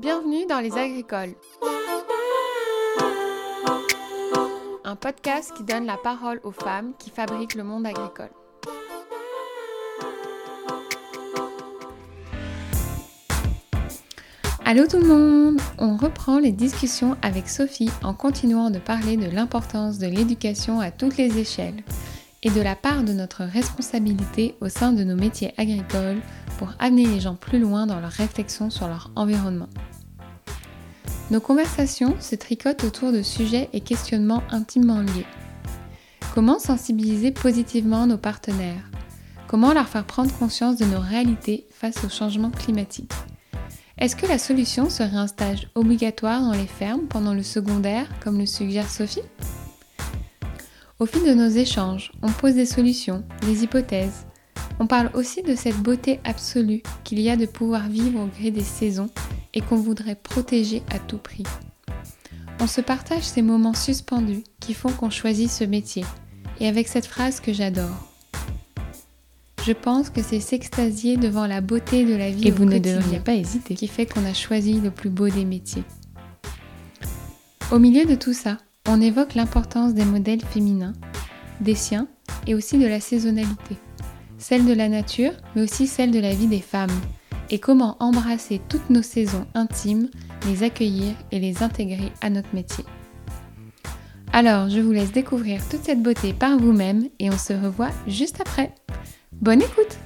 Bienvenue 0.00 0.46
dans 0.48 0.60
Les 0.60 0.72
Agricoles. 0.78 1.34
Un 4.82 4.96
podcast 4.96 5.52
qui 5.54 5.62
donne 5.62 5.84
la 5.84 5.98
parole 5.98 6.40
aux 6.42 6.52
femmes 6.52 6.92
qui 6.98 7.10
fabriquent 7.10 7.54
le 7.54 7.64
monde 7.64 7.84
agricole. 7.84 8.30
Allô 14.64 14.86
tout 14.86 14.96
le 14.96 15.06
monde 15.06 15.60
On 15.78 15.98
reprend 15.98 16.38
les 16.38 16.52
discussions 16.52 17.18
avec 17.20 17.50
Sophie 17.50 17.90
en 18.02 18.14
continuant 18.14 18.70
de 18.70 18.78
parler 18.78 19.18
de 19.18 19.30
l'importance 19.30 19.98
de 19.98 20.06
l'éducation 20.06 20.80
à 20.80 20.90
toutes 20.90 21.18
les 21.18 21.36
échelles 21.36 21.84
et 22.42 22.50
de 22.50 22.60
la 22.62 22.74
part 22.74 23.04
de 23.04 23.12
notre 23.12 23.44
responsabilité 23.44 24.54
au 24.60 24.70
sein 24.70 24.92
de 24.92 25.04
nos 25.04 25.16
métiers 25.16 25.52
agricoles 25.58 26.22
pour 26.58 26.72
amener 26.78 27.06
les 27.06 27.20
gens 27.20 27.34
plus 27.34 27.58
loin 27.58 27.86
dans 27.86 28.00
leur 28.00 28.10
réflexion 28.10 28.70
sur 28.70 28.88
leur 28.88 29.10
environnement. 29.14 29.68
Nos 31.30 31.40
conversations 31.40 32.16
se 32.18 32.34
tricotent 32.34 32.82
autour 32.82 33.12
de 33.12 33.22
sujets 33.22 33.68
et 33.72 33.80
questionnements 33.80 34.42
intimement 34.50 35.00
liés. 35.00 35.26
Comment 36.34 36.58
sensibiliser 36.58 37.30
positivement 37.30 38.08
nos 38.08 38.18
partenaires? 38.18 38.90
Comment 39.46 39.72
leur 39.72 39.88
faire 39.88 40.04
prendre 40.04 40.36
conscience 40.38 40.76
de 40.76 40.86
nos 40.86 40.98
réalités 40.98 41.68
face 41.70 42.04
au 42.04 42.08
changement 42.08 42.50
climatique? 42.50 43.12
Est-ce 43.98 44.16
que 44.16 44.26
la 44.26 44.38
solution 44.38 44.90
serait 44.90 45.16
un 45.16 45.28
stage 45.28 45.68
obligatoire 45.76 46.40
dans 46.40 46.52
les 46.52 46.66
fermes 46.66 47.06
pendant 47.06 47.34
le 47.34 47.44
secondaire, 47.44 48.08
comme 48.24 48.38
le 48.38 48.46
suggère 48.46 48.90
Sophie? 48.90 49.22
Au 50.98 51.06
fil 51.06 51.22
de 51.24 51.34
nos 51.34 51.48
échanges, 51.48 52.10
on 52.22 52.30
pose 52.32 52.54
des 52.54 52.66
solutions, 52.66 53.22
des 53.42 53.62
hypothèses. 53.62 54.26
On 54.80 54.88
parle 54.88 55.10
aussi 55.14 55.42
de 55.42 55.54
cette 55.54 55.78
beauté 55.78 56.18
absolue 56.24 56.82
qu'il 57.04 57.20
y 57.20 57.30
a 57.30 57.36
de 57.36 57.46
pouvoir 57.46 57.88
vivre 57.88 58.18
au 58.20 58.26
gré 58.26 58.50
des 58.50 58.64
saisons 58.64 59.10
et 59.54 59.60
qu'on 59.60 59.76
voudrait 59.76 60.16
protéger 60.16 60.82
à 60.90 60.98
tout 60.98 61.18
prix. 61.18 61.44
On 62.60 62.66
se 62.66 62.80
partage 62.80 63.22
ces 63.22 63.42
moments 63.42 63.74
suspendus 63.74 64.44
qui 64.60 64.74
font 64.74 64.90
qu'on 64.90 65.10
choisit 65.10 65.50
ce 65.50 65.64
métier, 65.64 66.04
et 66.60 66.68
avec 66.68 66.88
cette 66.88 67.06
phrase 67.06 67.40
que 67.40 67.52
j'adore. 67.52 68.10
Je 69.66 69.72
pense 69.72 70.08
que 70.08 70.22
c'est 70.22 70.40
s'extasier 70.40 71.16
devant 71.16 71.46
la 71.46 71.60
beauté 71.60 72.04
de 72.04 72.14
la 72.14 72.30
vie 72.30 72.48
et 72.48 72.50
vous 72.50 72.64
ne 72.64 72.78
devriez 72.78 73.18
pas 73.18 73.34
hésiter 73.34 73.74
qui 73.74 73.88
fait 73.88 74.06
qu'on 74.06 74.24
a 74.24 74.32
choisi 74.32 74.80
le 74.80 74.90
plus 74.90 75.10
beau 75.10 75.28
des 75.28 75.44
métiers. 75.44 75.84
Au 77.70 77.78
milieu 77.78 78.06
de 78.06 78.14
tout 78.14 78.32
ça, 78.32 78.56
on 78.88 79.00
évoque 79.02 79.34
l'importance 79.34 79.92
des 79.92 80.06
modèles 80.06 80.40
féminins, 80.40 80.94
des 81.60 81.74
siens 81.74 82.08
et 82.46 82.54
aussi 82.54 82.78
de 82.78 82.86
la 82.86 83.00
saisonnalité, 83.00 83.76
celle 84.38 84.64
de 84.64 84.72
la 84.72 84.88
nature 84.88 85.32
mais 85.54 85.62
aussi 85.62 85.86
celle 85.86 86.10
de 86.10 86.20
la 86.20 86.34
vie 86.34 86.46
des 86.46 86.60
femmes, 86.60 86.88
et 87.50 87.58
comment 87.58 87.96
embrasser 88.00 88.60
toutes 88.68 88.90
nos 88.90 89.02
saisons 89.02 89.46
intimes, 89.54 90.08
les 90.46 90.62
accueillir 90.62 91.14
et 91.32 91.38
les 91.38 91.62
intégrer 91.62 92.12
à 92.20 92.30
notre 92.30 92.54
métier. 92.54 92.84
Alors, 94.32 94.68
je 94.68 94.80
vous 94.80 94.92
laisse 94.92 95.12
découvrir 95.12 95.60
toute 95.68 95.82
cette 95.82 96.02
beauté 96.02 96.32
par 96.32 96.56
vous-même 96.56 97.08
et 97.18 97.30
on 97.30 97.38
se 97.38 97.52
revoit 97.52 97.90
juste 98.06 98.40
après. 98.40 98.72
Bonne 99.32 99.62
écoute 99.62 99.98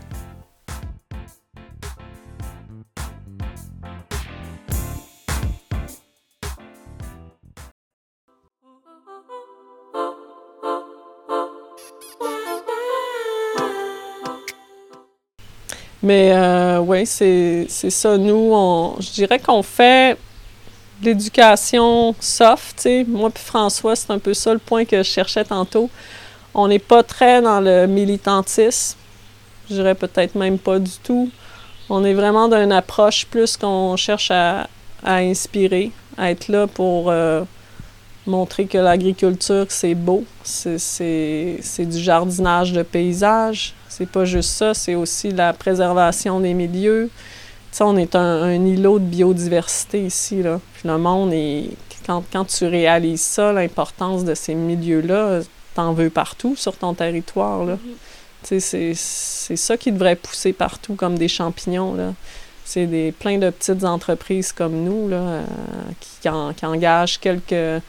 Mais 16.04 16.32
euh, 16.34 16.80
oui, 16.80 17.06
c'est 17.06 17.66
ça. 17.66 18.18
Nous, 18.18 18.94
je 19.00 19.10
dirais 19.12 19.38
qu'on 19.38 19.62
fait 19.62 20.18
l'éducation 21.02 22.14
soft. 22.20 22.86
Moi 23.08 23.30
puis 23.30 23.42
François, 23.42 23.96
c'est 23.96 24.10
un 24.10 24.18
peu 24.18 24.34
ça 24.34 24.52
le 24.52 24.58
point 24.58 24.84
que 24.84 24.98
je 24.98 25.02
cherchais 25.08 25.44
tantôt. 25.44 25.88
On 26.52 26.68
n'est 26.68 26.78
pas 26.78 27.02
très 27.02 27.40
dans 27.40 27.58
le 27.58 27.86
militantisme. 27.86 28.98
Je 29.70 29.76
dirais 29.76 29.94
peut-être 29.94 30.34
même 30.34 30.58
pas 30.58 30.78
du 30.78 30.92
tout. 31.02 31.30
On 31.88 32.04
est 32.04 32.12
vraiment 32.12 32.48
d'une 32.48 32.72
approche 32.72 33.24
plus 33.24 33.56
qu'on 33.56 33.96
cherche 33.96 34.30
à, 34.30 34.68
à, 35.02 35.16
inspirer, 35.16 35.90
à 36.18 36.30
être 36.30 36.48
là 36.48 36.66
pour 36.66 37.08
euh, 37.08 37.44
montrer 38.26 38.66
que 38.66 38.76
l'agriculture, 38.76 39.64
c'est 39.70 39.94
beau. 39.94 40.24
C'est 40.42 41.56
du 41.78 41.98
jardinage 41.98 42.74
de 42.74 42.82
paysage 42.82 43.74
c'est 43.96 44.08
pas 44.08 44.24
juste 44.24 44.50
ça, 44.50 44.74
c'est 44.74 44.96
aussi 44.96 45.30
la 45.30 45.52
préservation 45.52 46.40
des 46.40 46.52
milieux. 46.52 47.10
sais, 47.70 47.84
on 47.84 47.96
est 47.96 48.16
un, 48.16 48.50
îlot 48.50 48.98
de 48.98 49.04
biodiversité 49.04 50.02
ici. 50.02 50.42
Là. 50.42 50.60
Puis 50.74 50.88
le 50.88 50.98
monde 50.98 51.32
est. 51.32 51.70
Quand, 52.04 52.22
quand 52.32 52.44
tu 52.44 52.66
réalises 52.66 53.22
ça, 53.22 53.52
l'importance 53.52 54.24
de 54.24 54.34
ces 54.34 54.54
milieux-là, 54.54 55.40
t'en 55.74 55.92
veux 55.94 56.10
partout 56.10 56.54
sur 56.56 56.76
ton 56.76 56.92
territoire. 56.92 57.64
Là. 57.64 57.78
Mm-hmm. 58.46 58.94
C'est 58.94 59.56
ça 59.56 59.76
qui 59.76 59.90
devrait 59.92 60.16
pousser 60.16 60.52
partout 60.52 60.96
comme 60.96 61.16
des 61.16 61.28
champignons. 61.28 61.94
Là. 61.94 62.12
C'est 62.64 62.86
des, 62.86 63.12
plein 63.12 63.38
de 63.38 63.48
petites 63.48 63.84
entreprises 63.84 64.52
comme 64.52 64.84
nous 64.84 65.08
là, 65.08 65.16
euh, 65.16 65.44
qui, 66.00 66.28
qui 66.56 66.66
engagent 66.66 67.20
quelques 67.20 67.82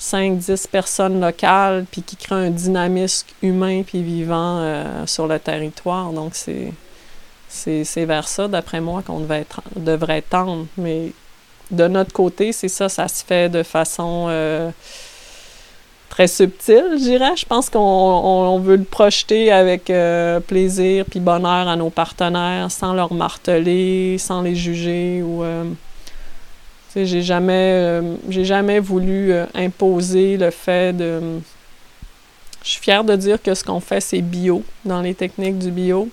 5-10 0.00 0.68
personnes 0.68 1.20
locales, 1.20 1.84
puis 1.90 2.02
qui 2.02 2.16
créent 2.16 2.34
un 2.34 2.50
dynamisme 2.50 3.26
humain 3.42 3.82
puis 3.82 4.02
vivant 4.02 4.58
euh, 4.60 5.06
sur 5.06 5.26
le 5.26 5.38
territoire. 5.38 6.12
Donc, 6.12 6.34
c'est, 6.34 6.72
c'est, 7.48 8.04
vers 8.04 8.28
ça, 8.28 8.46
d'après 8.48 8.80
moi, 8.80 9.02
qu'on 9.02 9.20
devait, 9.20 9.46
devrait 9.76 10.22
tendre. 10.22 10.66
Mais 10.76 11.12
de 11.70 11.88
notre 11.88 12.12
côté, 12.12 12.52
c'est 12.52 12.68
ça, 12.68 12.88
ça 12.88 13.08
se 13.08 13.24
fait 13.24 13.48
de 13.48 13.64
façon 13.64 14.26
euh, 14.28 14.70
très 16.10 16.28
subtile, 16.28 16.90
je 16.92 17.02
dirais. 17.02 17.36
Je 17.36 17.46
pense 17.46 17.68
qu'on 17.68 18.58
veut 18.60 18.76
le 18.76 18.84
projeter 18.84 19.50
avec 19.50 19.90
euh, 19.90 20.38
plaisir 20.38 21.06
puis 21.10 21.18
bonheur 21.18 21.66
à 21.66 21.74
nos 21.74 21.90
partenaires, 21.90 22.70
sans 22.70 22.92
leur 22.92 23.12
marteler, 23.12 24.16
sans 24.18 24.42
les 24.42 24.54
juger 24.54 25.24
j'ai 26.94 27.22
jamais, 27.22 27.72
euh, 27.74 28.16
j'ai 28.28 28.44
jamais 28.44 28.80
voulu 28.80 29.32
euh, 29.32 29.46
imposer 29.54 30.36
le 30.36 30.50
fait 30.50 30.96
de. 30.96 31.20
Je 32.64 32.70
suis 32.70 32.80
fière 32.80 33.04
de 33.04 33.14
dire 33.14 33.40
que 33.40 33.54
ce 33.54 33.62
qu'on 33.62 33.80
fait, 33.80 34.00
c'est 34.00 34.20
bio, 34.20 34.62
dans 34.84 35.00
les 35.00 35.14
techniques 35.14 35.58
du 35.58 35.70
bio. 35.70 36.08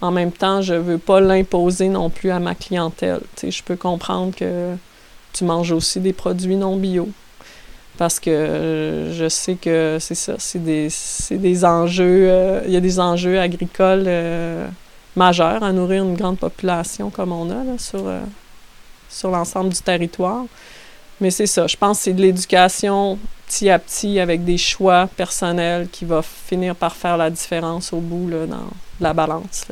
En 0.00 0.12
même 0.12 0.30
temps, 0.30 0.62
je 0.62 0.74
veux 0.74 0.98
pas 0.98 1.20
l'imposer 1.20 1.88
non 1.88 2.08
plus 2.08 2.30
à 2.30 2.38
ma 2.38 2.54
clientèle. 2.54 3.20
je 3.42 3.62
peux 3.64 3.74
comprendre 3.74 4.34
que 4.34 4.74
tu 5.32 5.44
manges 5.44 5.72
aussi 5.72 5.98
des 5.98 6.12
produits 6.12 6.56
non 6.56 6.76
bio. 6.76 7.08
Parce 7.96 8.20
que 8.20 8.30
euh, 8.30 9.12
je 9.12 9.28
sais 9.28 9.56
que 9.56 9.98
c'est 10.00 10.14
ça, 10.14 10.34
c'est 10.38 10.62
des, 10.62 10.88
des, 11.30 11.64
enjeux, 11.64 12.62
il 12.64 12.72
y 12.72 12.76
a 12.76 12.80
des 12.80 13.00
enjeux 13.00 13.40
agricoles 13.40 14.08
majeurs 15.16 15.64
à 15.64 15.72
nourrir 15.72 16.04
une 16.04 16.14
grande 16.14 16.38
population 16.38 17.10
comme 17.10 17.32
on 17.32 17.50
a 17.50 17.64
là, 17.64 17.76
sur, 17.76 18.04
sur 19.08 19.30
l'ensemble 19.30 19.70
du 19.70 19.80
territoire. 19.80 20.44
Mais 21.20 21.30
c'est 21.30 21.46
ça, 21.46 21.66
je 21.66 21.76
pense 21.76 21.98
que 21.98 22.04
c'est 22.04 22.12
de 22.12 22.22
l'éducation 22.22 23.18
petit 23.46 23.70
à 23.70 23.78
petit 23.78 24.20
avec 24.20 24.44
des 24.44 24.58
choix 24.58 25.08
personnels 25.16 25.88
qui 25.90 26.04
va 26.04 26.22
finir 26.22 26.76
par 26.76 26.94
faire 26.94 27.16
la 27.16 27.30
différence 27.30 27.92
au 27.92 28.00
bout 28.00 28.28
là, 28.28 28.46
dans 28.46 28.68
la 29.00 29.14
balance. 29.14 29.66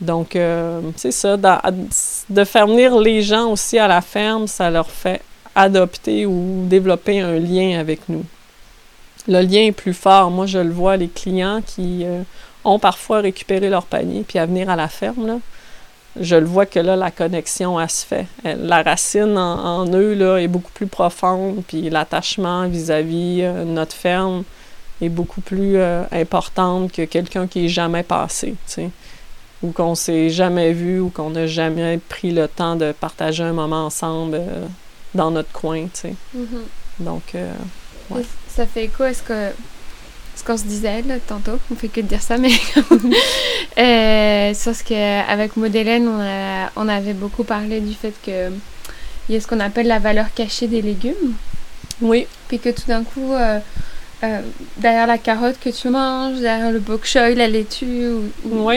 Donc, 0.00 0.36
euh, 0.36 0.80
c'est 0.96 1.12
ça, 1.12 1.36
de 1.36 2.44
faire 2.44 2.66
venir 2.66 2.98
les 2.98 3.22
gens 3.22 3.50
aussi 3.50 3.78
à 3.78 3.88
la 3.88 4.00
ferme, 4.00 4.46
ça 4.46 4.70
leur 4.70 4.90
fait 4.90 5.22
adopter 5.54 6.26
ou 6.26 6.66
développer 6.66 7.20
un 7.20 7.38
lien 7.38 7.78
avec 7.78 8.08
nous. 8.08 8.24
Le 9.26 9.40
lien 9.40 9.62
est 9.62 9.72
plus 9.72 9.94
fort. 9.94 10.30
Moi, 10.30 10.46
je 10.46 10.58
le 10.58 10.72
vois, 10.72 10.96
les 10.96 11.08
clients 11.08 11.62
qui 11.64 12.04
euh, 12.04 12.22
ont 12.64 12.78
parfois 12.78 13.20
récupéré 13.20 13.70
leur 13.70 13.86
panier 13.86 14.24
puis 14.26 14.38
à 14.38 14.46
venir 14.46 14.68
à 14.68 14.76
la 14.76 14.88
ferme, 14.88 15.26
là, 15.26 15.38
je 16.18 16.36
le 16.36 16.46
vois 16.46 16.66
que 16.66 16.78
là, 16.78 16.96
la 16.96 17.10
connexion, 17.10 17.80
elle 17.80 17.90
se 17.90 18.06
fait. 18.06 18.26
La 18.44 18.82
racine 18.82 19.36
en, 19.36 19.86
eux 19.86 20.14
là, 20.14 20.38
est 20.38 20.48
beaucoup 20.48 20.70
plus 20.72 20.86
profonde, 20.86 21.62
puis 21.66 21.90
l'attachement 21.90 22.68
vis-à-vis 22.68 23.40
euh, 23.42 23.64
notre 23.64 23.94
ferme 23.94 24.44
est 25.00 25.08
beaucoup 25.08 25.40
plus 25.40 25.76
euh, 25.76 26.04
importante 26.12 26.92
que 26.92 27.02
quelqu'un 27.02 27.46
qui 27.46 27.66
est 27.66 27.68
jamais 27.68 28.04
passé, 28.04 28.54
tu 28.66 28.72
sais, 28.72 28.90
ou 29.62 29.72
qu'on 29.72 29.94
s'est 29.94 30.30
jamais 30.30 30.72
vu, 30.72 31.00
ou 31.00 31.10
qu'on 31.10 31.30
n'a 31.30 31.46
jamais 31.46 31.98
pris 31.98 32.30
le 32.30 32.46
temps 32.46 32.76
de 32.76 32.92
partager 32.92 33.42
un 33.42 33.52
moment 33.52 33.86
ensemble 33.86 34.36
euh, 34.36 34.66
dans 35.14 35.32
notre 35.32 35.52
coin, 35.52 35.84
tu 35.84 35.90
sais. 35.94 36.14
Mm-hmm. 36.36 37.04
Donc, 37.04 37.34
ouais. 38.10 38.22
Ça 38.48 38.66
fait 38.66 38.86
quoi? 38.86 39.10
Est-ce 39.10 39.22
que 39.22 39.50
ce 40.36 40.44
qu'on 40.44 40.56
se 40.56 40.64
disait 40.64 41.02
là, 41.02 41.14
tantôt, 41.26 41.58
on 41.70 41.74
fait 41.74 41.88
que 41.88 42.00
de 42.00 42.06
dire 42.06 42.22
ça, 42.22 42.38
mais 42.38 42.50
euh, 43.78 44.54
sur 44.54 44.74
ce 44.74 44.82
qu'avec 44.84 45.56
Modélène, 45.56 46.08
on, 46.08 46.82
on 46.82 46.88
avait 46.88 47.14
beaucoup 47.14 47.44
parlé 47.44 47.80
du 47.80 47.94
fait 47.94 48.14
que 48.24 48.50
il 49.28 49.34
y 49.34 49.38
a 49.38 49.40
ce 49.40 49.46
qu'on 49.46 49.60
appelle 49.60 49.86
la 49.86 49.98
valeur 49.98 50.26
cachée 50.34 50.66
des 50.66 50.82
légumes. 50.82 51.34
Oui. 52.00 52.26
Puis 52.48 52.58
que 52.58 52.68
tout 52.68 52.86
d'un 52.86 53.04
coup, 53.04 53.32
euh, 53.32 53.58
euh, 54.22 54.40
derrière 54.76 55.06
la 55.06 55.18
carotte 55.18 55.56
que 55.60 55.70
tu 55.70 55.88
manges, 55.88 56.40
derrière 56.40 56.72
le 56.72 56.78
bok 56.78 57.04
choy, 57.04 57.34
la 57.34 57.48
laitue, 57.48 58.08
ou, 58.44 58.70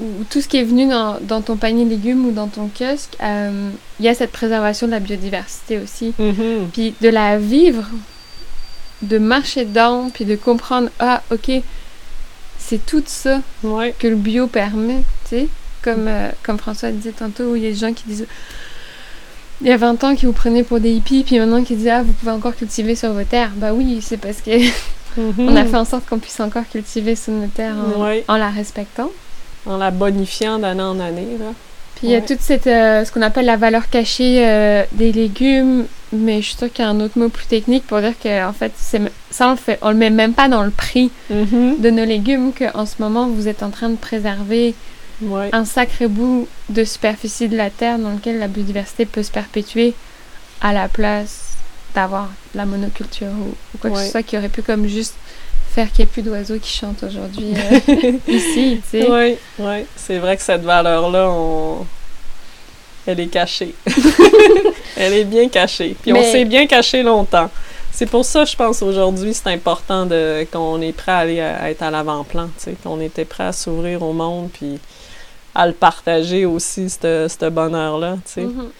ou 0.00 0.24
tout 0.28 0.40
ce 0.40 0.48
qui 0.48 0.58
est 0.58 0.64
venu 0.64 0.88
dans, 0.88 1.18
dans 1.20 1.40
ton 1.40 1.56
panier 1.56 1.84
de 1.84 1.90
légumes 1.90 2.26
ou 2.26 2.32
dans 2.32 2.48
ton 2.48 2.68
kiosque, 2.68 3.16
euh, 3.22 3.70
il 4.00 4.06
y 4.06 4.08
a 4.08 4.14
cette 4.14 4.32
préservation 4.32 4.86
de 4.86 4.92
la 4.92 5.00
biodiversité 5.00 5.78
aussi. 5.78 6.14
Mhm. 6.18 6.68
Puis 6.72 6.94
de 7.00 7.08
la 7.08 7.38
vivre, 7.38 7.84
de 9.02 9.18
marcher 9.18 9.64
dedans, 9.64 10.10
puis 10.12 10.24
de 10.24 10.36
comprendre, 10.36 10.88
ah, 10.98 11.22
ok, 11.30 11.50
c'est 12.58 12.84
tout 12.86 13.02
ça 13.06 13.40
Ouais. 13.62 13.94
que 13.98 14.06
le 14.08 14.16
bio 14.16 14.46
permet, 14.46 15.02
tu 15.28 15.30
sais. 15.36 15.48
Comme, 15.82 16.08
euh, 16.08 16.30
comme 16.42 16.58
François 16.58 16.90
disait 16.90 17.12
tantôt, 17.12 17.52
où 17.52 17.56
il 17.56 17.62
y 17.62 17.66
a 17.66 17.70
des 17.70 17.76
gens 17.76 17.92
qui 17.92 18.04
disent, 18.06 18.26
il 19.60 19.68
y 19.68 19.72
a 19.72 19.76
20 19.76 20.02
ans 20.04 20.14
qui 20.16 20.26
vous 20.26 20.32
prenaient 20.32 20.64
pour 20.64 20.80
des 20.80 20.90
hippies, 20.92 21.22
puis 21.24 21.38
maintenant 21.38 21.62
qui 21.62 21.76
disent, 21.76 21.88
ah, 21.88 22.02
vous 22.02 22.12
pouvez 22.12 22.32
encore 22.32 22.56
cultiver 22.56 22.94
sur 22.96 23.12
vos 23.12 23.22
terres. 23.24 23.52
Bah 23.56 23.72
oui, 23.72 24.00
c'est 24.02 24.16
parce 24.16 24.40
que 24.40 24.50
Mhm. 25.16 25.34
on 25.48 25.56
a 25.56 25.64
fait 25.64 25.76
en 25.76 25.84
sorte 25.84 26.06
qu'on 26.06 26.18
puisse 26.18 26.40
encore 26.40 26.64
cultiver 26.70 27.14
sur 27.16 27.32
nos 27.32 27.46
terres 27.46 27.74
en, 27.96 28.02
Ouais. 28.04 28.24
en 28.28 28.36
la 28.36 28.50
respectant. 28.50 29.10
En 29.64 29.78
la 29.78 29.90
bonifiant 29.90 30.58
d'année 30.58 30.82
en 30.82 30.98
année, 31.00 31.36
là. 31.38 31.52
Puis 31.96 32.08
il 32.08 32.10
y 32.10 32.14
a 32.16 32.20
toute 32.20 32.40
cette, 32.40 32.66
euh, 32.66 33.04
ce 33.04 33.10
qu'on 33.12 33.22
appelle 33.22 33.46
la 33.46 33.56
valeur 33.56 33.88
cachée 33.88 34.46
euh, 34.46 34.84
des 34.92 35.12
légumes, 35.12 35.86
mais 36.12 36.40
je 36.42 36.48
suis 36.48 36.56
sûre 36.56 36.72
qu'il 36.72 36.84
y 36.84 36.88
a 36.88 36.90
un 36.90 37.00
autre 37.00 37.18
mot 37.18 37.28
plus 37.30 37.46
technique 37.46 37.86
pour 37.86 38.00
dire 38.00 38.12
que 38.22 38.46
en 38.46 38.52
fait, 38.52 38.72
ça 38.76 39.48
on 39.48 39.50
le 39.52 39.56
fait, 39.56 39.78
on 39.82 39.90
le 39.90 39.96
met 39.96 40.10
même 40.10 40.34
pas 40.34 40.48
dans 40.48 40.62
le 40.62 40.70
prix 40.70 41.10
Mhm. 41.30 41.76
de 41.80 41.90
nos 41.90 42.04
légumes, 42.04 42.52
qu'en 42.52 42.84
ce 42.86 42.94
moment 42.98 43.26
vous 43.28 43.48
êtes 43.48 43.62
en 43.62 43.70
train 43.70 43.88
de 43.88 43.96
préserver 43.96 44.74
Ouais. 45.22 45.48
un 45.52 45.64
sacré 45.64 46.08
bout 46.08 46.46
de 46.68 46.84
superficie 46.84 47.48
de 47.48 47.56
la 47.56 47.70
terre 47.70 47.98
dans 47.98 48.10
lequel 48.10 48.38
la 48.38 48.48
biodiversité 48.48 49.06
peut 49.06 49.22
se 49.22 49.30
perpétuer 49.30 49.94
à 50.60 50.74
la 50.74 50.88
place 50.88 51.54
d'avoir 51.94 52.28
la 52.54 52.66
monoculture 52.66 53.28
ou, 53.28 53.54
ou 53.74 53.78
quoi 53.80 53.90
que 53.90 53.98
ce 53.98 54.10
soit 54.10 54.22
qui 54.22 54.36
aurait 54.36 54.50
pu 54.50 54.60
comme 54.60 54.86
juste 54.86 55.14
faire 55.76 55.92
qu'il 55.92 56.06
n'y 56.06 56.08
ait 56.08 56.12
plus 56.12 56.22
d'oiseaux 56.22 56.58
qui 56.58 56.70
chantent 56.70 57.02
aujourd'hui 57.02 57.52
euh, 57.54 58.12
ici, 58.28 58.80
tu 58.90 59.02
sais. 59.02 59.10
Oui, 59.10 59.36
oui. 59.58 59.84
C'est 59.94 60.16
vrai 60.16 60.38
que 60.38 60.42
cette 60.42 60.62
valeur-là, 60.62 61.28
on... 61.28 61.86
elle 63.06 63.20
est 63.20 63.26
cachée. 63.26 63.74
elle 64.96 65.12
est 65.12 65.24
bien 65.24 65.50
cachée. 65.50 65.94
Puis 66.00 66.14
on 66.14 66.22
s'est 66.22 66.46
bien 66.46 66.66
caché 66.66 67.02
longtemps. 67.02 67.50
C'est 67.92 68.06
pour 68.06 68.24
ça, 68.24 68.46
je 68.46 68.56
pense, 68.56 68.80
aujourd'hui, 68.80 69.34
c'est 69.34 69.50
important 69.50 70.06
de 70.06 70.46
qu'on 70.50 70.80
est 70.80 70.92
prêt 70.94 71.12
à 71.12 71.18
aller 71.18 71.40
à, 71.40 71.64
à 71.64 71.70
être 71.70 71.82
à 71.82 71.90
l'avant-plan, 71.90 72.48
tu 72.58 72.64
sais, 72.64 72.76
qu'on 72.82 73.00
était 73.00 73.26
prêt 73.26 73.44
à 73.44 73.52
s'ouvrir 73.52 74.02
au 74.02 74.14
monde, 74.14 74.48
puis 74.52 74.78
à 75.54 75.66
le 75.66 75.74
partager 75.74 76.46
aussi, 76.46 76.88
ce 76.88 77.48
bonheur-là, 77.50 78.16
tu 78.24 78.32
sais. 78.32 78.40
Mhm. 78.42 78.70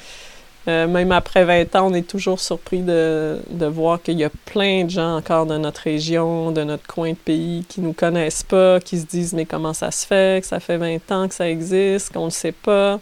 Euh, 0.68 0.88
même 0.88 1.12
après 1.12 1.44
20 1.44 1.76
ans, 1.76 1.90
on 1.90 1.94
est 1.94 2.06
toujours 2.06 2.40
surpris 2.40 2.80
de, 2.80 3.38
de 3.50 3.66
voir 3.66 4.02
qu'il 4.02 4.18
y 4.18 4.24
a 4.24 4.30
plein 4.46 4.84
de 4.84 4.90
gens 4.90 5.16
encore 5.16 5.46
de 5.46 5.56
notre 5.56 5.82
région, 5.82 6.50
de 6.50 6.64
notre 6.64 6.86
coin 6.88 7.10
de 7.10 7.16
pays, 7.16 7.64
qui 7.68 7.80
nous 7.80 7.92
connaissent 7.92 8.42
pas, 8.42 8.80
qui 8.80 8.98
se 8.98 9.06
disent 9.06 9.32
mais 9.32 9.44
comment 9.46 9.72
ça 9.72 9.92
se 9.92 10.04
fait, 10.04 10.42
que 10.42 10.46
ça 10.48 10.58
fait 10.58 10.76
20 10.76 11.12
ans 11.12 11.28
que 11.28 11.34
ça 11.34 11.48
existe, 11.48 12.12
qu'on 12.12 12.24
ne 12.26 12.30
sait 12.30 12.50
pas? 12.52 12.98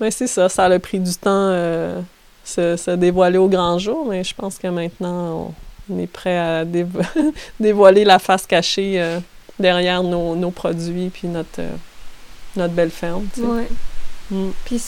Mais 0.00 0.10
c'est 0.12 0.28
ça, 0.28 0.48
ça 0.48 0.64
a 0.66 0.68
le 0.68 0.78
prix 0.78 1.00
du 1.00 1.14
temps 1.14 1.30
euh, 1.50 2.00
se, 2.44 2.76
se 2.76 2.92
dévoiler 2.92 3.38
au 3.38 3.48
grand 3.48 3.78
jour, 3.78 4.06
mais 4.08 4.22
je 4.22 4.34
pense 4.34 4.58
que 4.58 4.68
maintenant, 4.68 5.52
on, 5.88 5.94
on 5.94 5.98
est 5.98 6.06
prêt 6.06 6.38
à 6.38 6.64
dévo- 6.64 7.02
dévoiler 7.60 8.04
la 8.04 8.20
face 8.20 8.46
cachée 8.46 9.00
euh, 9.02 9.18
derrière 9.58 10.04
nos, 10.04 10.36
nos 10.36 10.50
produits 10.52 11.10
puis 11.12 11.26
notre, 11.26 11.60
euh, 11.60 11.70
notre 12.56 12.74
belle 12.74 12.90
ferme. 12.90 13.26
tu 13.34 13.40
sais. 13.40 13.46
Ouais. 13.46 13.68
Mm. 14.30 14.50
Puis 14.64 14.80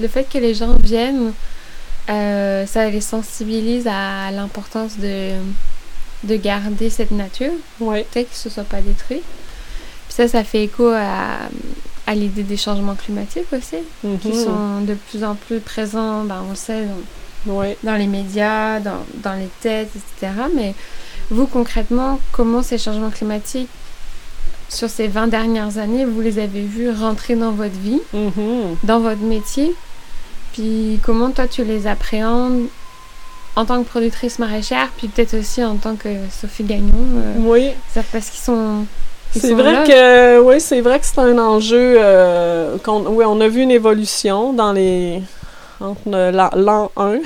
le 0.00 0.08
fait 0.08 0.24
que 0.30 0.38
les 0.38 0.54
gens 0.54 0.74
viennent, 0.82 1.32
euh, 2.10 2.66
ça 2.66 2.88
les 2.88 3.00
sensibilise 3.00 3.86
à 3.86 4.30
l'importance 4.30 4.96
de, 4.98 5.32
de 6.24 6.36
garder 6.36 6.90
cette 6.90 7.10
nature, 7.10 7.52
Ouais. 7.80 8.06
peut-être 8.10 8.30
que 8.30 8.36
ce 8.36 8.48
soit 8.50 8.64
pas 8.64 8.80
détruit. 8.80 9.20
Puis 9.20 10.14
ça, 10.16 10.26
ça 10.28 10.42
fait 10.44 10.64
écho 10.64 10.88
à, 10.88 11.48
à 12.06 12.14
l'idée 12.14 12.42
des 12.42 12.56
changements 12.56 12.94
climatiques 12.94 13.52
aussi, 13.52 13.76
qui 14.22 14.28
Mhm. 14.28 14.44
sont 14.44 14.80
de 14.86 14.94
plus 14.94 15.22
en 15.24 15.34
plus 15.34 15.60
présents, 15.60 16.24
ben, 16.24 16.42
on 16.46 16.50
le 16.50 16.56
sait, 16.56 16.84
dans, 17.46 17.52
Ouais. 17.54 17.76
dans 17.84 17.94
les 17.96 18.06
médias, 18.06 18.80
dans, 18.80 19.04
dans 19.22 19.34
les 19.34 19.48
têtes, 19.60 19.90
etc. 19.94 20.32
Mais 20.54 20.74
vous, 21.30 21.46
concrètement, 21.46 22.18
comment 22.32 22.62
ces 22.62 22.78
changements 22.78 23.10
climatiques, 23.10 23.68
sur 24.68 24.88
ces 24.90 25.08
20 25.08 25.28
dernières 25.28 25.78
années, 25.78 26.04
vous 26.04 26.20
les 26.20 26.38
avez 26.38 26.60
vus 26.62 26.90
rentrer 26.90 27.34
dans 27.36 27.52
votre 27.52 27.74
vie 27.78 28.00
Mhm. 28.12 28.76
dans 28.84 29.00
votre 29.00 29.22
métier. 29.22 29.74
Puis 30.52 30.98
comment 31.04 31.30
toi 31.30 31.46
tu 31.46 31.64
les 31.64 31.86
appréhendes 31.86 32.66
en 33.56 33.64
tant 33.64 33.82
que 33.82 33.88
productrice 33.88 34.38
maraîchère, 34.38 34.88
puis 34.96 35.08
peut-être 35.08 35.34
aussi 35.38 35.64
en 35.64 35.76
tant 35.76 35.96
que 35.96 36.08
Sophie 36.30 36.64
Gagnon. 36.64 36.92
euh, 37.16 37.34
Oui. 37.38 37.70
c'est 37.92 38.04
parce 38.06 38.30
qu'ils 38.30 38.40
sont. 38.40 38.84
C'est 39.34 39.52
vrai 39.52 39.72
là. 39.72 39.84
que 39.84 40.40
oui, 40.40 40.60
c'est 40.60 40.80
vrai 40.80 40.98
que 40.98 41.04
c'est 41.06 41.18
un 41.18 41.38
enjeu 41.38 41.96
euh, 41.98 42.78
qu'on 42.78 43.04
oui, 43.08 43.24
on 43.26 43.40
a 43.40 43.48
vu 43.48 43.60
une 43.62 43.70
évolution 43.70 44.52
dans 44.54 44.72
les 44.72 45.20
entre 45.80 46.08
l'an 46.32 46.50
l'an 46.56 46.90
1 46.96 47.18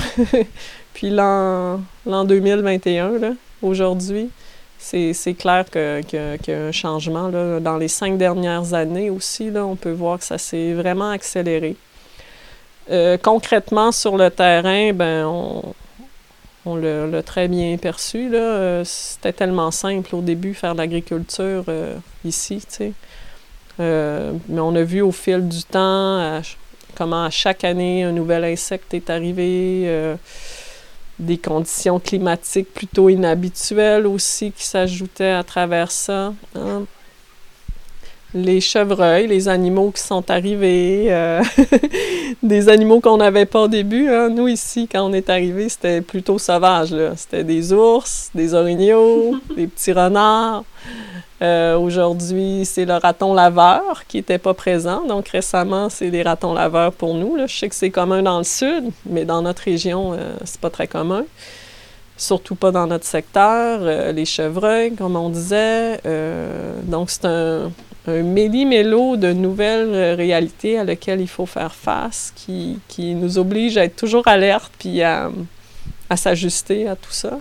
puis 0.95 1.11
l'an 1.11 1.81
l'an 2.07 2.25
2021 2.25 3.19
là, 3.19 3.29
aujourd'hui. 3.63 4.31
C'est 4.85 5.35
clair 5.35 5.65
que- 5.71 6.03
que- 6.03 6.37
qu'il 6.37 6.53
y 6.53 6.57
a 6.57 6.61
un 6.65 6.73
changement 6.73 7.29
là. 7.29 7.61
Dans 7.61 7.77
les 7.77 7.89
cinq 7.89 8.19
dernières 8.19 8.75
années 8.75 9.11
aussi, 9.11 9.51
là, 9.51 9.65
on 9.65 9.77
peut 9.77 9.93
voir 9.93 10.19
que 10.19 10.25
ça 10.25 10.39
s'est 10.39 10.73
vraiment 10.75 11.11
accéléré. 11.11 11.77
Euh, 12.91 13.17
concrètement, 13.17 13.93
sur 13.93 14.17
le 14.17 14.29
terrain, 14.29 14.93
ben, 14.93 15.25
on, 15.25 15.63
on 16.67 16.75
l'a 16.77 17.23
très 17.23 17.47
bien 17.49 17.77
perçu. 17.79 18.29
Euh, 18.35 18.83
C'était 18.85 19.33
tellement 19.33 19.71
simple 19.71 20.15
au 20.17 20.21
début 20.21 20.53
faire 20.53 20.73
de 20.75 20.79
l'agriculture 20.79 21.65
euh, 21.69 21.95
ici, 22.25 22.61
mais 23.79 24.61
on 24.61 24.75
a 24.75 24.83
vu 24.83 25.01
au 25.01 25.13
fil 25.13 25.49
du 25.49 25.63
temps 25.63 26.41
comment 26.95 27.25
à 27.25 27.31
chaque 27.31 27.65
année 27.65 28.03
un 28.05 28.13
nouvel 28.13 28.45
insecte 28.45 28.93
est 28.95 29.09
arrivé, 29.11 29.85
des 31.19 31.39
conditions 31.39 32.01
climatiques 32.01 32.73
plutôt 32.73 33.09
inhabituelles 33.09 34.07
aussi 34.07 34.53
qui 34.53 34.65
s'ajoutaient 34.65 35.33
à 35.33 35.45
travers 35.45 35.91
ça. 35.91 36.35
hein. 36.55 36.87
Les 38.35 38.63
chevreuils, 38.63 39.27
les 39.27 39.47
animaux 39.49 39.91
qui 39.91 40.01
sont 40.03 40.31
arrivés, 40.31 41.09
euh, 41.11 41.43
des 42.43 42.71
animaux 42.71 43.01
qu'on 43.01 43.19
n'avait 43.19 43.45
pas 43.45 43.63
au 43.65 43.69
début. 43.69 44.09
hein. 44.09 44.31
Nous, 44.31 44.49
ici, 44.49 44.89
quand 44.91 45.03
on 45.09 45.13
est 45.13 45.29
arrivé, 45.29 45.69
c'était 45.69 46.01
plutôt 46.01 46.39
sauvage. 46.39 46.95
C'était 47.17 47.45
des 47.45 47.75
ours, 47.75 48.31
des 48.35 48.55
orignaux, 48.55 49.37
des 49.57 49.67
petits 49.67 49.93
renards. 49.93 50.65
Euh, 51.43 51.77
Aujourd'hui, 51.77 52.65
c'est 52.65 52.87
le 52.87 52.95
raton 52.95 53.35
laveur 53.35 54.05
qui 54.09 54.17
n'était 54.17 54.39
pas 54.39 54.55
présent. 54.55 55.05
Donc, 55.07 55.29
récemment, 55.29 55.91
c'est 55.91 56.11
des 56.11 56.23
ratons 56.23 56.55
laveurs 56.55 56.93
pour 56.93 57.13
nous. 57.15 57.37
là. 57.37 57.47
Je 57.47 57.55
sais 57.55 57.69
que 57.69 57.75
c'est 57.75 57.91
commun 57.91 58.23
dans 58.23 58.39
le 58.39 58.45
sud, 58.45 58.85
mais 59.05 59.27
dans 59.27 59.43
notre 59.43 59.63
région, 59.63 60.15
euh, 60.15 60.33
c'est 60.47 60.61
pas 60.61 60.71
très 60.71 60.87
commun. 60.87 61.25
Surtout 62.17 62.55
pas 62.55 62.71
dans 62.71 62.87
notre 62.87 63.05
secteur. 63.05 63.81
Euh, 63.83 64.13
les 64.13 64.25
chevreuils, 64.25 64.95
comme 64.95 65.17
on 65.17 65.29
disait. 65.29 66.01
Euh, 66.07 66.73
donc, 66.85 67.11
c'est 67.11 67.27
un, 67.27 67.71
un 68.07 68.23
méli-mélo 68.23 69.17
de 69.17 69.33
nouvelles 69.33 69.95
euh, 69.95 70.15
réalités 70.15 70.79
à 70.79 70.85
lesquelles 70.85 71.21
il 71.21 71.29
faut 71.29 71.47
faire 71.47 71.75
face, 71.75 72.33
qui, 72.35 72.79
qui 72.89 73.15
nous 73.15 73.39
oblige 73.39 73.77
à 73.77 73.85
être 73.85 73.97
toujours 73.97 74.27
alerte 74.27 74.73
puis 74.79 75.03
à, 75.03 75.31
s'ajuster 76.17 76.89
à 76.89 76.97
tout 76.97 77.13
ça. 77.13 77.39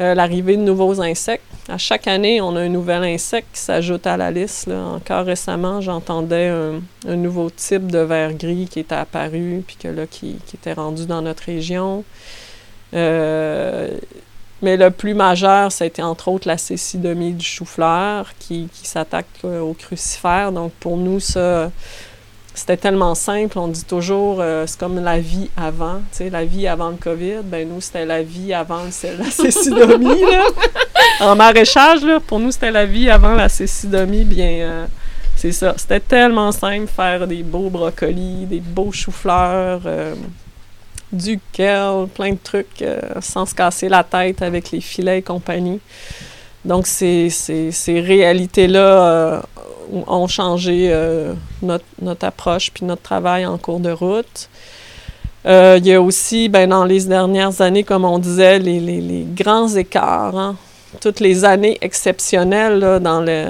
Euh, 0.00 0.14
L'arrivée 0.14 0.56
de 0.56 0.62
nouveaux 0.62 1.00
insectes. 1.00 1.44
À 1.68 1.78
chaque 1.78 2.06
année, 2.08 2.40
on 2.40 2.56
a 2.56 2.60
un 2.60 2.68
nouvel 2.68 3.04
insecte 3.04 3.48
qui 3.54 3.60
s'ajoute 3.60 4.06
à 4.06 4.16
la 4.16 4.30
liste. 4.30 4.66
là. 4.66 4.82
Encore 4.96 5.24
récemment, 5.24 5.80
j'entendais 5.80 6.48
un, 6.48 6.80
un 7.08 7.16
nouveau 7.16 7.48
type 7.50 7.90
de 7.90 7.98
ver 7.98 8.34
gris 8.34 8.68
qui 8.70 8.80
était 8.80 8.94
apparu, 8.94 9.62
puis 9.66 9.76
que 9.76 9.88
là, 9.88 10.06
qui, 10.06 10.36
qui 10.46 10.56
était 10.56 10.72
rendu 10.72 11.06
dans 11.06 11.22
notre 11.22 11.44
région. 11.44 12.04
Euh, 12.94 13.96
mais 14.62 14.76
le 14.76 14.90
plus 14.90 15.14
majeur, 15.14 15.70
été 15.80 16.02
entre 16.02 16.28
autres 16.28 16.48
la 16.48 16.58
cécidomie 16.58 17.32
du 17.32 17.44
chou-fleur 17.44 18.30
qui, 18.38 18.68
qui 18.72 18.88
s'attaque 18.88 19.26
euh, 19.44 19.60
au 19.60 19.74
crucifère. 19.74 20.52
Donc 20.52 20.72
pour 20.80 20.96
nous, 20.96 21.20
ça, 21.20 21.70
c'était 22.54 22.78
tellement 22.78 23.14
simple. 23.14 23.58
On 23.58 23.68
dit 23.68 23.84
toujours, 23.84 24.38
euh, 24.40 24.64
c'est 24.66 24.78
comme 24.78 24.98
la 25.02 25.20
vie 25.20 25.50
avant. 25.56 25.98
Tu 26.10 26.18
sais, 26.18 26.30
la 26.30 26.44
vie 26.46 26.66
avant 26.66 26.88
le 26.88 26.96
COVID, 26.96 27.42
ben 27.44 27.68
nous, 27.68 27.82
c'était 27.82 28.06
la 28.06 28.22
vie 28.22 28.54
avant 28.54 28.84
la 28.84 29.30
cécidomie. 29.30 30.22
là. 30.22 30.44
En 31.20 31.36
maraîchage, 31.36 32.02
là, 32.02 32.18
pour 32.18 32.38
nous, 32.40 32.50
c'était 32.50 32.70
la 32.70 32.86
vie 32.86 33.10
avant 33.10 33.34
la 33.34 33.50
cécidomie. 33.50 34.24
Bien, 34.24 34.48
euh, 34.48 34.86
c'est 35.36 35.52
ça. 35.52 35.74
C'était 35.76 36.00
tellement 36.00 36.50
simple 36.50 36.86
faire 36.86 37.26
des 37.26 37.42
beaux 37.42 37.68
brocolis, 37.68 38.46
des 38.46 38.60
beaux 38.60 38.90
choux-fleurs. 38.90 39.82
Du 41.12 41.38
plein 42.14 42.32
de 42.32 42.38
trucs 42.42 42.82
euh, 42.82 43.00
sans 43.20 43.46
se 43.46 43.54
casser 43.54 43.88
la 43.88 44.02
tête 44.02 44.42
avec 44.42 44.70
les 44.70 44.80
filets 44.80 45.18
et 45.18 45.22
compagnie. 45.22 45.80
Donc, 46.64 46.86
ces, 46.86 47.30
ces, 47.30 47.70
ces 47.70 48.00
réalités-là 48.00 48.78
euh, 48.80 49.40
ont 50.06 50.26
changé 50.26 50.88
euh, 50.90 51.32
notre, 51.62 51.84
notre 52.02 52.26
approche 52.26 52.70
puis 52.72 52.84
notre 52.84 53.02
travail 53.02 53.46
en 53.46 53.56
cours 53.56 53.80
de 53.80 53.90
route. 53.90 54.48
Il 55.48 55.86
y 55.86 55.94
a 55.94 56.02
aussi, 56.02 56.48
ben, 56.48 56.68
dans 56.68 56.84
les 56.84 57.04
dernières 57.04 57.60
années, 57.60 57.84
comme 57.84 58.04
on 58.04 58.18
disait, 58.18 58.58
les, 58.58 58.80
les, 58.80 59.00
les 59.00 59.24
grands 59.24 59.68
écarts. 59.68 60.36
hein. 60.36 60.56
Toutes 61.00 61.20
les 61.20 61.44
années 61.44 61.78
exceptionnelles 61.82 62.80
là, 62.80 62.98
dans 62.98 63.20
le 63.20 63.46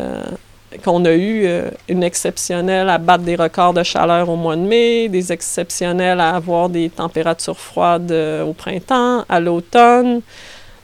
qu'on 0.84 1.04
a 1.04 1.12
eu 1.12 1.46
euh, 1.46 1.70
une 1.88 2.02
exceptionnelle 2.02 2.88
à 2.88 2.98
battre 2.98 3.24
des 3.24 3.36
records 3.36 3.74
de 3.74 3.82
chaleur 3.82 4.28
au 4.28 4.36
mois 4.36 4.56
de 4.56 4.62
mai, 4.62 5.08
des 5.08 5.32
exceptionnelles 5.32 6.20
à 6.20 6.36
avoir 6.36 6.68
des 6.68 6.90
températures 6.90 7.58
froides 7.58 8.12
euh, 8.12 8.44
au 8.44 8.52
printemps, 8.52 9.24
à 9.28 9.40
l'automne. 9.40 10.20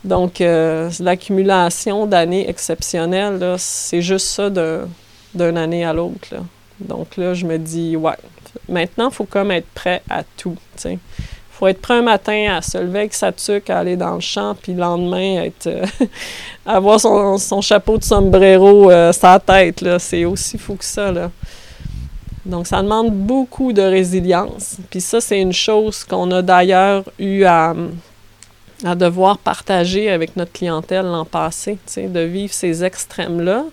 Donc, 0.05 0.41
l'accumulation 0.41 2.07
d'années 2.07 2.51
exceptionnelles, 2.51 3.55
c'est 3.59 4.03
juste 4.03 4.27
ça 4.27 4.51
d'une 4.51 5.57
année 5.57 5.85
à 5.85 5.93
l'autre. 5.93 6.35
Donc 6.81 7.17
là, 7.17 7.35
je 7.35 7.47
me 7.47 7.57
dis, 7.57 7.97
ouais, 7.97 8.17
maintenant, 8.69 9.11
il 9.11 9.15
faut 9.15 9.25
comme 9.25 9.53
être 9.53 9.69
prêt 9.75 10.03
à 10.11 10.23
tout. 10.37 10.57
Faut 11.63 11.69
être 11.69 11.81
prêt 11.81 11.95
un 11.95 12.03
matin 12.03 12.57
à 12.57 12.61
se 12.61 12.77
lever 12.77 12.99
avec 12.99 13.15
sa 13.15 13.31
tuque, 13.31 13.71
à 13.71 13.79
aller 13.79 13.95
dans 13.95 14.17
le 14.17 14.21
champ, 14.21 14.57
puis 14.61 14.73
le 14.73 14.81
lendemain, 14.81 15.45
être, 15.45 15.69
euh, 15.69 15.87
avoir 16.67 16.99
son, 16.99 17.61
chapeau 17.61 17.99
de 17.99 18.03
sombrero 18.03 18.91
euh, 18.91 19.13
sa 19.13 19.39
tête. 19.39 19.85
C'est 20.01 20.25
aussi 20.25 20.59
fou 20.59 20.75
que 20.75 20.85
ça. 20.85 21.13
Là. 21.13 21.31
Donc, 22.45 22.67
ça 22.67 22.83
demande 22.83 23.13
beaucoup 23.13 23.73
de 23.73 23.81
résilience. 23.81 24.79
Puis 24.91 25.01
ça, 25.01 25.21
c'est 25.21 25.41
une 25.41 25.53
chose 25.53 26.03
qu'on 26.03 26.33
a 26.33 26.43
d'ailleurs 26.43 27.05
eu 27.21 27.45
à, 27.45 27.77
à 28.85 28.97
devoir 28.97 29.39
partager 29.39 30.11
avec 30.11 30.35
notre 30.35 30.51
clientèle 30.51 31.07
l'an 31.07 31.25
passé, 31.25 31.79
de 31.97 32.21
vivre 32.23 32.53
ces 32.53 32.83
extrêmes-là. 32.83 33.67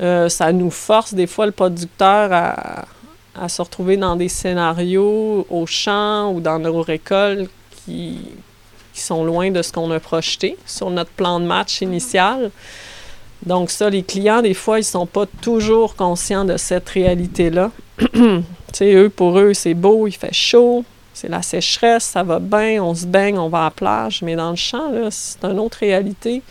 Euh, 0.00 0.28
ça 0.28 0.50
nous 0.50 0.70
force 0.70 1.14
des 1.14 1.28
fois 1.28 1.46
le 1.46 1.52
producteur 1.52 2.32
à, 2.32 2.86
à 3.34 3.48
se 3.48 3.62
retrouver 3.62 3.96
dans 3.96 4.16
des 4.16 4.28
scénarios 4.28 5.46
au 5.50 5.66
champ 5.66 6.32
ou 6.32 6.40
dans 6.40 6.58
nos 6.58 6.82
récoltes 6.82 7.50
qui, 7.84 8.18
qui 8.92 9.00
sont 9.00 9.24
loin 9.24 9.50
de 9.50 9.62
ce 9.62 9.72
qu'on 9.72 9.90
a 9.90 10.00
projeté 10.00 10.56
sur 10.66 10.90
notre 10.90 11.10
plan 11.10 11.40
de 11.40 11.44
match 11.44 11.80
initial. 11.82 12.50
Donc 13.44 13.70
ça, 13.70 13.90
les 13.90 14.02
clients, 14.02 14.40
des 14.40 14.54
fois, 14.54 14.78
ils 14.78 14.84
sont 14.84 15.06
pas 15.06 15.26
toujours 15.42 15.96
conscients 15.96 16.44
de 16.44 16.56
cette 16.56 16.88
réalité-là. 16.88 17.70
tu 17.98 18.42
sais, 18.72 18.94
eux, 18.94 19.10
pour 19.10 19.38
eux, 19.38 19.52
c'est 19.52 19.74
beau, 19.74 20.06
il 20.06 20.12
fait 20.12 20.32
chaud, 20.32 20.84
c'est 21.12 21.28
la 21.28 21.42
sécheresse, 21.42 22.04
ça 22.04 22.22
va 22.22 22.38
bien, 22.38 22.82
on 22.82 22.94
se 22.94 23.06
baigne, 23.06 23.38
on 23.38 23.48
va 23.48 23.60
à 23.60 23.64
la 23.64 23.70
plage, 23.70 24.22
mais 24.22 24.34
dans 24.34 24.50
le 24.50 24.56
champ, 24.56 24.90
là, 24.90 25.10
c'est 25.10 25.44
une 25.44 25.58
autre 25.58 25.78
réalité. 25.80 26.42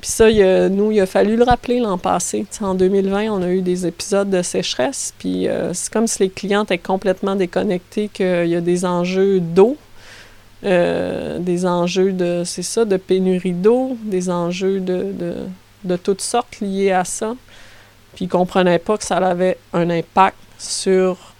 Puis 0.00 0.10
ça, 0.10 0.30
nous, 0.68 0.92
il 0.92 1.00
a 1.00 1.06
fallu 1.06 1.36
le 1.36 1.42
rappeler 1.42 1.80
l'an 1.80 1.98
passé. 1.98 2.46
en 2.60 2.74
2020, 2.74 3.32
on 3.32 3.42
a 3.42 3.48
eu 3.48 3.62
des 3.62 3.86
épisodes 3.86 4.30
de 4.30 4.42
sécheresse, 4.42 5.12
puis 5.18 5.48
euh, 5.48 5.74
c'est 5.74 5.92
comme 5.92 6.06
si 6.06 6.22
les 6.22 6.30
clients 6.30 6.62
étaient 6.62 6.78
complètement 6.78 7.34
déconnectés 7.34 8.08
qu'il 8.08 8.46
y 8.46 8.54
a 8.54 8.60
des 8.60 8.84
enjeux 8.84 9.40
d'eau, 9.40 9.76
euh, 10.64 11.38
des 11.40 11.66
enjeux 11.66 12.12
de, 12.12 12.42
c'est 12.44 12.62
ça, 12.62 12.84
de 12.84 12.96
pénurie 12.96 13.52
d'eau, 13.52 13.96
des 14.04 14.30
enjeux 14.30 14.78
de, 14.78 15.14
de, 15.84 15.96
toutes 15.96 16.20
sortes 16.20 16.60
liés 16.60 16.92
à 16.92 17.04
ça. 17.04 17.34
Puis 18.14 18.26
ils 18.26 18.28
ne 18.28 18.32
comprenaient 18.32 18.78
pas 18.78 18.98
que 18.98 19.04
ça 19.04 19.16
avait 19.16 19.58
un 19.72 19.90
impact 19.90 20.36
sur 20.58 21.34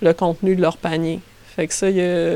le 0.00 0.14
contenu 0.14 0.56
de 0.56 0.62
leur 0.62 0.78
panier. 0.78 1.20
Fait 1.56 1.66
que 1.66 1.74
ça, 1.74 1.88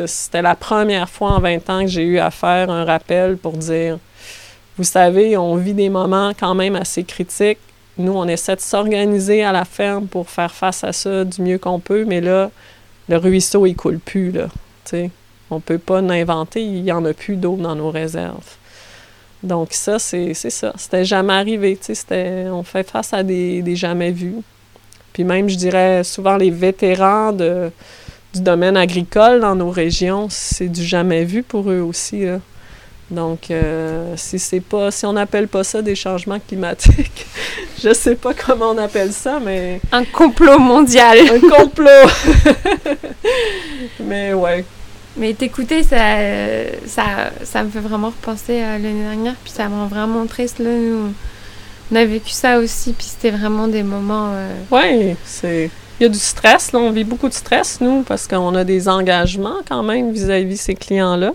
c'était 0.06 0.42
la 0.42 0.54
première 0.54 1.08
fois 1.08 1.32
en 1.32 1.40
20 1.40 1.70
ans 1.70 1.80
que 1.82 1.90
j'ai 1.90 2.02
eu 2.02 2.18
à 2.18 2.30
faire 2.30 2.70
un 2.70 2.84
rappel 2.84 3.36
pour 3.36 3.52
dire 3.52 3.98
vous 4.78 4.84
savez, 4.84 5.36
on 5.36 5.56
vit 5.56 5.74
des 5.74 5.88
moments 5.88 6.32
quand 6.38 6.54
même 6.54 6.76
assez 6.76 7.04
critiques. 7.04 7.58
Nous, 7.98 8.12
on 8.12 8.26
essaie 8.26 8.56
de 8.56 8.60
s'organiser 8.60 9.44
à 9.44 9.52
la 9.52 9.64
ferme 9.64 10.06
pour 10.06 10.30
faire 10.30 10.52
face 10.52 10.82
à 10.82 10.92
ça 10.92 11.24
du 11.24 11.42
mieux 11.42 11.58
qu'on 11.58 11.78
peut, 11.78 12.04
mais 12.06 12.20
là, 12.20 12.50
le 13.08 13.16
ruisseau, 13.18 13.66
il 13.66 13.74
coule 13.74 13.98
plus, 13.98 14.30
là. 14.30 14.48
On 15.50 15.60
peut 15.60 15.78
pas 15.78 16.00
l'inventer, 16.00 16.62
il 16.62 16.82
n'y 16.82 16.92
en 16.92 17.04
a 17.04 17.12
plus 17.12 17.36
d'eau 17.36 17.56
dans 17.56 17.74
nos 17.74 17.90
réserves. 17.90 18.56
Donc 19.42 19.72
ça, 19.72 19.98
c'est 19.98 20.34
ça. 20.34 20.72
C'était 20.76 21.04
jamais 21.04 21.32
arrivé, 21.32 21.78
sais, 21.80 22.46
on 22.48 22.62
fait 22.62 22.88
face 22.88 23.12
à 23.12 23.22
des, 23.22 23.60
des, 23.60 23.76
jamais 23.76 24.12
vus. 24.12 24.36
Puis 25.12 25.24
même, 25.24 25.48
je 25.48 25.56
dirais, 25.56 26.04
souvent 26.04 26.36
les 26.36 26.50
vétérans 26.50 27.32
de, 27.32 27.70
du 28.32 28.40
domaine 28.40 28.76
agricole 28.76 29.40
dans 29.40 29.54
nos 29.54 29.70
régions, 29.70 30.28
c'est 30.30 30.68
du 30.68 30.82
jamais 30.82 31.24
vu 31.24 31.42
pour 31.42 31.70
eux 31.70 31.80
aussi, 31.80 32.24
là. 32.24 32.38
Donc, 33.12 33.50
euh, 33.50 34.14
si 34.16 34.38
c'est 34.38 34.61
pas, 34.61 34.90
si 34.90 35.04
on 35.04 35.12
n'appelle 35.12 35.47
pas 35.47 35.62
ça 35.64 35.83
des 35.83 35.95
changements 35.95 36.40
climatiques, 36.40 37.26
je 37.85 37.92
sais 37.92 38.14
pas 38.14 38.33
comment 38.33 38.71
on 38.71 38.78
appelle 38.78 39.12
ça, 39.12 39.38
mais 39.38 39.81
un 39.92 40.04
complot 40.04 40.59
mondial. 40.59 41.19
un 41.19 41.40
complot. 41.40 42.09
mais 44.00 44.33
ouais. 44.33 44.64
Mais 45.19 45.35
t'écouter, 45.35 45.83
ça, 45.83 45.99
ça, 46.87 47.04
ça 47.45 47.62
me 47.62 47.69
fait 47.69 47.81
vraiment 47.81 48.09
repenser 48.09 48.62
à 48.62 48.78
l'année 48.78 49.02
dernière, 49.02 49.35
puis 49.45 49.52
ça 49.52 49.69
me 49.69 49.75
rend 49.75 49.88
vraiment 49.88 50.25
triste. 50.25 50.59
Là, 50.59 50.71
nous, 50.71 51.12
on 51.92 51.97
a 51.97 52.04
vécu 52.07 52.31
ça 52.31 52.59
aussi, 52.59 52.95
puis 52.95 53.07
c'était 53.07 53.37
vraiment 53.37 53.69
des 53.69 53.83
moments. 53.83 54.31
Euh... 54.33 54.54
Ouais, 54.71 55.16
c'est. 55.26 55.69
Il 56.00 56.04
y 56.04 56.07
a 56.07 56.09
du 56.09 56.19
stress, 56.19 56.73
là, 56.73 56.78
on 56.78 56.90
vit 56.90 57.04
beaucoup 57.04 57.28
de 57.28 57.35
stress, 57.35 57.78
nous, 57.83 58.02
parce 58.02 58.26
qu'on 58.26 58.54
a 58.54 58.64
des 58.64 58.88
engagements 58.88 59.59
quand 59.69 59.83
même 59.83 60.12
vis-à-vis 60.12 60.54
-vis 60.54 60.57
ces 60.57 60.75
clients-là. 60.75 61.35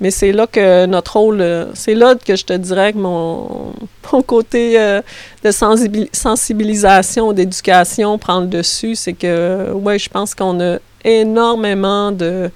Mais 0.00 0.12
c'est 0.12 0.30
là 0.30 0.46
que 0.46 0.86
notre 0.86 1.16
rôle, 1.18 1.40
euh, 1.40 1.66
c'est 1.74 1.94
là 1.94 2.14
que 2.14 2.36
je 2.36 2.44
te 2.44 2.52
dirais 2.52 2.92
que 2.92 2.98
mon, 2.98 3.72
côté 4.26 4.80
euh, 4.80 5.02
de 5.42 5.50
sensibilisation, 5.50 7.32
d'éducation 7.32 8.16
prend 8.16 8.40
le 8.40 8.46
dessus. 8.46 8.94
C'est 8.94 9.14
que, 9.14 9.72
ouais, 9.72 9.98
je 9.98 10.08
pense 10.08 10.34
qu'on 10.34 10.60
a 10.60 10.78
énormément 11.04 12.12
de. 12.12 12.50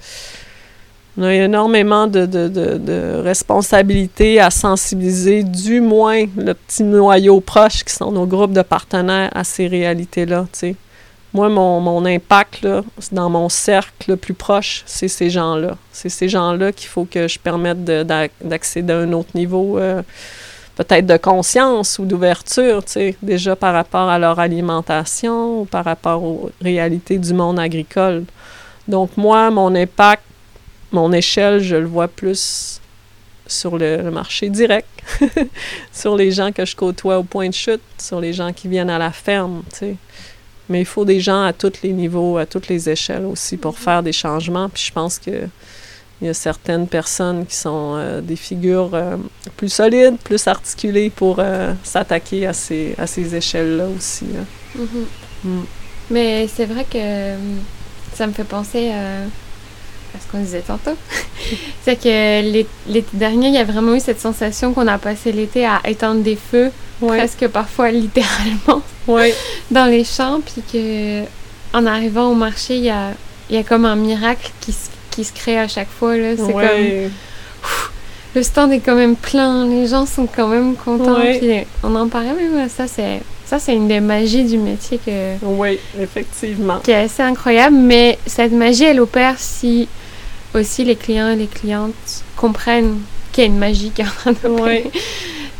On 1.15 1.23
a 1.23 1.33
énormément 1.33 2.07
de, 2.07 2.25
de, 2.25 2.47
de, 2.47 2.77
de 2.77 3.21
responsabilités 3.23 4.39
à 4.39 4.49
sensibiliser, 4.49 5.43
du 5.43 5.79
moins 5.79 6.25
le 6.35 6.53
petit 6.53 6.83
noyau 6.83 7.39
proche 7.39 7.83
qui 7.83 7.93
sont 7.93 8.11
nos 8.11 8.25
groupes 8.25 8.53
de 8.53 8.63
partenaires 8.63 9.29
à 9.35 9.43
ces 9.43 9.67
réalités-là, 9.67 10.47
tu 10.51 10.59
sais. 10.59 10.75
Moi, 11.33 11.49
mon, 11.49 11.79
mon 11.79 12.05
impact 12.05 12.61
là, 12.61 12.83
dans 13.11 13.29
mon 13.29 13.49
cercle 13.49 14.11
le 14.11 14.17
plus 14.17 14.35
proche, 14.35 14.83
c'est 14.85 15.07
ces 15.07 15.31
gens-là. 15.31 15.77
C'est 15.91 16.09
ces 16.09 16.29
gens-là 16.29 16.71
qu'il 16.71 16.87
faut 16.87 17.05
que 17.05 17.27
je 17.27 17.39
permette 17.39 17.83
d'accéder 17.83 18.93
à 18.93 18.99
un 18.99 19.11
autre 19.13 19.31
niveau, 19.33 19.79
euh, 19.79 20.03
peut-être 20.75 21.07
de 21.07 21.17
conscience 21.17 21.97
ou 21.97 22.05
d'ouverture, 22.05 22.85
tu 22.85 22.91
sais, 22.91 23.17
déjà 23.23 23.55
par 23.55 23.73
rapport 23.73 24.09
à 24.09 24.19
leur 24.19 24.39
alimentation 24.39 25.61
ou 25.61 25.65
par 25.65 25.85
rapport 25.85 26.23
aux 26.23 26.51
réalités 26.61 27.17
du 27.17 27.33
monde 27.33 27.59
agricole. 27.59 28.25
Donc, 28.87 29.17
moi, 29.17 29.49
mon 29.49 29.73
impact, 29.73 30.23
mon 30.91 31.11
échelle, 31.11 31.61
je 31.61 31.77
le 31.77 31.87
vois 31.87 32.07
plus 32.07 32.79
sur 33.47 33.77
le, 33.77 33.97
le 33.97 34.11
marché 34.11 34.49
direct, 34.49 34.87
sur 35.91 36.15
les 36.15 36.31
gens 36.31 36.51
que 36.51 36.63
je 36.63 36.75
côtoie 36.75 37.17
au 37.17 37.23
point 37.23 37.49
de 37.49 37.53
chute, 37.53 37.81
sur 37.97 38.19
les 38.19 38.33
gens 38.33 38.53
qui 38.53 38.67
viennent 38.67 38.91
à 38.91 38.99
la 38.99 39.11
ferme, 39.11 39.63
tu 39.71 39.77
sais. 39.79 39.95
Mais 40.69 40.79
il 40.81 40.85
faut 40.85 41.05
des 41.05 41.19
gens 41.19 41.43
à 41.43 41.53
tous 41.53 41.73
les 41.83 41.91
niveaux, 41.91 42.37
à 42.37 42.45
toutes 42.45 42.67
les 42.67 42.89
échelles 42.89 43.25
aussi 43.25 43.57
pour 43.57 43.77
faire 43.77 44.01
des 44.01 44.13
changements. 44.13 44.69
Puis 44.69 44.85
je 44.87 44.91
pense 44.93 45.19
que 45.19 45.47
il 46.23 46.27
y 46.27 46.29
a 46.29 46.33
certaines 46.33 46.87
personnes 46.87 47.45
qui 47.45 47.55
sont 47.55 47.95
euh, 47.97 48.21
des 48.21 48.37
figures 48.37 48.91
euh, 48.93 49.17
plus 49.57 49.67
solides, 49.67 50.15
plus 50.23 50.47
articulées 50.47 51.09
pour 51.09 51.37
euh, 51.39 51.73
s'attaquer 51.83 52.47
à 52.47 52.53
ces, 52.53 52.95
à 52.97 53.07
ces 53.07 53.35
échelles-là 53.35 53.87
aussi. 53.97 54.27
Mm-hmm. 54.77 55.43
Mm. 55.43 55.63
Mais 56.11 56.47
c'est 56.47 56.65
vrai 56.65 56.85
que 56.89 57.33
ça 58.15 58.25
me 58.25 58.31
fait 58.31 58.45
penser 58.45 58.91
à, 58.91 59.25
ce 60.17 60.31
qu'on 60.31 60.39
disait 60.39 60.61
tantôt. 60.61 60.95
c'est 61.83 62.01
que 62.01 62.41
l'été 62.87 63.09
dernier, 63.11 63.47
il 63.47 63.55
y 63.55 63.57
a 63.57 63.65
vraiment 63.65 63.93
eu 63.93 63.99
cette 63.99 64.21
sensation 64.21 64.73
qu'on 64.73 64.87
a 64.87 64.97
passé 64.97 65.33
l'été 65.33 65.65
à 65.65 65.81
éteindre 65.83 66.23
des 66.23 66.37
feux 66.37 66.71
presque 67.05 67.47
parfois 67.47 67.91
littéralement, 67.91 68.81
dans 69.07 69.85
les 69.85 70.03
champs, 70.03 70.41
puis 70.41 70.61
que 70.71 71.23
en 71.73 71.85
arrivant 71.85 72.31
au 72.31 72.35
marché, 72.35 72.77
il 72.77 72.83
y 72.83 72.89
a, 72.89 73.13
y 73.49 73.57
a 73.57 73.63
comme 73.63 73.85
un 73.85 73.95
miracle 73.95 74.51
qui 74.61 74.71
se, 74.71 74.89
qui 75.11 75.23
se 75.23 75.33
crée 75.33 75.57
à 75.57 75.67
chaque 75.67 75.89
fois. 75.89 76.15
Là. 76.15 76.35
C'est 76.37 76.53
comme... 76.53 77.11
le 78.35 78.43
stand 78.43 78.71
est 78.71 78.79
quand 78.79 78.95
même 78.95 79.15
plein, 79.15 79.67
les 79.67 79.87
gens 79.87 80.05
sont 80.05 80.27
quand 80.27 80.47
même 80.47 80.75
contents. 80.75 81.19
Puis 81.19 81.65
on 81.83 81.95
en 81.95 82.07
parlait 82.07 82.33
même, 82.33 82.69
ça 82.69 82.87
c'est... 82.87 83.21
Ça, 83.45 83.59
c'est 83.59 83.75
une 83.75 83.89
des 83.89 83.99
magies 83.99 84.45
du 84.45 84.57
métier 84.57 84.99
que... 85.05 85.35
Oui, 85.43 85.77
effectivement. 85.99 86.79
Qui 86.79 86.91
est 86.91 87.03
assez 87.03 87.21
incroyable, 87.21 87.75
mais 87.75 88.17
cette 88.25 88.53
magie, 88.53 88.85
elle 88.85 89.01
opère 89.01 89.35
si 89.37 89.87
aussi 90.55 90.85
les 90.85 90.95
clients 90.95 91.29
et 91.29 91.35
les 91.35 91.47
clientes 91.47 92.23
comprennent 92.35 92.99
qu'il 93.31 93.43
y 93.43 93.47
a 93.47 93.49
une 93.49 93.57
magie 93.57 93.91
qui 93.91 94.01
est 94.01 94.05
en 94.05 94.31
train 94.31 94.31
de 94.31 94.47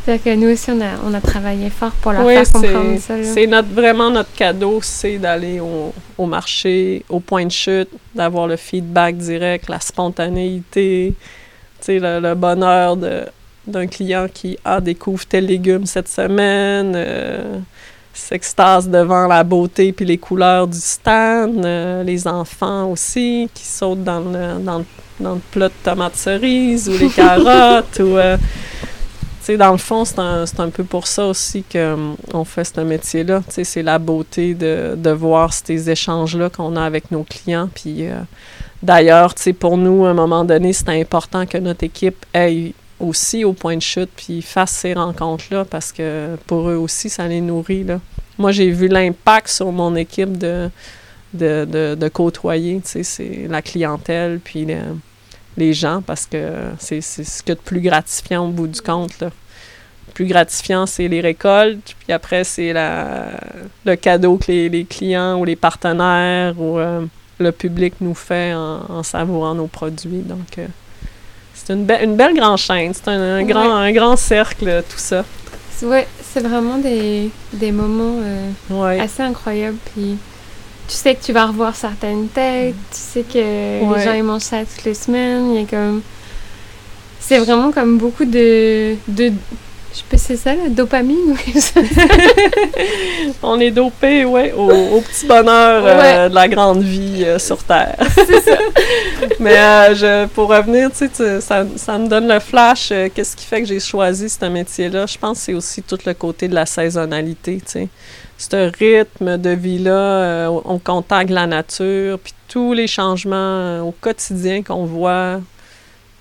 cest 0.06 0.24
que 0.24 0.36
nous 0.36 0.50
aussi, 0.52 0.72
on 0.72 0.82
a, 0.82 0.98
on 1.06 1.14
a 1.14 1.22
travaillé 1.22 1.70
fort 1.70 1.92
pour 2.02 2.12
leur 2.12 2.28
faire 2.28 2.52
comprendre 2.52 3.00
ça. 3.00 3.24
C'est 3.24 3.48
notre, 3.48 3.70
vraiment 3.70 4.10
notre 4.10 4.34
cadeau, 4.34 4.80
c'est 4.82 5.18
d'aller 5.18 5.60
au, 5.60 5.94
au, 6.18 6.26
marché, 6.26 7.04
au 7.10 7.20
point 7.20 7.46
de 7.46 7.52
chute, 7.52 7.90
d'avoir 8.14 8.48
le 8.48 8.56
feedback 8.56 9.18
direct, 9.18 9.70
la 9.70 9.80
spontanéité, 9.80 11.14
le, 11.88 12.20
le 12.20 12.36
bonheur 12.36 12.98
d'un 13.68 13.88
client 13.88 14.28
qui 14.34 14.58
a 14.64 14.82
découvert 14.82 15.26
tel 15.26 15.46
légume 15.46 15.86
cette 15.86 16.10
semaine, 16.10 16.94
euh, 16.96 17.60
s'extase 18.14 18.90
devant 18.90 19.28
la 19.28 19.44
beauté 19.44 19.92
puis 19.92 20.06
les 20.06 20.18
couleurs 20.18 20.68
du 20.68 20.80
stand, 20.80 21.66
euh, 21.66 22.04
les 22.04 22.28
enfants 22.28 22.92
aussi 22.92 23.50
qui 23.54 23.66
sautent 23.66 24.04
dans 24.04 24.20
le, 24.20 24.64
dans 24.64 24.84
dans 25.20 25.36
le 25.36 25.42
plat 25.52 25.70
de 25.70 25.74
tomates 25.84 26.16
cerises 26.16 26.90
ou 26.90 26.98
les 26.98 27.10
carottes 27.16 28.00
ou... 28.00 28.18
Euh, 28.18 28.38
sais, 29.46 29.58
dans 29.58 29.72
le 29.72 29.78
fond, 29.78 30.06
c'est 30.06 30.20
un, 30.20 30.46
un, 30.58 30.70
peu 30.70 30.84
pour 30.84 31.08
ça 31.08 31.26
aussi 31.28 31.64
qu'on 31.64 32.16
on 32.34 32.44
fait 32.44 32.64
ce 32.64 32.82
métier-là. 32.82 33.42
Tu 33.48 33.54
sais, 33.54 33.64
c'est 33.64 33.84
la 33.84 34.00
beauté 34.00 34.54
de, 34.54 34.96
de 34.98 35.10
voir 35.10 35.54
ces 35.54 35.90
échanges-là 35.90 36.50
qu'on 36.50 36.76
a 36.76 36.84
avec 36.84 37.12
nos 37.12 37.24
clients. 37.24 37.70
Puis 37.74 38.06
d'ailleurs, 38.82 39.36
tu 39.36 39.44
sais, 39.44 39.54
pour 39.54 39.78
nous, 39.78 40.06
à 40.06 40.10
un 40.10 40.14
moment 40.14 40.44
donné, 40.44 40.74
c'est 40.74 40.90
important 40.90 41.46
que 41.46 41.58
notre 41.58 41.84
équipe 41.84 42.26
aille 42.34 42.74
aussi 43.04 43.44
au 43.44 43.54
point 43.54 43.76
de 43.76 43.82
chute 43.82 44.10
puis 44.16 44.42
fasse 44.42 44.72
ces 44.72 44.94
rencontres-là 44.94 45.66
parce 45.66 45.92
que 45.92 46.36
pour 46.48 46.70
eux 46.70 46.76
aussi, 46.76 47.10
ça 47.10 47.28
les 47.28 47.42
nourrit. 47.42 47.84
Là. 47.84 48.00
Moi, 48.38 48.52
j'ai 48.52 48.70
vu 48.70 48.88
l'impact 48.88 49.50
sur 49.50 49.72
mon 49.72 49.96
équipe 49.96 50.38
de, 50.38 50.70
de, 51.34 51.66
de, 51.66 51.96
de 51.96 52.08
côtoyer, 52.08 52.82
tu 52.84 52.90
sais, 52.90 53.04
c'est 53.04 53.48
la 53.50 53.62
clientèle 53.62 54.40
puis 54.44 54.68
les 55.58 55.74
gens 55.74 56.02
parce 56.02 56.26
que 56.26 56.54
c'est 56.80 57.02
ce 57.02 57.44
que 57.44 57.54
de 57.54 57.58
plus 57.60 57.82
gratifiant 57.82 58.46
au 58.46 58.50
bout 58.50 58.68
du 58.68 58.82
compte. 58.82 59.20
Là. 59.20 59.30
Le 60.08 60.14
plus 60.14 60.26
gratifiant, 60.26 60.86
c'est 60.86 61.08
les 61.08 61.22
récoltes, 61.22 61.96
puis 62.00 62.14
après, 62.14 62.44
c'est 62.44 62.74
le 62.74 63.96
cadeau 63.96 64.38
que 64.38 64.52
les, 64.52 64.70
les, 64.70 64.84
clients 64.84 65.40
ou 65.40 65.46
les 65.46 65.56
partenaires 65.56 66.60
ou 66.60 66.78
euh, 66.78 67.06
le 67.40 67.52
public 67.52 67.96
nous 68.02 68.14
fait 68.14 68.54
en, 68.54 68.82
en, 68.90 69.04
savourant 69.04 69.56
nos 69.56 69.68
produits. 69.68 70.22
Donc, 70.22 70.58
euh, 70.58 70.68
c'est 71.54 71.74
une, 71.74 71.90
une, 72.02 72.16
belle 72.16 72.36
grande 72.36 72.58
chaîne, 72.58 72.94
c'est 72.94 73.08
un, 73.08 73.38
un, 73.38 73.44
grand, 73.44 73.74
un 73.74 73.92
grand 73.92 74.16
cercle, 74.16 74.84
tout 74.90 74.98
ça. 74.98 75.24
Oui, 75.84 76.00
c'est 76.22 76.42
vraiment 76.42 76.78
des, 76.78 77.30
des 77.54 77.72
moments 77.72 78.20
euh, 78.22 78.52
ouais. 78.70 79.00
assez 79.00 79.22
incroyables. 79.22 79.78
Puis 79.94 80.18
tu 80.88 80.96
sais 80.96 81.16
que 81.16 81.24
tu 81.24 81.34
vas 81.34 81.48
revoir 81.48 81.76
certaines 81.76 82.28
têtes, 82.28 82.76
tu 82.92 82.98
sais 82.98 83.24
que 83.24 83.84
ouais. 83.84 83.98
les 83.98 84.04
gens 84.04 84.14
ils 84.14 84.24
mangent 84.24 84.42
ça 84.42 84.60
toutes 84.60 84.86
les 84.86 84.94
semaines. 84.94 85.56
Il 85.56 85.62
y 85.62 85.64
a 85.64 85.68
comme. 85.68 86.02
C'est 87.20 87.40
vraiment 87.40 87.72
comme 87.72 87.98
beaucoup 87.98 88.26
de, 88.26 88.96
de 89.08 89.32
je 89.94 90.00
sais 90.00 90.06
pas 90.10 90.18
si 90.18 90.26
c'est 90.26 90.38
ça, 90.38 90.56
la 90.56 90.70
dopamine 90.70 91.34
ou 91.34 91.38
On 93.44 93.60
est 93.60 93.70
dopé, 93.70 94.26
ouais, 94.26 94.52
au, 94.52 94.72
au 94.72 95.02
petit 95.02 95.28
bonheur 95.28 95.86
euh, 95.86 96.24
ouais. 96.24 96.30
de 96.30 96.36
la 96.36 96.48
grande 96.48 96.82
vie 96.82 97.24
euh, 97.24 97.38
sur 97.38 97.64
Terre. 97.64 97.96
c'est 98.16 98.42
ça. 98.42 98.58
Mais 99.40 99.56
euh, 99.56 99.94
je, 99.94 100.26
pour 100.28 100.50
revenir, 100.50 100.90
tu 100.90 101.08
sais, 101.14 101.42
ça, 101.42 101.66
ça 101.76 101.98
me 102.00 102.08
donne 102.08 102.28
le 102.28 102.40
flash. 102.40 102.92
Qu'est-ce 103.14 103.36
qui 103.36 103.46
fait 103.46 103.62
que 103.62 103.68
j'ai 103.68 103.80
choisi 103.80 104.30
ce 104.30 104.46
métier-là? 104.46 105.06
Je 105.06 105.18
pense 105.18 105.38
que 105.38 105.44
c'est 105.46 105.54
aussi 105.54 105.84
tout 105.84 106.00
le 106.08 106.16
côté 106.16 106.48
de 106.48 106.56
la 106.56 106.66
saisonnalité, 106.66 107.58
tu 107.58 107.72
sais. 107.72 107.88
Ce 108.50 108.72
rythme 108.78 109.38
de 109.38 109.52
vie-là, 109.52 110.50
au 110.50 110.78
contact 110.78 111.30
de 111.30 111.36
la 111.36 111.48
nature, 111.48 112.20
puis 112.20 112.34
tous 112.50 112.74
les 112.74 112.88
changements 112.88 113.80
au 113.80 113.92
quotidien 113.92 114.64
qu'on 114.64 114.86
voit 114.86 115.40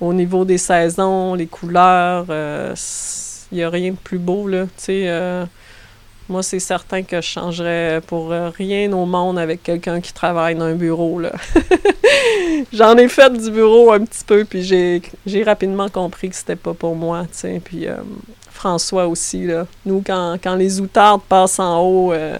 au 0.00 0.12
niveau 0.12 0.44
des 0.44 0.58
saisons, 0.58 1.34
les 1.34 1.46
couleurs, 1.46 2.26
il 2.28 3.56
n'y 3.56 3.64
a 3.64 3.70
rien 3.70 3.90
de 3.90 3.96
plus 3.96 4.18
beau, 4.18 4.46
là. 4.46 4.64
Tu 4.64 4.70
sais, 4.76 5.02
euh, 5.08 5.44
moi, 6.28 6.42
c'est 6.42 6.60
certain 6.60 7.02
que 7.02 7.16
je 7.16 7.26
changerais 7.26 8.00
pour 8.06 8.30
rien 8.30 8.92
au 8.92 9.06
monde 9.06 9.38
avec 9.38 9.62
quelqu'un 9.62 10.00
qui 10.00 10.12
travaille 10.12 10.54
dans 10.54 10.64
un 10.64 10.74
bureau. 10.74 11.20
J'en 12.72 12.96
ai 12.96 13.08
fait 13.08 13.32
du 13.32 13.50
bureau 13.50 13.92
un 13.92 14.00
petit 14.00 14.24
peu, 14.24 14.44
puis 14.44 14.62
j'ai, 14.62 15.02
j'ai 15.26 15.42
rapidement 15.42 15.88
compris 15.88 16.30
que 16.30 16.36
c'était 16.36 16.56
pas 16.56 16.74
pour 16.74 16.96
moi, 16.96 17.22
tu 17.22 17.38
sais. 17.38 17.60
Puis 17.62 17.86
euh, 17.86 17.96
François 18.50 19.06
aussi, 19.06 19.44
là. 19.44 19.66
Nous, 19.84 20.02
quand, 20.04 20.36
quand 20.42 20.54
les 20.54 20.80
outardes 20.80 21.22
passent 21.28 21.58
en 21.58 21.80
haut, 21.80 22.12
euh, 22.12 22.36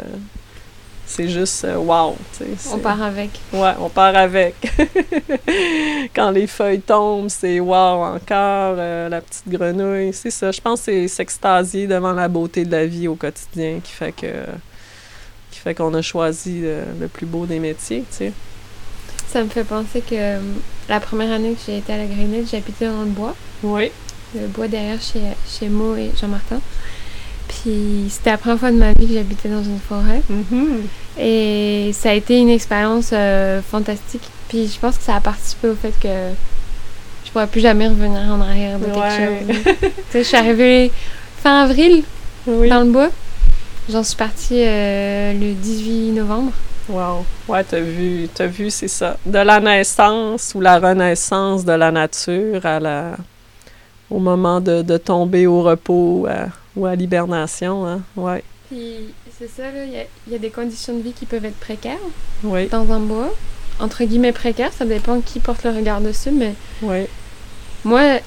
c'est 1.14 1.28
juste 1.28 1.64
euh, 1.64 1.76
wow. 1.76 2.16
On 2.72 2.78
part 2.78 3.02
avec. 3.02 3.30
Ouais, 3.52 3.74
on 3.78 3.90
part 3.90 4.16
avec. 4.16 4.54
Quand 6.14 6.30
les 6.30 6.46
feuilles 6.46 6.80
tombent, 6.80 7.28
c'est 7.28 7.60
wow 7.60 8.02
encore. 8.02 8.76
Euh, 8.78 9.10
la 9.10 9.20
petite 9.20 9.46
grenouille, 9.46 10.14
c'est 10.14 10.30
ça. 10.30 10.50
Je 10.50 10.60
pense 10.60 10.80
que 10.80 10.84
c'est 10.86 11.08
s'extasier 11.08 11.86
devant 11.86 12.12
la 12.12 12.28
beauté 12.28 12.64
de 12.64 12.72
la 12.72 12.86
vie 12.86 13.08
au 13.08 13.14
quotidien 13.14 13.80
qui 13.84 13.92
fait 13.92 14.12
que 14.12 14.32
qui 15.50 15.58
fait 15.58 15.74
qu'on 15.74 15.92
a 15.92 16.00
choisi 16.00 16.62
le, 16.62 16.78
le, 16.98 17.08
plus 17.08 17.26
beau 17.26 17.44
des 17.44 17.58
métiers, 17.58 18.04
tu 18.10 18.16
sais. 18.16 18.32
Ça 19.28 19.44
me 19.44 19.50
fait 19.50 19.64
penser 19.64 20.00
que 20.00 20.14
euh, 20.14 20.40
la 20.88 20.98
première 20.98 21.30
année 21.30 21.52
que 21.52 21.60
j'ai 21.66 21.76
été 21.76 21.92
à 21.92 21.98
la 21.98 22.06
Grenade, 22.06 22.46
j'habitais 22.50 22.86
dans 22.86 23.02
le 23.02 23.10
bois. 23.10 23.36
Oui. 23.62 23.90
Le 24.34 24.46
bois 24.46 24.66
derrière 24.66 25.00
chez, 25.02 25.20
chez 25.46 25.68
Mo 25.68 25.94
et 25.94 26.10
Jean-Martin. 26.18 26.60
Puis 27.48 28.06
c'était 28.08 28.30
la 28.30 28.38
première 28.38 28.58
fois 28.58 28.70
de 28.70 28.78
ma 28.78 28.92
vie 28.94 29.06
que 29.06 29.12
j'habitais 29.12 29.50
dans 29.50 29.62
une 29.62 29.78
forêt. 29.78 30.22
Mm-hmm. 30.30 31.01
Et 31.18 31.90
ça 31.92 32.10
a 32.10 32.12
été 32.14 32.38
une 32.38 32.48
expérience 32.48 33.10
euh, 33.12 33.60
fantastique. 33.62 34.22
Puis 34.48 34.66
je 34.68 34.78
pense 34.78 34.98
que 34.98 35.04
ça 35.04 35.16
a 35.16 35.20
participé 35.20 35.68
au 35.68 35.74
fait 35.74 35.92
que 36.00 36.08
je 37.24 37.30
pourrais 37.30 37.46
plus 37.46 37.60
jamais 37.60 37.88
revenir 37.88 38.20
en 38.20 38.40
arrière 38.40 38.78
de 38.78 38.86
quelque 38.86 38.98
ouais. 38.98 39.44
chose. 39.46 39.74
tu 39.84 39.92
sais, 40.10 40.18
je 40.22 40.28
suis 40.28 40.36
arrivée 40.36 40.90
fin 41.42 41.64
avril 41.64 42.02
oui. 42.46 42.68
dans 42.68 42.80
le 42.80 42.90
bois. 42.90 43.10
J'en 43.90 44.02
suis 44.02 44.16
partie 44.16 44.62
euh, 44.62 45.32
le 45.32 45.52
18 45.54 46.12
novembre. 46.12 46.52
Wow. 46.88 47.24
Ouais, 47.48 47.64
t'as 47.64 47.80
vu, 47.80 48.28
t'as 48.32 48.46
vu, 48.46 48.70
c'est 48.70 48.88
ça. 48.88 49.16
De 49.24 49.38
la 49.38 49.60
naissance 49.60 50.52
ou 50.54 50.60
la 50.60 50.78
renaissance 50.78 51.64
de 51.64 51.72
la 51.72 51.90
nature 51.90 52.64
à 52.64 52.80
la, 52.80 53.16
au 54.10 54.18
moment 54.18 54.60
de, 54.60 54.82
de 54.82 54.96
tomber 54.96 55.46
au 55.46 55.62
repos. 55.62 56.26
À 56.28 56.48
ou 56.76 56.86
à 56.86 56.94
l'hibernation, 56.94 57.86
hein? 57.86 58.00
Ouais. 58.16 58.42
Puis 58.68 59.12
c'est 59.42 59.62
ça, 59.62 59.68
il 59.74 59.92
y, 59.92 60.32
y, 60.32 60.34
a 60.34 60.38
des 60.38 60.50
conditions 60.50 60.96
de 60.96 61.02
vie 61.02 61.12
qui 61.12 61.26
peuvent 61.26 61.44
être 61.44 61.58
précaires. 61.58 61.98
Dans 62.70 62.92
un 62.92 63.00
bois. 63.00 63.34
Entre 63.80 64.04
guillemets 64.04 64.32
précaires, 64.32 64.72
ça 64.72 64.84
dépend 64.84 65.20
qui 65.20 65.40
porte 65.40 65.64
le 65.64 65.70
regard 65.70 66.00
dessus, 66.00 66.30
mais 66.30 66.54
moi, 67.84 68.20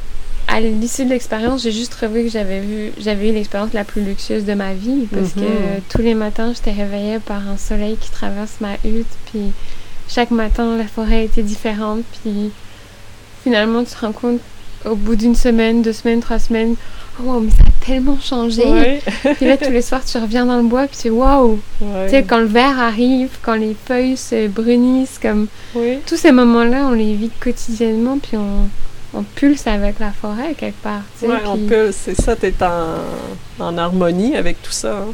à 0.47 0.59
l'issue 0.59 1.05
de 1.05 1.11
l'expérience, 1.11 1.63
j'ai 1.63 1.71
juste 1.71 1.93
trouvé 1.93 2.23
que 2.23 2.29
j'avais 2.29 2.59
vu, 2.59 2.91
j'avais 2.97 3.29
eu 3.29 3.33
l'expérience 3.33 3.71
la 3.73 3.83
plus 3.83 4.03
luxueuse 4.03 4.43
de 4.43 4.53
ma 4.53 4.73
vie 4.73 5.07
parce 5.11 5.33
que 5.33 5.39
euh, 5.39 5.79
tous 5.89 6.01
les 6.01 6.15
matins, 6.15 6.51
j'étais 6.53 6.71
réveillée 6.71 7.19
par 7.19 7.47
un 7.47 7.57
soleil 7.57 7.95
qui 7.95 8.09
traverse 8.11 8.55
ma 8.59 8.73
hutte, 8.83 9.07
puis 9.31 9.51
chaque 10.09 10.31
matin, 10.31 10.75
la 10.77 10.87
forêt 10.87 11.25
était 11.25 11.43
différente, 11.43 12.01
puis 12.21 12.51
finalement, 13.43 13.83
tu 13.83 13.91
te 13.91 14.05
rends 14.05 14.11
compte 14.11 14.41
au 14.83 14.95
bout 14.95 15.15
d'une 15.15 15.35
semaine, 15.35 15.81
deux 15.81 15.93
semaines, 15.93 16.19
trois 16.19 16.39
semaines, 16.39 16.75
oh 17.19 17.23
wow, 17.23 17.39
mais 17.39 17.51
ça 17.51 17.63
a 17.65 17.85
tellement 17.85 18.17
changé. 18.19 18.65
Ouais. 18.65 19.01
Puis 19.35 19.45
là, 19.47 19.57
tous 19.57 19.71
les 19.71 19.81
soirs, 19.81 20.03
tu 20.05 20.17
reviens 20.17 20.45
dans 20.45 20.57
le 20.57 20.63
bois, 20.63 20.87
puis 20.87 20.97
tu 21.01 21.07
es 21.07 21.11
waouh! 21.11 21.59
Ouais. 21.81 22.05
Tu 22.05 22.11
sais, 22.11 22.23
quand 22.23 22.39
le 22.39 22.45
vert 22.45 22.79
arrive, 22.79 23.29
quand 23.41 23.55
les 23.55 23.75
feuilles 23.85 24.17
se 24.17 24.47
brunissent, 24.47 25.19
comme 25.21 25.47
Oui. 25.75 25.99
tous 26.05 26.17
ces 26.17 26.31
moments-là, 26.31 26.87
on 26.87 26.91
les 26.91 27.13
vit 27.15 27.29
quotidiennement, 27.39 28.17
puis 28.19 28.37
on, 28.37 28.69
on 29.17 29.23
pulse 29.23 29.65
avec 29.67 29.99
la 29.99 30.11
forêt 30.11 30.53
quelque 30.57 30.81
part. 30.81 31.01
tu 31.19 31.25
Ouais, 31.27 31.37
on 31.45 31.57
peut, 31.57 31.91
c'est 31.91 32.19
ça, 32.19 32.35
t'es 32.35 32.53
en, 32.61 33.63
en 33.63 33.77
harmonie 33.77 34.35
avec 34.35 34.61
tout 34.61 34.71
ça. 34.71 34.97
hein. 34.97 35.13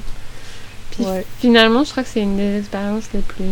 Puis 0.92 1.06
finalement, 1.40 1.84
je 1.84 1.92
crois 1.92 2.04
que 2.04 2.10
c'est 2.10 2.22
une 2.22 2.36
des 2.38 2.60
expériences 2.60 3.06
les 3.14 3.22
plus 3.22 3.46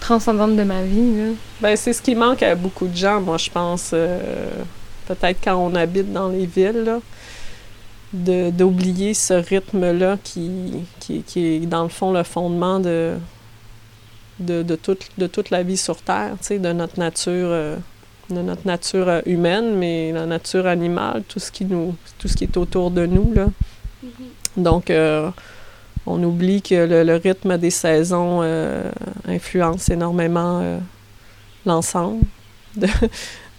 transcendantes 0.00 0.56
de 0.56 0.62
ma 0.64 0.82
vie. 0.82 1.16
Là. 1.16 1.32
Ben, 1.60 1.76
c'est 1.76 1.92
ce 1.92 2.02
qui 2.02 2.14
manque 2.14 2.42
à 2.42 2.54
beaucoup 2.54 2.86
de 2.88 2.96
gens, 2.96 3.20
moi, 3.20 3.38
je 3.38 3.50
pense. 3.50 3.90
euh, 3.92 4.18
Peut-être 5.06 5.38
quand 5.44 5.56
on 5.56 5.74
habite 5.74 6.12
dans 6.12 6.28
les 6.28 6.46
villes, 6.46 6.82
là, 6.86 6.98
d'oublier 8.14 9.12
ce 9.12 9.34
rythme-là 9.34 10.18
qui, 10.22 10.72
qui, 11.00 11.22
qui 11.22 11.46
est, 11.46 11.58
dans 11.66 11.82
le 11.82 11.88
fond, 11.88 12.12
le 12.12 12.22
fondement 12.22 12.78
de, 12.78 13.14
de, 14.38 14.62
de, 14.62 14.76
toute, 14.76 15.08
de 15.18 15.26
toute 15.26 15.50
la 15.50 15.62
vie 15.62 15.76
sur 15.76 16.00
Terre, 16.00 16.32
tu 16.40 16.46
sais, 16.46 16.58
de 16.58 16.72
notre 16.72 16.98
nature, 16.98 17.32
euh, 17.34 17.76
de 18.30 18.40
notre 18.40 18.66
nature 18.66 19.08
euh, 19.08 19.20
humaine, 19.26 19.76
mais 19.76 20.12
la 20.12 20.26
nature 20.26 20.66
animale, 20.66 21.24
tout 21.28 21.40
ce 21.40 21.50
qui, 21.50 21.64
nous, 21.64 21.96
tout 22.18 22.28
ce 22.28 22.36
qui 22.36 22.44
est 22.44 22.56
autour 22.56 22.90
de 22.90 23.04
nous, 23.04 23.32
là. 23.34 23.46
Donc, 24.56 24.90
euh, 24.90 25.30
on 26.06 26.22
oublie 26.22 26.62
que 26.62 26.86
le, 26.86 27.02
le 27.02 27.16
rythme 27.16 27.58
des 27.58 27.70
saisons 27.70 28.40
euh, 28.42 28.90
influence 29.26 29.88
énormément 29.88 30.78
l'ensemble 31.66 32.24
de, 32.76 32.86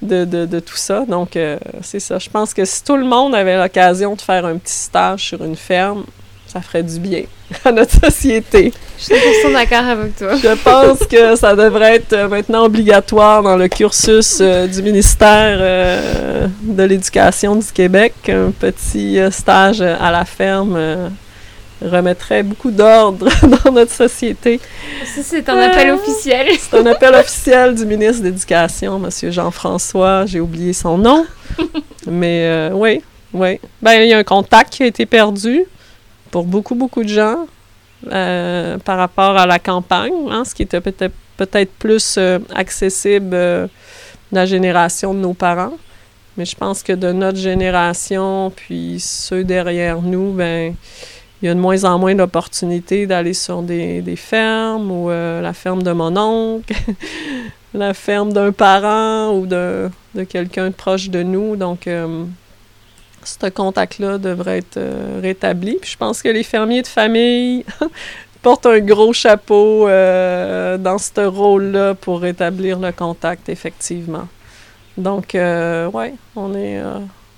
de, 0.01 0.25
de, 0.25 0.45
de 0.45 0.60
tout 0.60 0.75
ça. 0.75 1.05
Donc, 1.08 1.36
euh, 1.36 1.58
c'est 1.81 1.99
ça. 1.99 2.19
Je 2.19 2.29
pense 2.29 2.53
que 2.53 2.65
si 2.65 2.84
tout 2.84 2.97
le 2.97 3.05
monde 3.05 3.36
avait 3.36 3.58
l'occasion 3.58 4.15
de 4.15 4.21
faire 4.21 4.45
un 4.45 4.58
petit 4.58 4.73
stage 4.73 5.21
sur 5.21 5.43
une 5.43 5.55
ferme, 5.55 6.03
ça 6.47 6.62
ferait 6.62 6.84
du 6.84 6.99
bien 6.99 7.23
à 7.65 7.71
notre 7.71 7.99
société. 7.99 8.71
Je 8.97 9.03
suis 9.03 9.13
100% 9.13 9.53
d'accord 9.53 9.86
avec 9.86 10.15
toi. 10.15 10.36
Je 10.36 10.55
pense 10.63 10.99
que 11.08 11.36
ça 11.36 11.55
devrait 11.55 11.95
être 11.95 12.27
maintenant 12.29 12.65
obligatoire 12.65 13.43
dans 13.43 13.58
le 13.58 13.67
cursus 13.67 14.39
euh, 14.41 14.67
du 14.67 14.81
ministère 14.81 15.58
euh, 15.60 16.47
de 16.62 16.84
l'Éducation 16.84 17.55
du 17.55 17.71
Québec. 17.73 18.13
Un 18.29 18.51
petit 18.51 19.19
stage 19.31 19.81
à 19.81 20.12
la 20.12 20.25
ferme 20.25 20.77
remettrait 21.81 22.43
beaucoup 22.43 22.71
d'ordre 22.71 23.27
dans 23.63 23.71
notre 23.71 23.91
société. 23.91 24.59
Ça, 25.05 25.21
c'est 25.23 25.49
un 25.49 25.57
appel 25.57 25.89
Euh, 25.89 25.95
officiel. 25.95 26.47
C'est 26.59 26.77
un 26.77 26.85
appel 26.85 27.13
officiel 27.15 27.75
du 27.75 27.85
ministre 27.85 28.21
de 28.21 28.27
l'Éducation, 28.27 29.01
M. 29.03 29.31
Jean-François. 29.31 30.25
J'ai 30.25 30.39
oublié 30.39 30.73
son 30.73 30.97
nom. 30.97 31.25
Mais 32.07 32.45
euh, 32.45 32.69
oui, 32.73 33.01
oui. 33.33 33.59
Ben, 33.81 34.01
il 34.01 34.09
y 34.09 34.13
a 34.13 34.17
un 34.17 34.23
contact 34.23 34.73
qui 34.73 34.83
a 34.83 34.88
été 34.88 35.05
perdu 35.05 35.63
pour 36.31 36.45
beaucoup, 36.45 36.75
beaucoup 36.75 37.03
de 37.03 37.09
gens 37.09 37.47
euh, 38.11 38.77
par 38.79 38.97
rapport 38.97 39.38
à 39.38 39.45
la 39.45 39.59
campagne, 39.59 40.13
hein, 40.29 40.43
ce 40.45 40.53
qui 40.53 40.63
était 40.63 40.81
peut-être 40.81 41.15
peut-être 41.38 41.71
plus 41.73 42.15
euh, 42.17 42.39
accessible 42.53 43.29
de 43.29 43.69
la 44.31 44.45
génération 44.45 45.13
de 45.13 45.19
nos 45.19 45.33
parents. 45.33 45.73
Mais 46.38 46.45
je 46.45 46.55
pense 46.55 46.83
que 46.83 46.93
de 46.93 47.11
notre 47.11 47.38
génération, 47.38 48.51
puis 48.55 48.99
ceux 48.99 49.43
derrière 49.43 50.01
nous, 50.01 50.31
ben 50.33 50.75
il 51.41 51.48
y 51.48 51.52
a 51.52 51.54
de 51.54 51.60
moins 51.60 51.84
en 51.84 52.00
moins 52.00 52.15
d'opportunités 52.15 53.08
d'aller 53.08 53.34
sur 53.34 53.62
des, 53.62 54.15
fermes 54.15 54.89
ou 54.89 55.10
euh, 55.10 55.41
la 55.41 55.54
ferme 55.54 55.84
de 55.84 55.91
mon 55.91 56.15
oncle, 56.17 56.74
la 57.74 57.93
ferme 57.93 58.32
d'un 58.32 58.52
parent 58.52 59.32
ou 59.36 59.45
de, 59.45 59.89
quelqu'un 60.30 60.69
de 60.69 60.74
proche 60.74 61.10
de 61.10 61.24
nous. 61.24 61.56
Donc, 61.56 61.88
euh, 61.88 62.24
ce 63.24 63.50
contact-là 63.50 64.17
devrait 64.17 64.60
être 64.60 64.78
euh, 64.78 65.19
rétabli. 65.21 65.78
Puis 65.82 65.91
je 65.91 65.98
pense 65.98 66.21
que 66.21 66.30
les 66.30 66.43
fermiers 66.43 66.84
de 66.84 66.88
famille 66.88 67.65
portent 68.41 68.67
un 68.67 68.80
gros 68.80 69.12
chapeau 69.12 69.88
dans 69.88 70.98
ce 70.98 71.26
rôle-là 71.26 71.95
pour 71.95 72.21
rétablir 72.21 72.80
le 72.80 72.91
contact, 72.91 73.50
effectivement. 73.50 74.28
Donc, 74.98 75.32
ouais, 75.34 76.13
on 76.36 76.56
est 76.56 76.80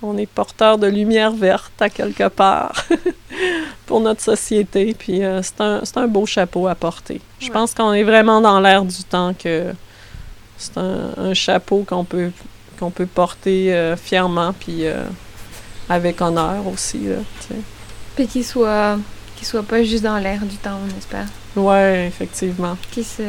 on 0.02 0.16
est 0.16 0.26
porteur 0.26 0.78
de 0.78 0.86
lumière 0.86 1.32
verte 1.32 1.80
à 1.80 1.88
quelque 1.88 2.28
part 2.28 2.84
pour 3.86 4.00
notre 4.00 4.20
société. 4.20 4.94
Puis 4.96 5.24
euh, 5.24 5.42
c'est 5.42 5.96
un, 5.96 6.06
beau 6.06 6.26
chapeau 6.26 6.68
à 6.68 6.74
porter. 6.74 7.20
Je 7.40 7.50
pense 7.50 7.74
qu'on 7.74 7.92
est 7.92 8.04
vraiment 8.04 8.40
dans 8.40 8.60
l'air 8.60 8.84
du 8.84 9.02
temps 9.04 9.34
que 9.34 9.72
c'est 10.56 10.78
un, 10.78 11.34
chapeau 11.34 11.84
qu'on 11.86 12.04
peut, 12.04 12.30
qu'on 12.78 12.90
peut 12.90 13.06
porter 13.06 13.74
euh, 13.74 13.96
fièrement 13.96 14.52
puis 14.52 14.86
euh, 14.86 15.02
avec 15.88 16.20
honneur 16.20 16.66
aussi. 16.66 17.00
puis 18.14 18.26
qu'il 18.26 18.44
soit, 18.44 18.98
soit 19.42 19.62
pas 19.62 19.82
juste 19.82 20.04
dans 20.04 20.18
l'air 20.18 20.40
du 20.42 20.56
temps, 20.56 20.78
on 20.84 20.98
espère. 20.98 21.26
Oui, 21.56 22.06
effectivement. 22.06 22.76
Qui 22.90 23.02
se... 23.02 23.22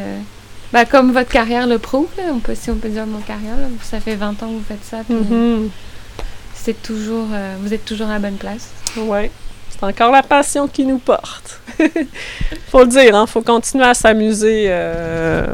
Ben, 0.71 0.85
comme 0.85 1.11
votre 1.11 1.31
carrière 1.31 1.65
le 1.65 1.79
prouve, 1.79 2.09
on 2.31 2.37
peut, 2.37 2.53
si 2.53 2.69
on 2.69 2.75
peut 2.75 2.89
dire 2.89 3.07
mon 3.07 3.21
carrière, 3.21 3.57
ça 3.81 3.99
fait 3.99 4.15
20 4.15 4.43
ans 4.43 4.49
que 4.49 4.53
vous 4.53 4.63
faites 4.67 4.85
ça. 4.85 4.99
Puis, 5.03 5.15
mm-hmm 5.15 5.69
c'est 6.61 6.81
toujours, 6.81 7.27
euh, 7.31 7.55
vous 7.61 7.73
êtes 7.73 7.85
toujours 7.85 8.07
à 8.07 8.13
la 8.13 8.19
bonne 8.19 8.35
place. 8.35 8.69
Oui. 8.97 9.29
C'est 9.69 9.83
encore 9.83 10.11
la 10.11 10.23
passion 10.23 10.67
qui 10.67 10.85
nous 10.85 10.97
porte. 10.97 11.61
faut 12.67 12.81
le 12.81 12.87
dire, 12.87 13.15
hein, 13.15 13.25
faut 13.25 13.41
continuer 13.41 13.85
à 13.85 13.93
s'amuser. 13.93 14.65
Euh, 14.67 15.47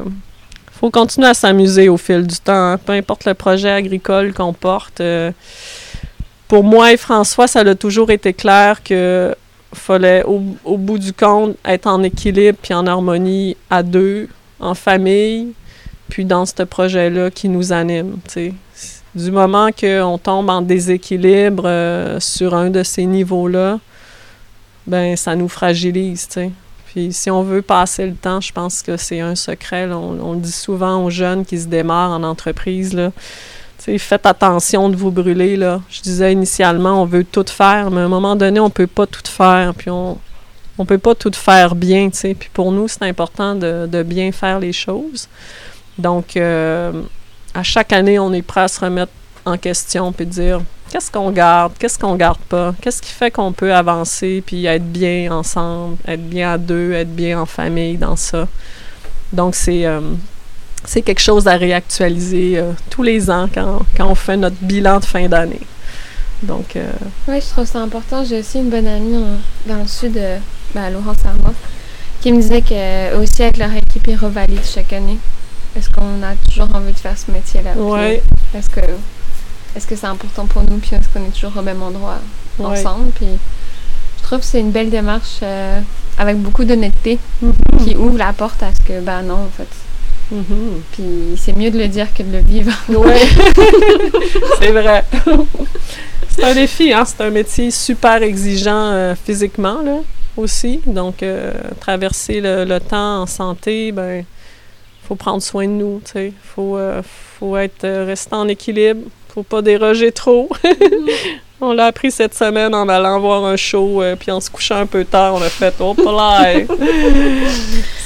faut 0.72 0.90
continuer 0.90 1.28
à 1.28 1.34
s'amuser 1.34 1.90
au 1.90 1.98
fil 1.98 2.26
du 2.26 2.38
temps, 2.38 2.72
hein. 2.72 2.78
peu 2.78 2.94
importe 2.94 3.26
le 3.26 3.34
projet 3.34 3.70
agricole 3.70 4.34
qu'on 4.34 4.54
porte. 4.54 5.00
Euh, 5.00 5.32
pour 6.48 6.64
moi 6.64 6.92
et 6.92 6.98
François, 6.98 7.48
ça 7.48 7.60
a 7.60 7.76
toujours 7.76 8.12
été 8.12 8.34
clair 8.34 8.84
que 8.84 9.36
fallait, 9.74 10.24
au, 10.24 10.42
au, 10.64 10.78
bout 10.78 10.98
du 10.98 11.14
compte, 11.14 11.56
être 11.66 11.88
en 11.88 12.02
équilibre 12.04 12.58
puis 12.62 12.74
en 12.74 12.88
harmonie 12.88 13.58
à 13.70 13.84
deux, 13.84 14.28
en 14.60 14.74
famille, 14.74 15.54
puis 16.10 16.26
dans 16.26 16.46
ce 16.46 16.64
projet-là 16.64 17.32
qui 17.32 17.50
nous 17.50 17.74
anime. 17.74 18.18
du 19.16 19.32
moment 19.32 19.70
qu'on 19.72 20.18
tombe 20.18 20.50
en 20.50 20.62
déséquilibre 20.62 21.64
euh, 21.66 22.20
sur 22.20 22.54
un 22.54 22.70
de 22.70 22.84
ces 22.84 23.06
niveaux-là, 23.06 23.80
ben 24.88 25.16
ça 25.16 25.36
nous 25.36 25.48
fragilise. 25.48 26.28
Puis 26.88 27.12
si 27.12 27.32
on 27.32 27.44
veut 27.44 27.62
passer 27.62 28.06
le 28.06 28.16
temps, 28.16 28.40
je 28.40 28.52
pense 28.52 28.82
que 28.82 28.98
c'est 28.98 29.20
un 29.20 29.36
secret. 29.36 29.90
On, 29.92 30.34
le 30.34 30.40
dit 30.40 30.52
souvent 30.52 31.04
aux 31.04 31.10
jeunes 31.10 31.46
qui 31.46 31.60
se 31.60 31.68
démarrent 31.68 32.12
en 32.12 32.24
entreprise, 32.24 32.94
là. 32.94 33.12
faites 33.98 34.26
attention 34.26 34.90
de 34.90 34.96
vous 34.96 35.12
brûler, 35.12 35.58
là. 35.58 35.82
Je 35.90 36.02
disais 36.02 36.32
initialement, 36.32 37.02
on 37.02 37.06
veut 37.06 37.24
tout 37.24 37.46
faire, 37.48 37.90
mais 37.92 38.02
à 38.02 38.06
un 38.06 38.10
moment 38.10 38.36
donné, 38.36 38.60
on 38.60 38.70
peut 38.70 38.88
pas 38.88 39.08
tout 39.08 39.26
faire, 39.26 39.74
puis 39.74 39.90
on 39.90 40.18
on 40.78 40.86
peut 40.86 40.98
pas 40.98 41.16
tout 41.16 41.32
faire 41.34 41.76
bien. 41.76 42.10
Puis 42.10 42.50
pour 42.54 42.72
nous, 42.72 42.88
c'est 42.88 43.04
important 43.04 43.56
de, 43.56 43.88
de, 43.88 44.04
bien 44.04 44.32
faire 44.32 44.60
les 44.60 44.74
choses. 44.74 45.28
Donc, 45.98 46.36
euh, 46.38 46.92
à 47.54 47.64
chaque 47.64 47.94
année, 47.94 48.20
on 48.20 48.34
est 48.34 48.42
prêt 48.42 48.62
à 48.62 48.68
se 48.68 48.80
remettre 48.80 49.12
en 49.46 49.58
question 49.58 50.12
puis 50.12 50.26
dire 50.26 50.62
qu'est-ce 50.90 51.12
qu'on 51.12 51.32
garde, 51.32 51.74
qu'est-ce 51.80 51.98
qu'on 51.98 52.16
garde 52.16 52.40
pas, 52.50 52.74
qu'est-ce 52.82 53.02
qui 53.02 53.12
fait 53.12 53.32
qu'on 53.32 53.52
peut 53.52 53.74
avancer 53.74 54.44
puis 54.46 54.66
être 54.66 54.86
bien 54.86 55.32
ensemble, 55.32 55.98
être 56.08 56.28
bien 56.28 56.54
à 56.54 56.58
deux, 56.58 56.94
être 56.94 57.14
bien 57.14 57.40
en 57.40 57.46
famille 57.46 57.98
dans 57.98 58.16
ça. 58.16 58.48
Donc, 59.34 59.56
c'est. 59.56 59.86
Euh, 59.86 60.02
c'est 60.88 61.02
quelque 61.02 61.22
chose 61.22 61.48
à 61.48 61.58
réactualiser 61.58 62.60
euh, 62.60 62.72
tous 62.92 63.02
les 63.02 63.32
ans 63.32 63.50
quand, 63.52 63.80
quand, 63.98 64.08
on 64.08 64.14
fait 64.14 64.38
notre 64.38 64.58
bilan 64.62 65.00
de 65.00 65.06
fin 65.06 65.28
d'année. 65.28 65.62
Donc. 66.44 66.76
Euh, 66.76 66.92
oui, 67.28 67.42
je 67.42 67.48
trouve 67.48 67.66
ça 67.66 67.80
important. 67.80 68.24
J'ai 68.24 68.42
aussi 68.42 68.60
une 68.60 68.70
bonne 68.70 68.86
amie 68.86 69.18
dans 69.66 69.78
le 69.78 69.88
sud, 69.88 70.22
ben, 70.76 70.92
Laurence 70.92 71.18
qui 72.22 72.32
me 72.32 72.42
disait 72.42 72.62
que 72.62 73.18
aussi 73.22 73.44
avec 73.44 73.58
leur 73.58 73.74
équipe, 73.74 74.08
ils 74.08 74.16
revalident 74.16 74.64
chaque 74.64 74.94
année. 74.94 75.18
Est-ce 75.76 75.90
qu'on 75.90 76.24
a 76.24 76.36
toujours 76.36 76.74
envie 76.76 76.94
de 76.94 76.98
faire 76.98 77.18
ce 77.18 77.32
métier-là? 77.32 77.72
Oui. 77.76 78.20
Est-ce 78.54 78.70
que 78.70 78.82
est-ce 79.76 79.88
que 79.88 79.96
c'est 79.96 80.08
important 80.08 80.46
pour 80.46 80.64
nous? 80.64 80.78
Puis 80.78 80.96
est-ce 80.96 81.10
qu'on 81.10 81.26
est 81.26 81.34
toujours 81.34 81.58
au 81.58 81.62
même 81.62 81.82
endroit 81.82 82.20
ensemble? 82.60 83.12
Puis 83.12 83.28
je 84.18 84.24
trouve 84.24 84.40
que 84.40 84.46
c'est 84.46 84.62
une 84.62 84.72
belle 84.72 84.90
démarche 84.90 85.40
euh, 85.44 85.82
avec 86.18 86.38
beaucoup 86.38 86.64
d'honnêteté 86.64 87.20
mm-hmm. 87.44 87.84
qui 87.84 87.96
ouvre 87.98 88.18
la 88.18 88.32
porte 88.32 88.64
à 88.64 88.74
ce 88.74 88.82
que, 88.88 89.02
ben 89.02 89.22
non, 89.22 89.36
en 89.36 89.50
fait. 89.50 89.68
Mm-hmm. 90.34 90.82
Puis 90.94 91.38
c'est 91.38 91.56
mieux 91.58 91.72
de 91.72 91.78
le 91.78 91.88
dire 91.88 92.08
que 92.14 92.24
de 92.24 92.32
le 92.32 92.40
vivre. 92.40 92.72
Oui, 92.88 93.12
c'est 94.60 94.72
vrai. 94.72 95.04
c'est 96.30 96.44
un 96.46 96.54
défi, 96.54 96.94
hein? 96.94 97.04
C'est 97.06 97.22
un 97.22 97.30
métier 97.30 97.70
super 97.70 98.24
exigeant 98.24 98.92
euh, 98.92 99.14
physiquement, 99.14 99.82
là, 99.84 99.98
aussi. 100.38 100.80
Donc, 100.86 101.22
euh, 101.22 101.52
traverser 101.82 102.40
le, 102.40 102.64
le, 102.64 102.80
temps 102.80 103.24
en 103.24 103.26
santé, 103.26 103.92
ben 103.92 104.24
faut 105.08 105.16
prendre 105.16 105.42
soin 105.42 105.68
de 105.68 105.74
nous, 105.74 106.02
tu 106.04 106.12
sais. 106.12 106.34
Faut, 106.56 106.78
euh, 106.78 107.02
faut 107.40 107.56
être, 107.58 107.84
euh, 107.84 108.06
rester 108.06 108.36
en 108.36 108.48
équilibre. 108.48 109.02
Faut 109.34 109.44
pas 109.44 109.62
déroger 109.62 110.12
trop. 110.12 110.50
on 111.62 111.74
l'a 111.74 111.86
appris 111.86 112.12
cette 112.12 112.34
semaine 112.34 112.74
en 112.74 112.90
allant 112.90 113.20
voir 113.20 113.46
un 113.46 113.56
show, 113.56 114.02
euh, 114.02 114.16
puis 114.16 114.32
en 114.32 114.40
se 114.40 114.50
couchant 114.50 114.78
un 114.78 114.86
peu 114.86 115.06
tard, 115.06 115.36
on 115.36 115.42
a 115.42 115.50
fait 115.50 115.74
«Oh, 115.80 115.96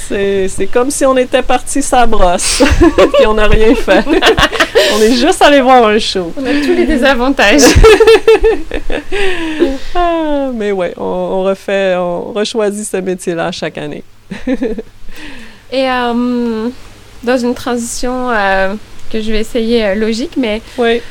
c'est, 0.09 0.49
comme 0.71 0.91
si 0.91 1.05
on 1.05 1.15
était 1.17 1.41
parti 1.41 1.81
sa 1.81 2.05
brosse, 2.05 2.63
puis 3.13 3.25
on 3.27 3.35
n'a 3.35 3.47
rien 3.47 3.75
fait. 3.75 4.03
on 4.95 5.01
est 5.01 5.13
juste 5.13 5.41
allé 5.41 5.61
voir 5.61 5.85
un 5.85 5.99
show. 5.99 6.33
On 6.35 6.45
a 6.45 6.53
tous 6.65 6.73
les 6.73 6.85
désavantages. 6.85 7.61
Ah, 9.95 10.49
mais 10.53 10.71
ouais, 10.71 10.93
on, 10.97 11.03
on 11.03 11.43
refait, 11.43 11.95
on 11.95 12.33
rechoisit 12.33 12.85
ce 12.85 12.97
métier-là 12.97 13.51
chaque 13.51 13.77
année. 13.77 14.03
Et 15.71 15.87
dans 17.23 17.37
une 17.37 17.53
transition 17.53 18.29
euh, 18.29 18.73
que 19.11 19.21
je 19.21 19.31
vais 19.31 19.39
essayer 19.39 19.85
euh, 19.85 19.95
logique, 19.95 20.33
mais 20.37 20.61
oui. 20.77 21.01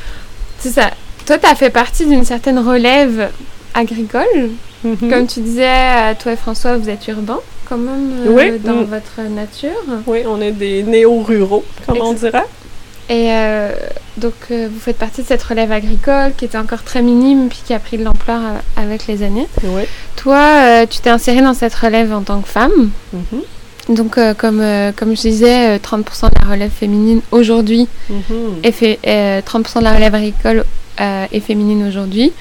c'est 0.58 0.70
ça. 0.70 0.90
Toi, 1.26 1.38
tu 1.38 1.46
as 1.46 1.54
fait 1.54 1.70
partie 1.70 2.06
d'une 2.06 2.24
certaine 2.24 2.58
relève 2.58 3.30
agricole. 3.74 4.50
Mm-hmm. 4.84 5.10
Comme 5.10 5.26
tu 5.26 5.40
disais, 5.40 5.66
euh, 5.66 6.14
toi 6.18 6.32
et 6.32 6.36
François, 6.36 6.76
vous 6.76 6.88
êtes 6.88 7.06
urbains 7.08 7.40
quand 7.68 7.76
même 7.76 8.58
dans 8.64 8.74
mm. 8.76 8.84
votre 8.84 9.28
nature. 9.28 10.02
Oui, 10.06 10.22
on 10.26 10.40
est 10.40 10.52
des 10.52 10.82
néo-ruraux, 10.82 11.64
comme 11.86 12.00
on 12.00 12.12
dirait. 12.14 12.44
Et 13.10 13.30
donc, 14.18 14.34
vous 14.50 14.78
faites 14.78 14.98
partie 14.98 15.22
de 15.22 15.26
cette 15.26 15.42
relève 15.42 15.72
agricole 15.72 16.32
qui 16.36 16.44
était 16.44 16.58
encore 16.58 16.82
très 16.82 17.00
minime 17.00 17.48
puis 17.48 17.62
qui 17.64 17.72
a 17.72 17.78
pris 17.78 17.96
de 17.96 18.04
l'ampleur 18.04 18.40
avec 18.76 19.06
les 19.06 19.22
années. 19.22 19.48
Oui. 19.62 19.82
Toi, 20.16 20.86
tu 20.86 20.98
t'es 20.98 21.08
insérée 21.08 21.40
dans 21.40 21.54
cette 21.54 21.74
relève 21.74 22.12
en 22.12 22.20
tant 22.20 22.42
que 22.42 22.48
femme. 22.48 22.90
Mm-hmm. 23.14 23.42
Donc, 23.88 24.18
euh, 24.18 24.34
comme, 24.34 24.60
euh, 24.60 24.92
comme 24.94 25.16
je 25.16 25.22
disais, 25.22 25.78
30% 25.78 26.26
euh, 26.26 26.28
de 26.28 26.34
la 26.42 26.50
relève 26.50 26.70
féminine 26.70 27.20
aujourd'hui 27.30 27.88
mhm. 28.10 28.60
et 28.62 28.72
fait, 28.72 28.98
30% 29.04 29.78
de 29.78 29.84
la 29.84 29.94
relève 29.94 30.14
agricole 30.14 30.64
est 30.98 31.40
féminine 31.40 31.86
aujourd'hui. 31.86 32.32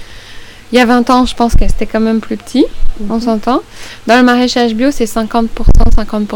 Il 0.73 0.77
y 0.77 0.81
a 0.81 0.85
20 0.85 1.09
ans, 1.09 1.25
je 1.25 1.33
pense 1.33 1.55
que 1.55 1.65
c'était 1.65 1.85
quand 1.85 2.01
même 2.01 2.19
plus 2.19 2.35
petit, 2.35 2.65
on 3.09 3.15
mhm. 3.15 3.21
s'entend. 3.21 3.61
Dans 4.07 4.17
le 4.17 4.23
maraîchage 4.23 4.73
bio, 4.73 4.91
c'est 4.91 5.05
50%, 5.05 5.47
50%. 5.95 6.27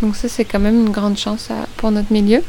Donc 0.00 0.16
ça, 0.16 0.28
c'est 0.28 0.46
quand 0.46 0.60
même 0.60 0.86
une 0.86 0.90
grande 0.90 1.18
chance 1.18 1.48
pour 1.76 1.90
notre 1.90 2.10
milieu. 2.10 2.42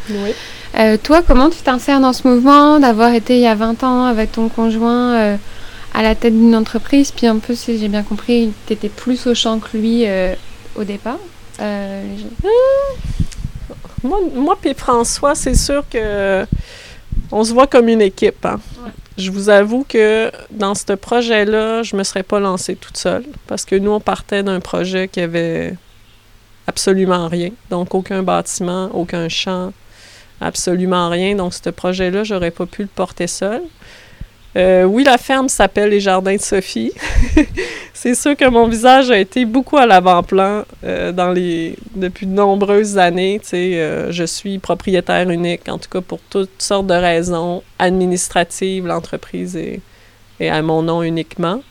toi, 1.04 1.22
comment 1.28 1.50
tu 1.50 1.58
t'insères 1.58 2.00
dans 2.00 2.14
ce 2.14 2.26
mouvement 2.26 2.80
d'avoir 2.80 3.14
été 3.14 3.36
il 3.36 3.42
y 3.42 3.48
a 3.48 3.56
20 3.56 3.84
ans 3.84 4.06
avec 4.06 4.32
ton 4.32 4.48
conjoint 4.48 5.38
à 5.94 6.02
la 6.04 6.16
tête 6.16 6.34
d'une 6.34 6.56
entreprise? 6.56 7.12
Puis 7.12 7.28
un 7.28 7.40
peu, 7.40 7.54
si 7.54 7.78
j'ai 7.78 7.90
bien 7.90 8.04
compris, 8.04 8.54
tu 8.66 8.74
étais 8.74 8.90
plus 8.90 9.28
au 9.28 9.36
champ 9.36 9.60
que 9.60 9.76
lui 9.76 10.06
au 10.78 10.86
départ 10.86 11.18
euh, 11.60 12.16
moi, 14.04 14.20
moi 14.34 14.58
puis 14.60 14.74
François, 14.74 15.36
c'est 15.36 15.56
sûr 15.56 15.84
que 15.90 16.46
on 17.32 17.44
se 17.44 17.54
voit 17.54 17.68
comme 17.68 17.90
une 17.90 18.02
équipe. 18.02 18.46
Hein. 18.46 18.60
Je 19.18 19.32
vous 19.32 19.50
avoue 19.50 19.84
que 19.88 20.32
dans 20.52 20.76
ce 20.76 20.94
projet-là, 20.94 21.82
je 21.84 21.96
me 21.96 22.04
serais 22.04 22.24
pas 22.24 22.40
lancée 22.40 22.76
toute 22.76 22.98
seule 22.98 23.26
parce 23.48 23.66
que 23.66 23.76
nous, 23.76 23.92
on 23.92 24.00
partait 24.00 24.44
d'un 24.44 24.60
projet 24.60 25.08
qui 25.08 25.20
avait 25.20 25.74
absolument 26.68 27.28
rien. 27.28 27.50
Donc, 27.70 27.96
aucun 27.96 28.22
bâtiment, 28.22 28.92
aucun 28.94 29.28
champ, 29.28 29.74
absolument 30.40 31.10
rien. 31.10 31.36
Donc, 31.36 31.54
ce 31.54 31.70
projet-là, 31.70 32.24
j'aurais 32.24 32.52
pas 32.52 32.68
pu 32.68 32.84
le 32.84 32.90
porter 32.90 33.28
seul. 33.28 33.64
Euh, 34.58 34.86
oui, 34.86 35.04
la 35.04 35.20
ferme 35.20 35.50
s'appelle 35.50 35.92
les 35.92 36.00
Jardins 36.00 36.36
de 36.36 36.42
Sophie. 36.42 36.92
c'est 37.94 38.16
sûr 38.16 38.36
que 38.36 38.50
mon 38.50 38.68
visage 38.68 39.12
a 39.12 39.20
été 39.20 39.46
beaucoup 39.46 39.78
à 39.78 39.86
l'avant-plan 39.86 40.64
euh, 40.84 41.12
depuis 41.96 42.26
de 42.26 42.32
nombreuses 42.32 42.98
années. 42.98 43.40
Euh, 43.54 44.12
je 44.12 44.24
suis 44.24 44.58
propriétaire 44.58 45.30
unique, 45.30 45.70
en 45.70 45.78
tout 45.78 45.90
cas 45.90 46.02
pour 46.02 46.20
toutes 46.30 46.60
sortes 46.62 46.88
de 46.88 46.96
raisons 46.96 47.62
administratives. 47.78 48.88
L'entreprise 48.88 49.56
est, 49.56 49.82
à 50.50 50.62
mon 50.64 50.82
nom 50.82 51.04
uniquement. 51.04 51.62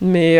Mais 0.00 0.38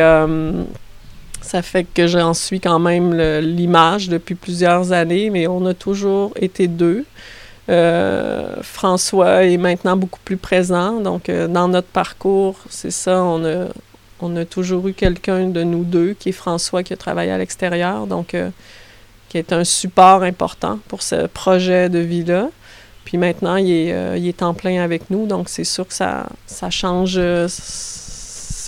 ça 1.40 1.62
fait 1.62 1.84
que 1.84 2.06
j'en 2.06 2.34
suis 2.34 2.58
quand 2.58 2.78
même 2.78 3.14
l'image 3.40 4.08
depuis 4.08 4.34
plusieurs 4.34 4.92
années, 4.92 5.30
mais 5.30 5.46
on 5.46 5.66
a 5.66 5.74
toujours 5.74 6.32
été 6.40 6.68
deux. 6.68 7.04
Euh, 7.68 8.56
François 8.62 9.44
est 9.44 9.56
maintenant 9.56 9.96
beaucoup 9.96 10.20
plus 10.24 10.36
présent. 10.36 11.00
Donc, 11.00 11.28
euh, 11.28 11.46
dans 11.46 11.68
notre 11.68 11.88
parcours, 11.88 12.56
c'est 12.68 12.90
ça, 12.90 13.22
on 13.22 13.44
a, 13.44 13.66
on 14.20 14.36
a 14.36 14.44
toujours 14.44 14.88
eu 14.88 14.92
quelqu'un 14.92 15.48
de 15.48 15.62
nous 15.62 15.84
deux, 15.84 16.14
qui 16.14 16.30
est 16.30 16.32
François, 16.32 16.82
qui 16.82 16.92
a 16.92 16.96
travaillé 16.96 17.30
à 17.30 17.38
l'extérieur, 17.38 18.06
donc 18.06 18.34
euh, 18.34 18.50
qui 19.28 19.38
est 19.38 19.52
un 19.52 19.64
support 19.64 20.22
important 20.22 20.80
pour 20.88 21.02
ce 21.02 21.26
projet 21.26 21.88
de 21.88 22.00
vie-là. 22.00 22.48
Puis 23.04 23.18
maintenant, 23.18 23.56
il 23.56 23.70
est, 23.70 24.18
il 24.18 24.28
est 24.28 24.42
en 24.42 24.54
plein 24.54 24.82
avec 24.82 25.10
nous, 25.10 25.26
donc 25.26 25.48
c'est 25.48 25.64
sûr 25.64 25.86
que 25.86 25.94
ça, 25.94 26.26
ça 26.46 26.70
change. 26.70 27.20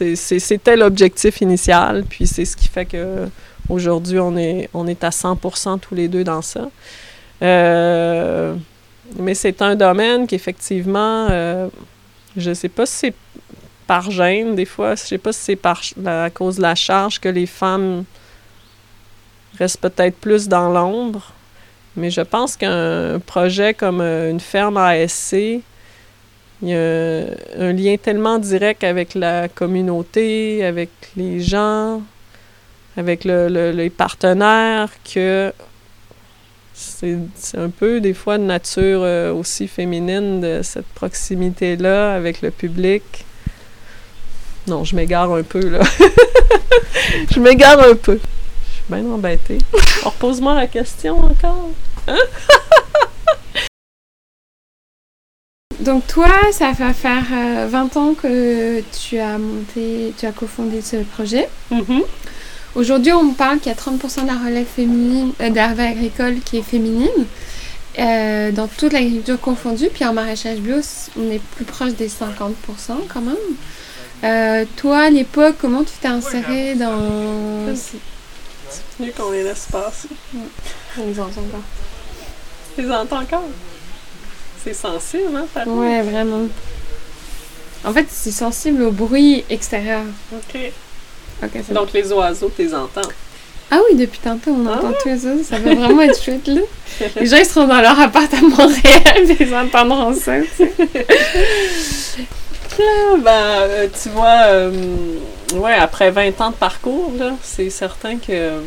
C'était 0.01 0.77
l'objectif 0.77 1.41
initial, 1.41 2.05
puis 2.09 2.27
c'est 2.27 2.45
ce 2.45 2.57
qui 2.57 2.67
fait 2.67 2.85
que 2.85 3.29
aujourd'hui 3.69 4.19
on 4.19 4.37
est, 4.37 4.69
on 4.75 4.87
est 4.89 5.05
à 5.05 5.11
100% 5.11 5.79
tous 5.79 5.95
les 5.95 6.09
deux 6.09 6.25
dans 6.25 6.43
ça. 6.43 6.69
Euh, 7.43 8.55
mais 9.19 9.35
c'est 9.35 9.63
un 9.63 9.75
domaine 9.75 10.27
qui, 10.27 10.35
effectivement, 10.35 11.29
euh, 11.31 11.69
je 12.37 12.53
sais 12.53 12.69
pas 12.69 12.87
si 12.87 12.95
c'est 12.95 13.15
par 13.87 14.11
gêne, 14.11 14.55
des 14.55 14.65
fois, 14.65 14.95
je 14.95 15.03
sais 15.03 15.19
pas 15.19 15.33
si 15.33 15.41
c'est 15.41 15.57
par 15.57 15.83
à 16.07 16.31
cause 16.31 16.57
de 16.57 16.63
la 16.63 16.75
charge 16.75 17.21
que 17.21 17.29
les 17.29 17.47
femmes 17.47 18.05
restent 19.59 19.81
peut-être 19.81 20.17
plus 20.17 20.49
dans 20.49 20.71
l'ombre. 20.71 21.33
Mais 21.97 22.11
je 22.11 22.23
pense 22.23 22.57
qu'un 22.57 23.21
projet 23.21 23.75
comme 23.75 24.01
euh, 24.01 24.31
une 24.31 24.41
ferme 24.41 24.77
ASC, 24.79 25.35
il 26.63 26.69
y 26.69 26.75
a 26.75 27.25
un 27.59 27.73
lien 27.73 27.97
tellement 27.97 28.39
direct 28.39 28.83
avec 28.85 29.15
la 29.15 29.49
communauté, 29.49 30.65
avec 30.65 30.91
les 31.17 31.41
gens, 31.41 32.03
avec 32.97 33.25
les 33.25 33.91
partenaires 33.91 34.89
que 35.05 35.53
c'est 36.75 37.57
un 37.57 37.71
peu 37.71 38.01
des 38.01 38.15
fois 38.15 38.37
de 38.37 38.43
nature 38.43 39.03
euh, 39.03 39.33
aussi 39.33 39.69
féminine 39.69 40.41
de 40.41 40.61
cette 40.63 40.87
proximité-là 40.87 42.15
avec 42.15 42.43
le 42.43 42.51
public. 42.51 43.25
Non, 44.67 44.83
je 44.83 44.97
m'égare 44.97 45.33
un 45.33 45.45
peu 45.45 45.69
là. 45.69 45.81
je 47.31 47.39
m'égare 47.39 47.79
un 47.81 47.95
peu. 47.95 48.19
Je 48.19 48.73
suis 48.73 48.85
bien 48.89 49.05
embêtée. 49.13 49.59
Repose-moi 50.03 50.55
la 50.55 50.67
question 50.67 51.19
encore. 51.21 51.71
Hein? 52.09 52.19
Donc 55.81 56.07
toi, 56.07 56.31
ça 56.51 56.73
va 56.73 56.93
faire 56.93 57.25
20 57.69 57.97
euh, 57.97 58.01
ans 58.01 58.15
que 58.15 58.81
tu 58.81 59.19
as 59.19 59.39
monté, 59.39 60.13
tu 60.19 60.27
as 60.27 60.33
cofondé 60.33 60.81
ce 60.81 60.97
projet. 60.97 61.49
Mm-hmm. 61.71 62.03
Aujourd'hui, 62.75 63.13
on 63.13 63.35
parle 63.35 63.61
qu'il 63.61 63.71
y 63.71 63.75
a 63.75 63.79
30% 63.79 64.23
de 64.23 64.27
la 64.27 64.39
relève 64.39 64.67
féminine, 64.67 65.33
euh, 65.41 65.49
de 65.49 65.59
agricole 65.59 66.41
qui 66.45 66.59
est 66.59 66.63
féminine, 66.63 67.09
euh, 68.01 68.51
dans 68.51 68.67
toute 68.67 68.93
l'agriculture 68.93 69.41
confondue. 69.41 69.91
Puis 69.95 70.05
en 70.05 70.13
maraîchage 70.13 70.59
bio, 70.59 70.77
on 71.17 71.31
est 71.31 71.39
plus 71.39 71.65
proche 71.65 71.93
des 71.93 72.09
50% 72.09 72.53
quand 73.13 73.21
même. 73.21 73.37
Euh, 74.25 74.65
toi, 74.77 75.03
à 75.03 75.11
l'époque, 75.11 75.57
comment 75.61 75.85
tu 75.85 75.93
t'es 76.01 76.09
insérée 76.09 76.75
dans... 76.75 77.77
C'est 77.77 77.99
mieux 78.99 79.13
qu'on 79.13 79.31
les 79.31 79.45
laisse 79.45 79.67
passer. 79.71 80.09
On 80.99 81.07
les 81.07 81.21
entend 81.21 81.43
encore. 81.43 81.61
Tu 82.75 82.83
les 82.83 82.91
entends 82.91 83.21
encore? 83.21 83.49
C'est 84.65 84.75
sensible, 84.75 85.37
hein, 85.37 85.47
Fatou? 85.53 85.81
Ouais, 85.81 86.03
vraiment. 86.03 86.49
En 87.85 87.93
fait, 87.93 88.07
c'est 88.09 88.33
sensible 88.33 88.83
au 88.83 88.91
bruit 88.91 89.45
extérieur. 89.49 90.03
OK. 90.33 90.73
Donc, 91.73 91.93
les 91.93 92.13
oiseaux, 92.13 92.51
tu 92.55 92.63
les 92.63 92.75
entends? 92.75 93.09
Ah 93.71 93.81
oui, 93.89 93.97
depuis 93.97 94.21
tantôt, 94.21 94.51
on 94.51 94.67
entend 94.67 94.91
ah 94.91 94.99
tous 95.03 95.09
les 95.09 95.27
oiseaux. 95.27 95.43
Ça 95.43 95.59
va 95.59 95.75
vraiment 95.75 96.03
être 96.03 96.23
chouette, 96.23 96.47
là. 96.47 96.61
Les 97.17 97.27
gens, 97.27 97.39
ils 97.39 97.47
seront 97.47 97.67
dans 97.67 97.81
leur 97.81 97.99
appart 97.99 98.33
à 98.33 98.41
Montréal, 98.41 99.37
ils 99.41 99.55
entendront 99.55 100.15
ça, 100.15 100.35
ben, 102.79 103.31
euh, 103.31 103.89
tu 104.03 104.09
vois, 104.11 104.47
euh, 104.47 104.71
ouais, 105.55 105.75
après 105.75 106.11
20 106.11 106.41
ans 106.41 106.51
de 106.51 106.57
parcours, 106.57 107.13
là, 107.19 107.33
c'est 107.43 107.71
certain 107.71 108.17
que 108.17 108.61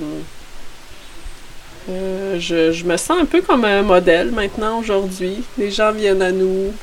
euh, 1.90 2.40
je, 2.40 2.72
je, 2.72 2.86
me 2.86 2.98
sens 2.98 3.20
un 3.22 3.26
peu 3.26 3.42
comme 3.42 3.66
un 3.66 3.82
modèle 3.82 4.32
maintenant, 4.32 4.80
aujourd'hui. 4.80 5.44
Les 5.58 5.72
gens 5.72 5.92
viennent 5.92 6.22
à 6.22 6.32
nous 6.32 6.74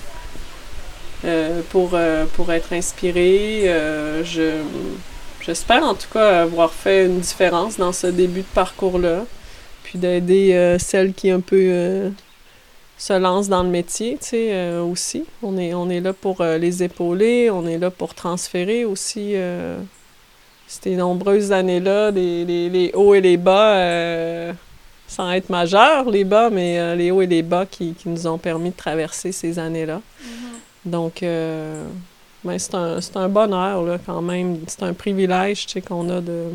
pour, 1.70 1.98
pour 2.34 2.52
être 2.52 2.72
inspirés. 2.72 3.70
je 4.24 4.60
J'espère 5.46 5.82
en 5.84 5.94
tout 5.94 6.08
cas 6.10 6.42
avoir 6.42 6.72
fait 6.72 7.04
une 7.04 7.20
différence 7.20 7.76
dans 7.76 7.92
ce 7.92 8.06
début 8.06 8.40
de 8.40 8.54
parcours-là, 8.54 9.26
puis 9.82 9.98
d'aider 9.98 10.54
euh, 10.54 10.78
celles 10.78 11.12
qui 11.12 11.30
un 11.30 11.40
peu 11.40 11.58
euh, 11.60 12.08
se 12.96 13.12
lancent 13.12 13.50
dans 13.50 13.62
le 13.62 13.68
métier, 13.68 14.16
tu 14.18 14.28
sais, 14.28 14.48
euh, 14.54 14.82
aussi. 14.82 15.26
On 15.42 15.58
est, 15.58 15.74
on 15.74 15.90
est 15.90 16.00
là 16.00 16.14
pour 16.14 16.42
les 16.42 16.82
épauler, 16.82 17.50
on 17.50 17.66
est 17.66 17.76
là 17.76 17.90
pour 17.90 18.14
transférer 18.14 18.86
aussi 18.86 19.34
ces 20.66 20.96
nombreuses 20.96 21.52
années-là, 21.52 22.10
les, 22.10 22.46
les, 22.70 22.90
hauts 22.94 23.12
et 23.12 23.20
les 23.20 23.36
bas, 23.36 24.54
sans 25.06 25.30
être 25.30 25.50
majeurs, 25.50 26.08
les 26.08 26.24
bas, 26.24 26.48
mais 26.48 26.96
les 26.96 27.10
hauts 27.10 27.20
et 27.20 27.26
les 27.26 27.42
bas 27.42 27.66
qui, 27.66 27.92
qui, 27.92 28.08
nous 28.08 28.26
ont 28.26 28.38
permis 28.38 28.70
de 28.70 28.76
traverser 28.76 29.30
ces 29.30 29.58
années-là. 29.58 30.00
Mm-hmm. 30.00 30.90
Donc, 30.90 31.22
mais 32.44 32.58
c'est 32.58 32.74
un, 32.74 32.98
un, 33.14 33.28
bonheur, 33.28 33.82
là, 33.82 33.98
quand 34.04 34.22
même. 34.22 34.60
C'est 34.66 34.82
un 34.82 34.92
privilège, 34.92 35.66
tu 35.66 35.72
sais, 35.72 35.80
qu'on 35.80 36.08
a 36.10 36.20
de 36.20 36.50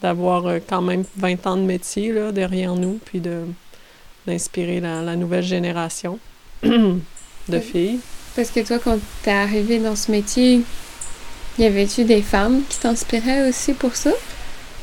d'avoir 0.00 0.46
euh, 0.46 0.58
quand 0.64 0.80
même 0.80 1.04
20 1.16 1.46
ans 1.48 1.56
de 1.56 1.62
métier 1.62 2.12
là, 2.12 2.30
derrière 2.30 2.74
nous, 2.74 3.00
puis 3.04 3.20
de 3.20 3.42
d'inspirer 4.26 4.78
la, 4.78 5.02
la, 5.02 5.16
nouvelle 5.16 5.42
génération 5.42 6.18
de 6.62 7.60
filles. 7.60 7.98
Parce 8.36 8.50
que 8.50 8.60
toi, 8.60 8.78
quand 8.78 8.98
t'es 9.22 9.32
arrivée 9.32 9.78
dans 9.78 9.96
ce 9.96 10.10
métier, 10.12 10.60
y 11.58 11.64
avait-tu 11.64 12.04
des 12.04 12.22
femmes 12.22 12.62
qui 12.68 12.78
t'inspiraient 12.78 13.48
aussi 13.48 13.72
pour 13.72 13.96
ça? 13.96 14.12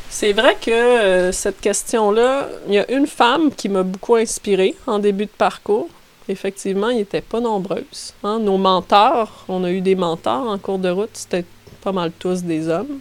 C'est 0.10 0.34
vrai 0.34 0.58
que 0.60 0.72
euh, 0.72 1.32
cette 1.32 1.60
question-là, 1.62 2.50
il 2.68 2.74
y 2.74 2.80
a 2.80 2.90
une 2.92 3.08
femme 3.08 3.52
qui 3.54 3.70
m'a 3.70 3.84
beaucoup 3.84 4.16
inspirée 4.16 4.76
en 4.88 5.00
début 5.00 5.26
de 5.26 5.32
parcours 5.38 5.90
effectivement, 6.30 6.90
ils 6.90 6.98
n'étaient 6.98 7.22
pas 7.22 7.40
nombreuses. 7.40 8.14
Hein. 8.24 8.40
Nos 8.40 8.58
mentors, 8.58 9.46
on 9.48 9.64
a 9.64 9.72
eu 9.72 9.82
des 9.82 9.96
mentors 9.96 10.50
en 10.50 10.58
cours 10.58 10.80
de 10.80 10.90
route, 10.90 11.10
c'était 11.14 11.46
pas 11.82 11.92
mal 11.92 12.12
tous 12.18 12.44
des 12.44 12.70
hommes. 12.70 13.00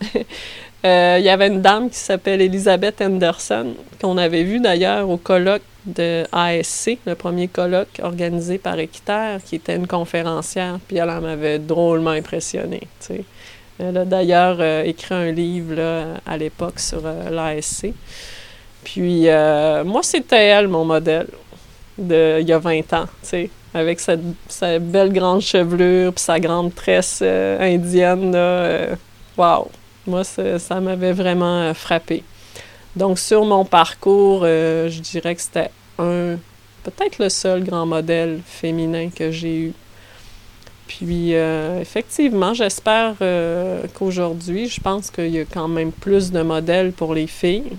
Euh, 0.84 1.16
il 1.18 1.24
y 1.24 1.30
avait 1.30 1.46
une 1.46 1.62
dame 1.62 1.88
qui 1.88 1.96
s'appelle 1.96 2.42
Elisabeth 2.42 3.00
Anderson, 3.00 3.68
qu'on 4.02 4.18
avait 4.18 4.42
vue 4.42 4.60
d'ailleurs 4.60 5.08
au 5.08 5.16
colloque 5.16 5.62
de 5.86 6.24
ASC, 6.30 6.98
le 7.06 7.14
premier 7.14 7.48
colloque 7.48 8.00
organisé 8.02 8.58
par 8.58 8.78
Équiterre, 8.78 9.40
qui 9.42 9.56
était 9.56 9.76
une 9.76 9.86
conférencière, 9.86 10.78
puis 10.86 10.98
elle 10.98 11.06
m'avait 11.06 11.58
drôlement 11.58 12.10
impressionnée. 12.10 12.82
Elle 13.78 13.96
a 13.96 14.04
d'ailleurs 14.04 14.58
euh, 14.60 14.82
écrit 14.82 15.14
un 15.14 15.32
livre 15.32 15.80
à 16.26 16.36
l'époque 16.36 16.78
sur 16.78 17.00
euh, 17.06 17.30
l'ASC. 17.30 17.86
Puis 18.84 19.22
moi, 19.86 20.02
c'était 20.02 20.48
elle, 20.48 20.68
mon 20.68 20.84
modèle 20.84 21.28
il 21.98 22.46
y 22.46 22.52
a 22.52 22.58
20 22.58 22.92
ans, 22.92 23.06
tu 23.22 23.28
sais, 23.28 23.50
avec 23.72 24.00
sa, 24.00 24.14
sa, 24.48 24.78
belle 24.78 25.12
grande 25.12 25.40
chevelure 25.40 26.12
puis 26.12 26.22
sa 26.22 26.38
grande 26.40 26.74
tresse 26.74 27.20
euh, 27.22 27.74
indienne, 27.74 28.32
là. 28.32 28.38
Euh, 28.38 28.96
wow! 29.36 29.70
Moi, 30.06 30.22
ça 30.24 30.80
m'avait 30.80 31.12
vraiment 31.12 31.60
euh, 31.60 31.74
frappé. 31.74 32.22
Donc, 32.94 33.18
sur 33.18 33.44
mon 33.44 33.64
parcours, 33.64 34.42
je 34.44 35.00
dirais 35.00 35.34
que 35.34 35.40
c'était 35.40 35.70
un, 35.98 36.36
peut-être 36.84 37.18
le 37.18 37.28
seul 37.28 37.64
grand 37.64 37.86
modèle 37.86 38.40
féminin 38.46 39.08
que 39.10 39.32
j'ai 39.32 39.56
eu. 39.56 39.72
Puis, 40.86 41.32
effectivement, 41.32 42.54
j'espère 42.54 43.14
qu'aujourd'hui, 43.94 44.68
je 44.68 44.80
pense 44.80 45.10
qu'il 45.10 45.30
y 45.30 45.40
a 45.40 45.44
quand 45.44 45.66
même 45.66 45.90
plus 45.90 46.30
de 46.30 46.42
modèles 46.42 46.92
pour 46.92 47.14
les 47.14 47.26
filles 47.26 47.72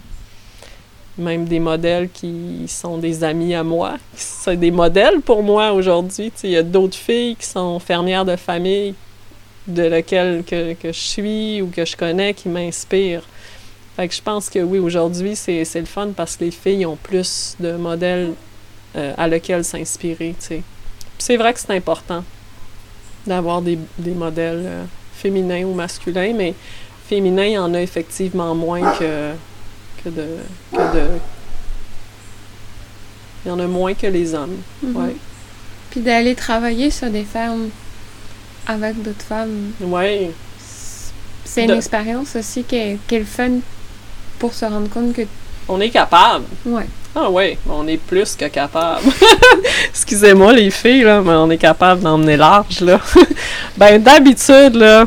même 1.17 1.45
des 1.45 1.59
modèles 1.59 2.09
qui 2.09 2.65
sont 2.67 2.97
des 2.97 3.23
amis 3.23 3.55
à 3.55 3.63
moi. 3.63 3.93
C'est 4.15 4.57
des 4.57 4.71
modèles 4.71 5.21
pour 5.21 5.43
moi 5.43 5.71
aujourd'hui. 5.71 6.31
Il 6.43 6.49
y 6.49 6.57
a 6.57 6.63
d'autres 6.63 6.97
filles 6.97 7.35
qui 7.35 7.45
sont 7.45 7.79
fermières 7.79 8.25
de 8.25 8.35
famille 8.35 8.95
de 9.67 9.83
laquelle 9.83 10.43
que, 10.45 10.73
que, 10.73 10.91
je 10.91 10.99
suis 10.99 11.61
ou 11.61 11.67
que 11.67 11.85
je 11.85 11.95
connais 11.95 12.33
qui 12.33 12.49
m'inspirent. 12.49 13.23
Fait 13.95 14.07
que 14.07 14.13
je 14.13 14.21
pense 14.21 14.49
que 14.49 14.59
oui, 14.59 14.77
aujourd'hui, 14.77 15.35
c'est, 15.35 15.63
le 15.73 15.85
fun 15.85 16.09
parce 16.15 16.35
que 16.35 16.43
les 16.43 16.51
filles 16.51 16.85
ont 16.85 16.97
plus 16.97 17.55
de 17.59 17.71
modèles 17.73 18.33
euh, 18.95 19.13
à 19.17 19.27
lesquels 19.27 19.63
s'inspirer. 19.63 20.35
C'est 21.17 21.37
vrai 21.37 21.53
que 21.53 21.59
c'est 21.59 21.71
important. 21.71 22.23
d'avoir 23.25 23.61
des, 23.61 23.79
des 23.97 24.11
modèles 24.11 24.63
euh, 24.65 24.83
féminins 25.13 25.63
ou 25.63 25.73
masculins, 25.73 26.33
mais 26.35 26.53
féminins, 27.07 27.45
il 27.45 27.53
y 27.53 27.57
en 27.57 27.73
a 27.73 27.81
effectivement 27.81 28.53
moins 28.53 28.91
que, 28.99 29.31
que 30.05 30.09
de. 30.09 30.27
Que 30.71 30.77
de 30.97 31.07
il 33.45 33.49
y 33.49 33.51
en 33.51 33.59
a 33.59 33.67
moins 33.67 33.93
que 33.93 34.07
les 34.07 34.33
hommes. 34.33 34.57
Ouais. 34.83 35.15
Puis 35.91 35.99
d'aller 36.01 36.33
travailler 36.35 36.89
sur 36.89 37.09
des 37.11 37.23
fermes 37.23 37.69
avec 38.65 39.01
d'autres 39.03 39.23
femmes, 39.27 39.71
Ouais. 39.81 40.31
c'est 41.43 41.63
une 41.63 41.69
De- 41.71 41.75
expérience 41.75 42.35
aussi 42.35 42.63
qui 42.63 42.75
est, 42.75 42.97
qui 43.07 43.15
est 43.15 43.19
le 43.19 43.25
fun 43.25 43.59
pour 44.39 44.53
se 44.53 44.65
rendre 44.65 44.89
compte 44.89 45.13
que. 45.13 45.21
On 45.67 45.79
est 45.79 45.89
capable. 45.91 46.45
Ouais. 46.65 46.87
Ah 47.15 47.29
oui, 47.29 47.57
on 47.69 47.87
est 47.87 47.97
plus 47.97 48.35
que 48.35 48.45
capable. 48.45 49.01
Excusez-moi 49.89 50.51
les 50.53 50.69
filles, 50.71 51.03
là, 51.03 51.21
mais 51.21 51.31
on 51.33 51.49
est 51.49 51.57
capable 51.57 52.01
d'emmener 52.01 52.37
large, 52.37 52.81
là. 52.81 52.99
ben 53.77 54.01
d'habitude, 54.01 54.73
là, 54.75 55.05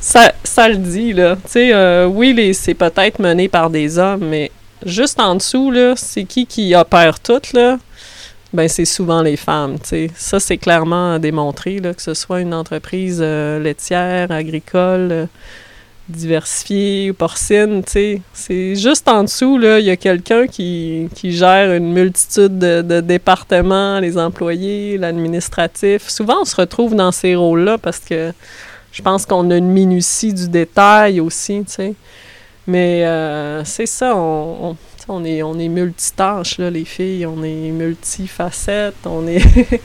ça, 0.00 0.32
ça 0.52 0.68
le 0.68 0.76
dit, 0.76 1.14
là. 1.14 1.36
Tu 1.36 1.52
sais, 1.52 1.70
euh, 1.72 2.06
oui, 2.06 2.52
c'est 2.52 2.74
peut-être 2.74 3.18
mené 3.18 3.48
par 3.48 3.70
des 3.70 3.98
hommes, 3.98 4.26
mais 4.28 4.50
juste 4.84 5.18
en 5.18 5.34
dessous, 5.36 5.70
là, 5.70 5.94
c'est 5.96 6.24
qui 6.24 6.46
qui 6.46 6.74
opère 6.74 7.20
tout, 7.20 7.40
là? 7.54 7.78
Ben 8.52 8.68
c'est 8.68 8.84
souvent 8.84 9.22
les 9.22 9.38
femmes, 9.38 9.78
tu 9.78 9.88
sais. 9.88 10.10
Ça, 10.14 10.38
c'est 10.38 10.58
clairement 10.58 11.18
démontré, 11.18 11.78
là, 11.78 11.94
que 11.94 12.02
ce 12.02 12.12
soit 12.12 12.42
une 12.42 12.52
entreprise 12.52 13.20
euh, 13.22 13.58
laitière, 13.58 14.30
agricole, 14.30 15.08
euh, 15.10 15.26
diversifiée 16.10 17.14
porcine, 17.14 17.82
tu 17.82 17.92
sais. 17.92 18.20
C'est 18.34 18.76
juste 18.76 19.08
en 19.08 19.24
dessous, 19.24 19.56
là, 19.56 19.78
il 19.78 19.86
y 19.86 19.90
a 19.90 19.96
quelqu'un 19.96 20.46
qui, 20.46 21.08
qui 21.14 21.32
gère 21.32 21.72
une 21.72 21.94
multitude 21.94 22.58
de, 22.58 22.82
de 22.82 23.00
départements, 23.00 24.00
les 24.00 24.18
employés, 24.18 24.98
l'administratif. 24.98 26.10
Souvent, 26.10 26.42
on 26.42 26.44
se 26.44 26.56
retrouve 26.56 26.94
dans 26.94 27.10
ces 27.10 27.34
rôles-là 27.34 27.78
parce 27.78 28.00
que 28.00 28.34
je 28.92 29.02
pense 29.02 29.26
qu'on 29.26 29.50
a 29.50 29.56
une 29.56 29.70
minutie 29.70 30.32
du 30.32 30.48
détail 30.48 31.20
aussi, 31.20 31.64
tu 31.66 31.72
sais. 31.72 31.94
Mais 32.66 33.04
euh, 33.04 33.64
c'est 33.64 33.86
ça, 33.86 34.14
on, 34.14 34.70
on, 34.70 34.76
on 35.08 35.24
est, 35.24 35.42
on 35.42 35.58
est 35.58 35.68
multitâches, 35.68 36.58
là, 36.58 36.70
les 36.70 36.84
filles. 36.84 37.26
On 37.26 37.42
est 37.42 37.70
multifacettes, 37.70 39.06
on 39.06 39.26
est... 39.26 39.42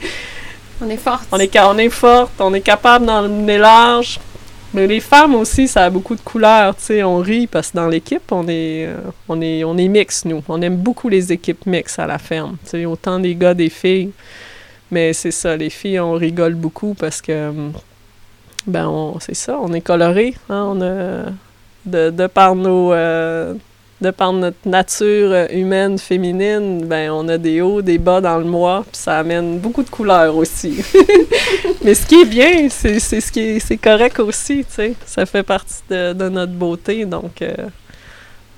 On 0.80 0.88
est 0.88 0.96
forte. 0.96 1.26
On 1.32 1.38
est, 1.38 1.58
on 1.58 1.76
est 1.76 1.90
forte, 1.90 2.40
on 2.40 2.54
est 2.54 2.60
capable 2.60 3.06
d'emmener 3.06 3.58
large. 3.58 4.20
Mais 4.72 4.86
les 4.86 5.00
femmes 5.00 5.34
aussi, 5.34 5.66
ça 5.66 5.86
a 5.86 5.90
beaucoup 5.90 6.14
de 6.14 6.20
couleurs, 6.20 6.76
tu 6.76 6.84
sais. 6.84 7.02
On 7.02 7.18
rit 7.18 7.46
parce 7.46 7.70
que 7.70 7.76
dans 7.78 7.88
l'équipe, 7.88 8.30
on 8.30 8.46
est, 8.46 8.86
euh, 8.86 8.96
on 9.28 9.40
est, 9.40 9.64
on 9.64 9.76
est 9.76 9.88
mix, 9.88 10.24
nous. 10.24 10.42
On 10.48 10.60
aime 10.60 10.76
beaucoup 10.76 11.08
les 11.08 11.32
équipes 11.32 11.66
mixtes 11.66 11.98
à 11.98 12.06
la 12.06 12.18
ferme, 12.18 12.58
tu 12.62 12.70
sais. 12.70 12.84
Autant 12.84 13.18
des 13.18 13.34
gars, 13.34 13.54
des 13.54 13.70
filles. 13.70 14.12
Mais 14.90 15.12
c'est 15.14 15.30
ça, 15.30 15.56
les 15.56 15.70
filles, 15.70 16.00
on 16.00 16.12
rigole 16.12 16.54
beaucoup 16.54 16.94
parce 16.94 17.20
que, 17.20 17.48
hum, 17.48 17.72
ben, 18.68 19.14
c'est 19.20 19.34
ça, 19.34 19.58
on 19.60 19.72
est 19.72 19.80
coloré, 19.80 20.34
hein. 20.48 20.74
On 20.76 20.80
a, 20.82 21.24
de, 21.86 22.10
de 22.10 22.26
par 22.28 22.54
nos, 22.54 22.92
euh, 22.92 23.54
de 24.00 24.10
par 24.10 24.32
notre 24.32 24.58
nature 24.66 25.46
humaine, 25.50 25.98
féminine, 25.98 26.84
ben, 26.84 27.10
on 27.10 27.26
a 27.28 27.38
des 27.38 27.60
hauts, 27.62 27.82
des 27.82 27.98
bas 27.98 28.20
dans 28.20 28.38
le 28.38 28.44
mois, 28.44 28.84
puis 28.90 29.00
ça 29.00 29.18
amène 29.18 29.58
beaucoup 29.58 29.82
de 29.82 29.90
couleurs 29.90 30.36
aussi. 30.36 30.78
Mais 31.84 31.94
ce 31.94 32.06
qui 32.06 32.16
est 32.20 32.24
bien, 32.26 32.68
c'est 32.68 33.00
ce 33.00 33.32
qui 33.32 33.40
est, 33.40 33.58
c'est 33.58 33.78
correct 33.78 34.20
aussi, 34.20 34.58
tu 34.68 34.74
sais. 34.74 34.94
Ça 35.06 35.24
fait 35.26 35.42
partie 35.42 35.80
de, 35.90 36.12
de 36.12 36.28
notre 36.28 36.52
beauté, 36.52 37.04
donc 37.06 37.42
euh, 37.42 37.54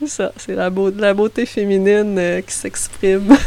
c'est 0.01 0.09
ça, 0.09 0.33
c'est 0.37 0.55
la, 0.55 0.69
beau- 0.71 0.91
la 0.91 1.15
beauté 1.15 1.47
féminine 1.47 2.17
euh, 2.19 2.41
qui 2.41 2.53
s'exprime. 2.55 3.35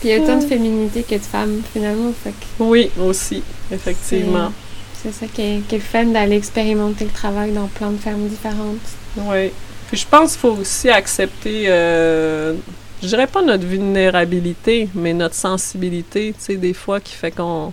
Puis 0.00 0.08
il 0.08 0.10
y 0.10 0.14
a 0.14 0.18
autant 0.20 0.38
de 0.38 0.44
féminité 0.44 1.02
que 1.02 1.14
de 1.14 1.20
femmes, 1.20 1.62
finalement. 1.72 2.12
Fait 2.22 2.30
que 2.30 2.44
oui, 2.62 2.90
aussi, 3.00 3.42
effectivement. 3.72 4.50
C'est 5.06 5.26
ça 5.26 5.26
qui 5.32 5.42
est, 5.42 5.68
qui 5.68 5.78
fun 5.78 6.06
d'aller 6.06 6.36
expérimenter 6.36 7.04
le 7.04 7.10
travail 7.10 7.52
dans 7.52 7.68
plein 7.68 7.90
de 7.90 7.96
fermes 7.96 8.26
différentes. 8.26 8.80
Oui. 9.16 9.52
Puis 9.88 9.98
je 9.98 10.06
pense 10.06 10.32
qu'il 10.32 10.40
faut 10.40 10.56
aussi 10.60 10.90
accepter, 10.90 11.66
euh, 11.68 12.54
je 13.00 13.06
dirais 13.06 13.28
pas 13.28 13.42
notre 13.42 13.64
vulnérabilité, 13.64 14.88
mais 14.94 15.14
notre 15.14 15.36
sensibilité, 15.36 16.34
tu 16.36 16.44
sais, 16.44 16.56
des 16.56 16.74
fois 16.74 16.98
qui 16.98 17.14
fait 17.14 17.30
qu'on 17.30 17.72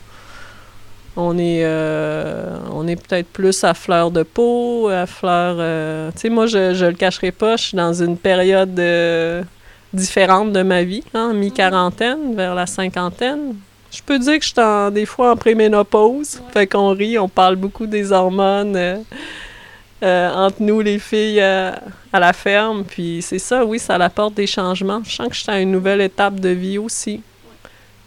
on 1.16 1.38
est, 1.38 1.62
euh, 1.64 2.88
est 2.88 2.96
peut-être 2.96 3.28
plus 3.28 3.64
à 3.64 3.74
fleur 3.74 4.12
de 4.12 4.24
peau, 4.24 4.90
à 4.90 5.08
fleur... 5.08 5.58
euh, 5.60 6.12
tu 6.12 6.22
sais, 6.22 6.30
moi, 6.30 6.46
je, 6.46 6.76
je 6.76 6.86
le 6.86 6.94
cacherai 6.94 7.32
pas, 7.32 7.56
je 7.56 7.64
suis 7.64 7.78
dans 7.78 7.94
une 7.94 8.18
période 8.18 8.80
euh, 8.80 9.44
différente 9.92 10.54
de 10.54 10.62
ma 10.62 10.84
vie, 10.84 11.04
hein, 11.16 11.34
mi-quarantaine, 11.34 12.36
vers 12.36 12.54
la 12.54 12.68
cinquantaine. 12.68 13.56
Je 13.94 14.02
peux 14.02 14.18
dire 14.18 14.40
que 14.40 14.44
je 14.44 14.50
suis 14.50 14.60
en- 14.60 14.90
des 14.90 15.06
fois 15.06 15.32
en 15.32 15.36
préménopause, 15.36 16.42
fait 16.52 16.66
qu'on 16.66 16.90
rit, 16.94 17.20
on 17.20 17.30
parle 17.30 17.56
beaucoup 17.58 17.86
des 17.86 18.12
hormones 18.12 18.76
euh, 18.76 18.98
euh, 20.02 20.34
entre 20.34 20.62
nous, 20.64 20.82
les 20.82 20.98
filles, 20.98 21.40
euh, 21.40 21.72
à 22.12 22.20
la 22.20 22.34
ferme. 22.34 22.84
Puis 22.84 23.22
c'est 23.22 23.38
ça, 23.40 23.64
oui, 23.64 23.78
ça 23.78 23.94
apporte 23.96 24.34
des 24.34 24.48
changements. 24.48 25.02
Je 25.06 25.12
sens 25.12 25.28
que 25.28 25.36
je 25.36 25.42
suis 25.42 25.52
à 25.52 25.60
une 25.60 25.72
nouvelle 25.72 26.02
étape 26.02 26.40
de 26.40 26.50
vie 26.50 26.80
aussi. 26.80 27.22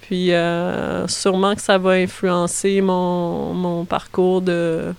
Puis 0.02 0.32
euh, 0.32 1.06
sûrement 1.06 1.54
que 1.54 1.60
ça 1.62 1.78
va 1.78 1.90
influencer 1.92 2.80
mon, 2.80 3.54
mon 3.54 3.84
parcours 3.84 4.40
de 4.40 4.92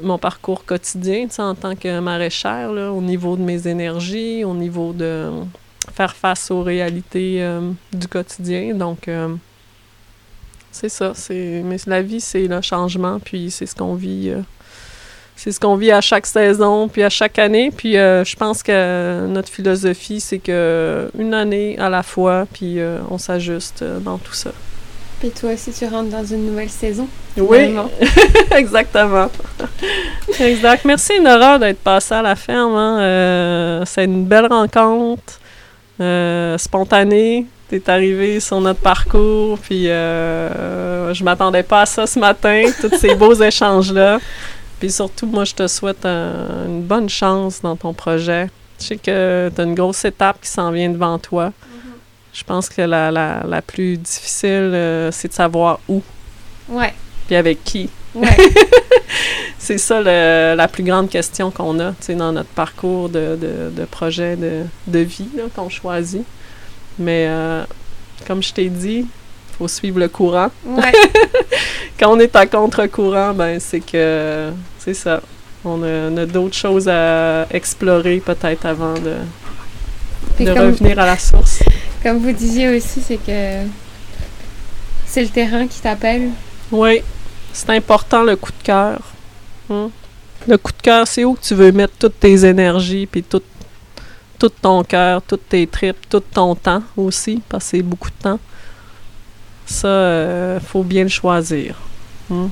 mon 0.00 0.18
parcours 0.18 0.64
quotidien, 0.64 1.26
tu 1.26 1.34
sais, 1.34 1.42
en 1.42 1.56
tant 1.56 1.74
que 1.74 1.98
maraîchère, 1.98 2.72
là, 2.72 2.92
au 2.92 3.00
niveau 3.00 3.36
de 3.36 3.42
mes 3.42 3.66
énergies, 3.66 4.44
au 4.44 4.54
niveau 4.54 4.92
de 4.92 5.28
faire 5.92 6.14
face 6.14 6.52
aux 6.52 6.62
réalités 6.62 7.38
euh, 7.42 7.70
du 7.92 8.06
quotidien. 8.06 8.74
Donc, 8.74 9.08
euh, 9.08 9.34
c'est 10.72 10.88
ça. 10.88 11.12
C'est, 11.14 11.62
mais 11.64 11.76
la 11.86 12.02
vie, 12.02 12.20
c'est 12.20 12.46
le 12.46 12.60
changement, 12.60 13.18
puis 13.24 13.50
c'est 13.50 13.66
ce 13.66 13.74
qu'on 13.74 13.94
vit. 13.94 14.30
euh, 14.30 14.40
c'est 15.36 15.52
ce 15.52 15.60
qu'on 15.60 15.76
vit 15.76 15.92
à 15.92 16.00
chaque 16.00 16.26
saison, 16.26 16.88
puis 16.88 17.02
à 17.04 17.10
chaque 17.10 17.38
année. 17.38 17.70
Puis 17.70 17.96
euh, 17.96 18.24
je 18.24 18.34
pense 18.34 18.62
que 18.62 19.26
notre 19.28 19.48
philosophie, 19.48 20.20
c'est 20.20 20.38
que 20.40 21.10
une 21.16 21.32
année 21.32 21.78
à 21.78 21.88
la 21.88 22.02
fois, 22.02 22.46
puis 22.52 22.80
euh, 22.80 22.98
on 23.10 23.18
s'ajuste 23.18 23.82
euh, 23.82 24.00
dans 24.00 24.18
tout 24.18 24.34
ça. 24.34 24.50
Puis 25.20 25.30
toi 25.30 25.52
aussi, 25.52 25.72
tu 25.72 25.84
rentres 25.86 26.10
dans 26.10 26.24
une 26.24 26.46
nouvelle 26.46 26.70
saison. 26.70 27.06
Oui, 27.36 27.74
exactement. 28.56 29.28
exact. 30.40 30.84
Merci 30.84 31.20
Nora 31.20 31.58
d'être 31.58 31.80
passée 31.80 32.14
à 32.14 32.22
la 32.22 32.36
ferme. 32.36 32.74
hein. 32.74 33.00
Euh, 33.00 33.82
c'est 33.84 34.04
une 34.04 34.24
belle 34.24 34.46
rencontre, 34.46 35.40
euh, 36.00 36.56
spontanée. 36.58 37.46
T'es 37.68 37.90
arrivé 37.90 38.40
sur 38.40 38.60
notre 38.62 38.80
parcours, 38.80 39.58
puis 39.58 39.88
euh, 39.90 41.12
je 41.12 41.22
m'attendais 41.22 41.62
pas 41.62 41.82
à 41.82 41.86
ça 41.86 42.06
ce 42.06 42.18
matin, 42.18 42.62
tous 42.80 42.96
ces 42.96 43.14
beaux 43.14 43.34
échanges-là. 43.34 44.18
Puis 44.80 44.90
surtout, 44.90 45.26
moi, 45.26 45.44
je 45.44 45.54
te 45.54 45.66
souhaite 45.66 46.06
un- 46.06 46.64
une 46.66 46.82
bonne 46.82 47.08
chance 47.10 47.60
dans 47.60 47.76
ton 47.76 47.92
projet. 47.92 48.46
Je 48.80 48.84
sais 48.86 48.96
que 48.96 49.50
tu 49.54 49.60
as 49.60 49.64
une 49.64 49.74
grosse 49.74 50.04
étape 50.04 50.40
qui 50.40 50.48
s'en 50.48 50.70
vient 50.70 50.88
devant 50.88 51.18
toi. 51.18 51.52
Je 52.32 52.44
pense 52.44 52.68
que 52.68 52.80
la, 52.82 53.10
la, 53.10 53.42
la 53.46 53.60
plus 53.60 53.96
difficile, 53.98 54.70
euh, 54.72 55.10
c'est 55.10 55.28
de 55.28 55.32
savoir 55.34 55.80
où, 55.88 56.00
Ouais, 56.70 56.94
puis 57.26 57.34
avec 57.36 57.64
qui. 57.64 57.90
ouais. 58.14 58.28
C'est 59.58 59.78
ça 59.78 60.00
le- 60.00 60.54
la 60.56 60.68
plus 60.68 60.84
grande 60.84 61.08
question 61.10 61.50
qu'on 61.50 61.80
a 61.80 61.92
dans 62.10 62.32
notre 62.32 62.48
parcours 62.50 63.08
de, 63.08 63.36
de, 63.36 63.70
de 63.76 63.84
projet 63.84 64.36
de, 64.36 64.62
de 64.86 64.98
vie 65.00 65.28
qu'on 65.54 65.68
choisit. 65.68 66.22
Mais 66.98 67.26
euh, 67.28 67.64
comme 68.26 68.42
je 68.42 68.52
t'ai 68.52 68.68
dit, 68.68 69.06
il 69.06 69.56
faut 69.56 69.68
suivre 69.68 69.98
le 69.98 70.08
courant. 70.08 70.50
ouais. 70.66 70.92
Quand 71.98 72.12
on 72.14 72.20
est 72.20 72.34
à 72.36 72.46
contre-courant, 72.46 73.34
ben 73.34 73.58
c'est 73.58 73.80
que 73.80 74.50
c'est 74.78 74.94
ça. 74.94 75.20
On 75.64 75.82
a, 75.82 76.10
on 76.10 76.16
a 76.16 76.26
d'autres 76.26 76.54
choses 76.56 76.88
à 76.88 77.46
explorer 77.50 78.22
peut-être 78.24 78.64
avant 78.66 78.94
de, 78.94 79.14
Puis 80.36 80.44
de 80.44 80.52
revenir 80.52 80.98
à 81.00 81.06
la 81.06 81.18
source. 81.18 81.60
comme 82.02 82.18
vous 82.18 82.32
disiez 82.32 82.68
aussi, 82.76 83.00
c'est 83.00 83.16
que 83.16 83.66
c'est 85.06 85.22
le 85.22 85.28
terrain 85.28 85.66
qui 85.66 85.80
t'appelle. 85.80 86.30
Oui, 86.70 87.02
c'est 87.52 87.70
important 87.70 88.22
le 88.22 88.36
coup 88.36 88.52
de 88.52 88.62
cœur. 88.62 89.00
Hein? 89.70 89.90
Le 90.46 90.56
coup 90.56 90.70
de 90.70 90.82
cœur, 90.82 91.08
c'est 91.08 91.24
où 91.24 91.34
que 91.34 91.40
tu 91.42 91.54
veux 91.54 91.72
mettre 91.72 91.94
toutes 91.98 92.20
tes 92.20 92.44
énergies, 92.44 93.06
puis 93.06 93.24
tout, 93.24 93.42
tout 94.38 94.48
ton 94.48 94.82
cœur, 94.84 95.22
toutes 95.22 95.48
tes 95.48 95.66
tripes, 95.66 96.08
tout 96.08 96.20
ton 96.20 96.54
temps 96.54 96.82
aussi, 96.96 97.42
parce 97.48 97.64
que 97.64 97.70
c'est 97.70 97.82
beaucoup 97.82 98.10
de 98.10 98.22
temps. 98.22 98.40
Ça, 99.66 99.88
euh, 99.88 100.60
faut 100.60 100.82
bien 100.82 101.02
le 101.02 101.08
choisir. 101.08 101.76
Hein? 102.30 102.48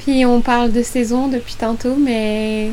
Puis 0.00 0.24
on 0.26 0.40
parle 0.40 0.72
de 0.72 0.82
saison 0.82 1.28
depuis 1.28 1.54
tantôt, 1.54 1.96
mais 1.96 2.70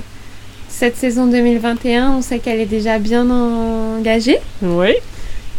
cette 0.68 0.98
saison 0.98 1.28
2021, 1.28 2.12
on 2.12 2.22
sait 2.22 2.40
qu'elle 2.40 2.60
est 2.60 2.66
déjà 2.66 2.98
bien 2.98 3.30
engagée. 3.30 4.40
Oui. 4.62 4.94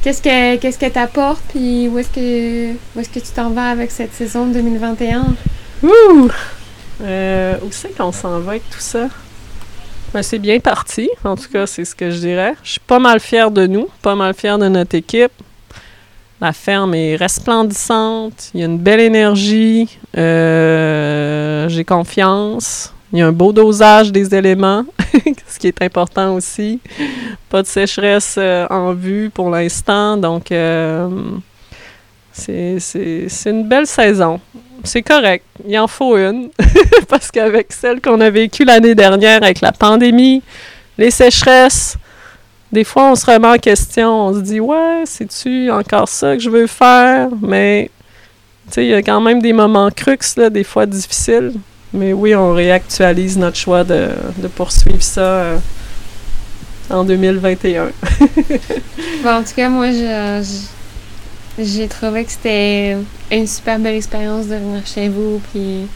Qu'est-ce 0.03 0.21
que 0.21 0.57
qu'est-ce 0.57 0.79
que 0.79 0.87
t'apportes 0.87 1.45
puis 1.51 1.87
où 1.87 1.97
est-ce 1.97 2.09
que 2.09 2.73
où 2.73 3.01
est-ce 3.01 3.09
que 3.09 3.21
tu 3.21 3.33
t'en 3.33 3.51
vas 3.51 3.71
avec 3.71 3.93
cette 3.93 4.13
saison 4.13 4.49
2021 4.49 5.27
Ouh! 5.85 6.29
Euh, 7.03 7.57
où 7.63 7.69
c'est 7.71 7.97
qu'on 7.97 8.11
s'en 8.11 8.41
va 8.41 8.53
avec 8.53 8.69
tout 8.69 8.81
ça? 8.81 9.09
Ben, 10.13 10.23
c'est 10.23 10.39
bien 10.39 10.61
parti, 10.61 11.09
en 11.25 11.37
tout 11.37 11.49
cas, 11.51 11.67
c'est 11.67 11.87
ce 11.87 11.95
que 11.95 12.11
je 12.11 12.19
dirais. 12.19 12.55
Je 12.63 12.73
suis 12.73 12.81
pas 12.81 12.99
mal 12.99 13.19
fière 13.19 13.51
de 13.51 13.67
nous, 13.67 13.89
pas 14.03 14.15
mal 14.15 14.35
fière 14.35 14.59
de 14.59 14.69
notre 14.69 14.95
équipe. 14.95 15.33
La 16.39 16.53
ferme 16.53 16.95
est 16.95 17.17
resplendissante, 17.17 18.51
il 18.53 18.61
y 18.61 18.63
a 18.63 18.67
une 18.67 18.77
belle 18.77 19.01
énergie, 19.01 19.89
euh, 20.19 21.67
j'ai 21.69 21.85
confiance. 21.85 22.93
Il 23.13 23.21
y 23.21 23.23
a 23.23 23.27
un 23.27 23.33
beau 23.33 23.53
dosage 23.53 24.11
des 24.13 24.35
éléments, 24.35 24.85
ce 25.47 25.59
qui 25.59 25.69
est 25.69 25.83
important 25.83 26.35
aussi. 26.35 26.81
Pas 27.49 27.63
de 27.63 27.67
sécheresse 27.67 28.37
euh, 28.39 28.67
en 28.69 28.93
vue 28.93 29.31
pour 29.33 29.51
l'instant, 29.51 30.17
donc 30.17 30.51
euh, 30.51 31.09
c'est 32.33 32.79
une 33.47 33.69
belle 33.69 33.87
saison. 33.87 34.41
C'est 34.85 35.03
correct, 35.03 35.45
il 35.67 35.79
en 35.79 35.87
faut 35.87 36.17
une, 36.17 36.51
parce 37.09 37.31
qu'avec 37.31 37.73
celle 37.73 38.01
qu'on 38.01 38.21
a 38.21 38.31
vécue 38.31 38.65
l'année 38.65 38.97
dernière 38.97 39.43
avec 39.43 39.61
la 39.61 39.71
pandémie, 39.71 40.43
les 40.99 41.13
sécheresses, 41.13 41.97
des 42.73 42.83
fois 42.83 43.13
on 43.13 43.15
se 43.15 43.25
remet 43.25 43.47
en 43.47 43.59
question, 43.59 44.27
on 44.27 44.35
se 44.35 44.41
dit 44.41 44.59
ouais, 44.59 45.03
c'est-tu 45.05 45.71
encore 45.71 46.09
ça 46.09 46.37
que 46.37 46.43
je 46.43 46.51
veux 46.51 46.67
faire, 46.67 47.29
mais 47.41 47.91
il 48.77 48.87
y 48.87 48.95
a 48.95 49.03
quand 49.03 49.21
même 49.21 49.43
des 49.43 49.53
moments 49.53 49.91
crux, 49.91 50.19
là, 50.37 50.51
des 50.51 50.65
fois 50.65 50.87
difficiles. 50.87 51.53
Mais 51.93 52.13
oui, 52.13 52.35
on 52.35 52.55
réactualise 52.55 53.37
notre 53.37 53.57
choix 53.57 53.85
de, 53.85 54.09
poursuivre 54.55 55.03
ça 55.03 55.21
euh, 55.21 55.59
en 56.89 57.05
2021. 57.05 57.85
en 59.27 59.43
tout 59.43 59.55
cas, 59.55 59.69
moi, 59.69 59.89
j'ai 61.59 61.89
trouvé 61.89 62.25
que 62.25 62.33
c'était 62.33 62.97
une 63.31 63.47
super 63.47 63.79
belle 63.79 63.97
expérience 63.97 64.47
de 64.47 64.57
venir 64.57 64.87
chez 64.87 65.09
vous. 65.09 65.41
Puis 65.53 65.87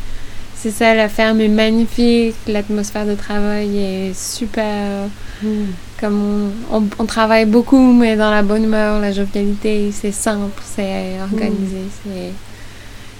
c'est 0.54 0.70
ça, 0.70 0.94
la 0.94 1.08
ferme 1.08 1.40
est 1.40 1.48
magnifique, 1.48 2.34
l'atmosphère 2.46 3.06
de 3.06 3.14
travail 3.14 3.78
est 3.78 4.14
super. 4.14 5.08
Hmm. 5.42 5.66
Comme 5.98 6.52
on, 6.70 7.06
travaille 7.06 7.46
beaucoup, 7.46 7.92
mais 7.92 8.16
dans 8.16 8.30
la 8.30 8.42
bonne 8.42 8.64
humeur, 8.64 9.00
la 9.00 9.12
jovialité, 9.12 9.90
c'est 9.92 10.12
simple, 10.12 10.60
c'est 10.62 11.20
organisé, 11.22 11.84
hmm. 12.04 12.32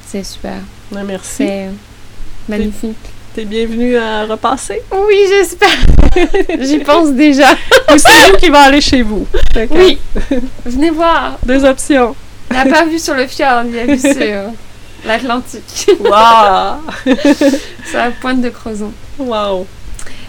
c'est 0.06 0.24
super. 0.24 0.56
merci. 0.92 1.48
Magnifique. 2.48 2.96
T'es 3.34 3.44
bienvenue 3.44 3.96
à 3.96 4.24
repasser? 4.24 4.80
Oui, 4.92 5.16
j'espère. 5.28 5.68
J'y 6.60 6.78
pense 6.78 7.12
déjà. 7.12 7.52
Ou 7.92 7.98
c'est 7.98 8.30
vous 8.30 8.36
qui 8.38 8.48
va 8.48 8.60
aller 8.60 8.80
chez 8.80 9.02
vous. 9.02 9.26
Oui. 9.70 9.98
Venez 10.64 10.90
voir. 10.90 11.38
Deux 11.44 11.64
options. 11.64 12.14
Il 12.50 12.56
n'a 12.56 12.64
pas 12.66 12.84
vu 12.84 12.98
sur 12.98 13.14
le 13.14 13.26
fjord, 13.26 13.64
il 13.66 13.78
a 13.78 13.86
vu 13.86 13.98
sur 13.98 14.52
l'Atlantique. 15.04 15.90
Waouh! 16.00 16.78
sur 17.86 17.98
la 17.98 18.10
pointe 18.20 18.40
de 18.40 18.48
Crozon. 18.48 18.92
Waouh! 19.18 19.66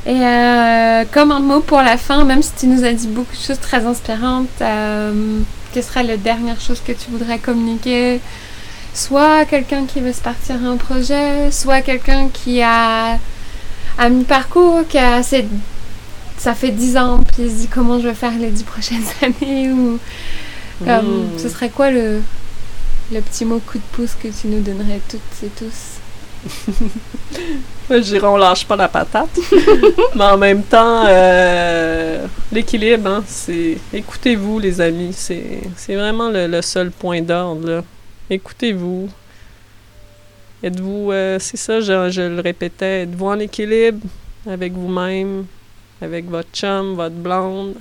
Et 0.06 0.22
euh, 0.22 1.04
comme 1.12 1.32
un 1.32 1.40
mot 1.40 1.60
pour 1.60 1.82
la 1.82 1.98
fin, 1.98 2.24
même 2.24 2.42
si 2.42 2.52
tu 2.58 2.68
nous 2.68 2.86
as 2.86 2.94
dit 2.94 3.08
beaucoup 3.08 3.36
de 3.36 3.42
choses 3.42 3.60
très 3.60 3.86
inspirantes, 3.86 4.48
euh, 4.62 5.40
quelle 5.74 5.84
serait 5.84 6.04
la 6.04 6.18
dernière 6.18 6.62
chose 6.62 6.82
que 6.86 6.94
tu 6.94 7.12
voudrais 7.12 7.40
communiquer? 7.40 8.22
Soit 8.94 9.46
quelqu'un 9.46 9.86
qui 9.86 10.00
veut 10.00 10.14
se 10.14 10.22
partir 10.22 10.56
à 10.64 10.68
un 10.70 10.78
projet, 10.78 11.52
soit 11.52 11.82
quelqu'un 11.82 12.30
qui 12.30 12.62
a 12.62 13.20
un 14.00 14.10
mi-parcours, 14.10 14.88
qui 14.88 14.98
a 14.98 15.22
ça 16.38 16.54
fait 16.54 16.72
10 16.72 16.98
ans, 16.98 17.20
puis 17.20 17.44
il 17.44 17.52
se 17.52 17.56
dit 17.56 17.68
comment 17.68 18.00
je 18.00 18.08
vais 18.08 18.14
faire 18.14 18.34
les 18.40 18.50
10 18.50 18.64
prochaines 18.64 19.04
années, 19.22 19.70
ou 19.72 20.00
comme, 20.84 21.30
ce 21.38 21.50
serait 21.50 21.70
quoi 21.70 21.92
le, 21.92 22.22
le 23.12 23.22
petit 23.22 23.46
mot 23.46 23.60
coup 23.60 23.78
de 23.78 23.84
pouce 23.94 24.16
que 24.16 24.28
tu 24.28 24.48
nous 24.48 24.62
donnerais 24.62 25.02
toutes 25.10 25.44
et 25.44 25.50
tous? 25.50 25.98
Je 27.90 28.00
dirais 28.00 28.28
on 28.28 28.38
lâche 28.38 28.66
pas 28.66 28.76
la 28.76 28.88
patate. 28.88 29.40
Mais 30.16 30.24
en 30.24 30.38
même 30.38 30.64
temps, 30.64 31.06
euh, 31.08 32.26
l'équilibre, 32.52 33.10
hein, 33.10 33.24
c'est 33.26 33.78
écoutez-vous 33.94 34.60
les 34.60 34.82
amis, 34.82 35.14
c'est 35.14 35.96
vraiment 35.96 36.30
le, 36.30 36.48
le, 36.48 36.62
seul 36.62 36.92
point 36.92 37.22
d'ordre. 37.22 37.84
Écoutez-vous. 38.30 39.10
Êtes-vous, 40.64 41.12
euh, 41.12 41.38
c'est 41.40 41.58
ça, 41.58 41.80
je, 41.80 42.22
le 42.22 42.42
répétais, 42.42 43.04
êtes-vous 43.04 43.28
en 43.28 43.40
équilibre 43.40 44.06
avec 44.50 44.74
vous-même, 44.74 45.46
avec 46.02 46.26
votre 46.26 46.50
chum, 46.52 46.96
votre 46.96 47.16
blonde? 47.16 47.76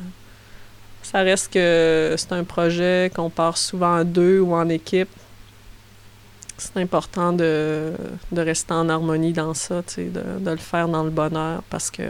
Ça 1.13 1.21
reste 1.21 1.53
que 1.53 2.17
c'est 2.19 2.33
un 2.33 2.43
projet 2.43 3.13
qu'on 3.15 3.31
part 3.31 3.57
souvent 3.57 3.95
à 3.95 4.03
deux 4.03 4.41
ou 4.41 4.55
en 4.55 4.69
équipe. 4.69 5.09
C'est 6.59 6.79
important 6.79 7.33
de, 7.33 7.93
rester 8.35 8.73
en 8.73 8.89
harmonie 8.89 9.33
dans 9.33 9.55
ça, 9.55 9.83
de, 9.97 10.41
de 10.41 10.51
le 10.51 10.57
faire 10.57 10.89
dans 10.89 11.05
le 11.05 11.11
bonheur 11.11 11.63
parce 11.71 11.93
que 11.93 12.03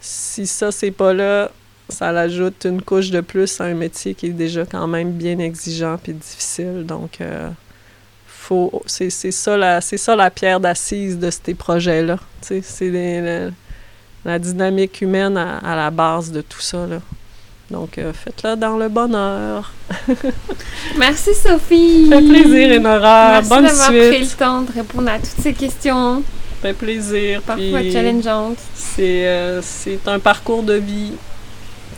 si 0.00 0.46
ça, 0.46 0.72
c'est 0.72 0.92
pas 0.92 1.12
là, 1.12 1.50
ça 1.90 2.10
l'ajoute 2.10 2.64
une 2.64 2.80
couche 2.80 3.10
de 3.10 3.20
plus 3.20 3.60
à 3.60 3.64
un 3.64 3.74
métier 3.74 4.14
qui 4.14 4.26
est 4.26 4.30
déjà 4.30 4.64
quand 4.64 4.86
même 4.86 5.12
bien 5.12 5.38
exigeant 5.38 5.98
et 6.06 6.12
difficile. 6.14 6.84
Donc, 6.86 7.20
euh, 7.20 7.50
faut, 8.26 8.82
c'est, 8.86 9.10
ça 9.10 9.58
la, 9.58 9.82
c'est 9.82 9.98
ça 9.98 10.16
la 10.16 10.30
pierre 10.30 10.58
d'assise 10.58 11.18
de 11.18 11.30
ces 11.30 11.54
projets-là. 11.54 12.18
C'est 12.40 13.52
la 14.24 14.38
dynamique 14.38 15.02
humaine 15.02 15.36
à, 15.36 15.76
la 15.76 15.90
base 15.90 16.32
de 16.32 16.40
tout 16.40 16.60
ça. 16.62 16.86
Là. 16.86 17.00
Donc, 17.70 17.98
euh, 17.98 18.12
faites-le 18.14 18.56
dans 18.56 18.78
le 18.78 18.88
bonheur. 18.88 19.72
Merci, 20.98 21.34
Sophie. 21.34 22.08
Ça 22.08 22.16
fait 22.20 22.26
plaisir, 22.26 22.80
Enora. 22.80 23.30
Merci 23.32 23.48
Bonne 23.50 23.64
d'avoir 23.64 23.88
pris 23.88 24.20
le 24.20 24.36
temps 24.38 24.62
de 24.62 24.72
répondre 24.72 25.10
à 25.10 25.18
toutes 25.18 25.42
ces 25.42 25.52
questions. 25.52 26.22
Ça 26.62 26.68
fait 26.68 26.72
plaisir. 26.72 27.42
Parfois 27.42 27.82
challengeantes. 27.92 28.58
C'est, 28.74 29.26
euh, 29.26 29.60
c'est 29.62 30.08
un 30.08 30.18
parcours 30.18 30.62
de 30.62 30.74
vie 30.74 31.12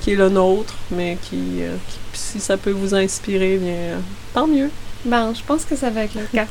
qui 0.00 0.12
est 0.12 0.16
le 0.16 0.28
nôtre, 0.28 0.74
mais 0.90 1.18
qui, 1.22 1.62
euh, 1.62 1.76
si 2.12 2.40
ça 2.40 2.56
peut 2.56 2.72
vous 2.72 2.94
inspirer, 2.94 3.58
bien, 3.58 4.00
tant 4.34 4.48
mieux. 4.48 4.70
Ben, 5.04 5.32
je 5.34 5.42
pense 5.44 5.64
que 5.64 5.76
ça 5.76 5.90
va 5.90 6.02
être 6.02 6.14
le 6.14 6.26
cas. 6.32 6.46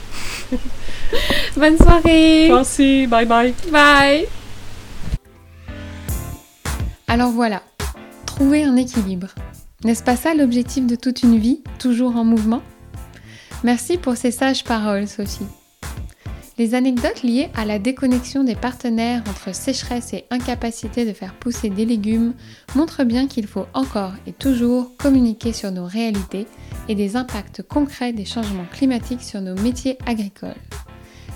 Bonne 1.58 1.78
soirée! 1.78 2.50
Merci, 2.50 3.06
bye 3.06 3.26
bye! 3.26 3.54
Bye! 3.72 4.28
Alors 7.08 7.32
voilà, 7.32 7.62
trouver 8.40 8.64
un 8.64 8.78
équilibre. 8.78 9.36
N'est-ce 9.84 10.02
pas 10.02 10.16
ça 10.16 10.34
l'objectif 10.34 10.88
de 10.88 10.96
toute 10.96 11.24
une 11.24 11.38
vie, 11.38 11.62
toujours 11.78 12.16
en 12.16 12.24
mouvement? 12.24 12.62
Merci 13.66 13.98
pour 13.98 14.16
ces 14.16 14.32
sages 14.32 14.64
paroles, 14.64 15.10
Sophie. 15.10 15.44
Les 16.58 16.74
anecdotes 16.74 17.22
liées 17.22 17.50
à 17.54 17.66
la 17.66 17.80
déconnexion 17.80 18.46
des 18.46 18.56
partenaires 18.56 19.24
entre 19.30 19.54
sécheresse 19.54 20.14
et 20.14 20.24
incapacité 20.30 21.06
de 21.06 21.12
faire 21.12 21.34
pousser 21.34 21.70
des 21.70 21.86
légumes 21.86 22.34
montrent 22.76 23.04
bien 23.04 23.28
qu'il 23.28 23.46
faut 23.46 23.66
encore 23.74 24.14
et 24.26 24.32
toujours 24.32 24.96
communiquer 24.96 25.52
sur 25.52 25.74
nos 25.74 25.86
réalités 25.86 26.48
et 26.88 26.96
des 26.96 27.18
impacts 27.18 27.62
concrets 27.62 28.14
des 28.14 28.24
changements 28.24 28.68
climatiques 28.72 29.24
sur 29.24 29.42
nos 29.42 29.56
métiers 29.56 29.98
agricoles. 30.06 30.56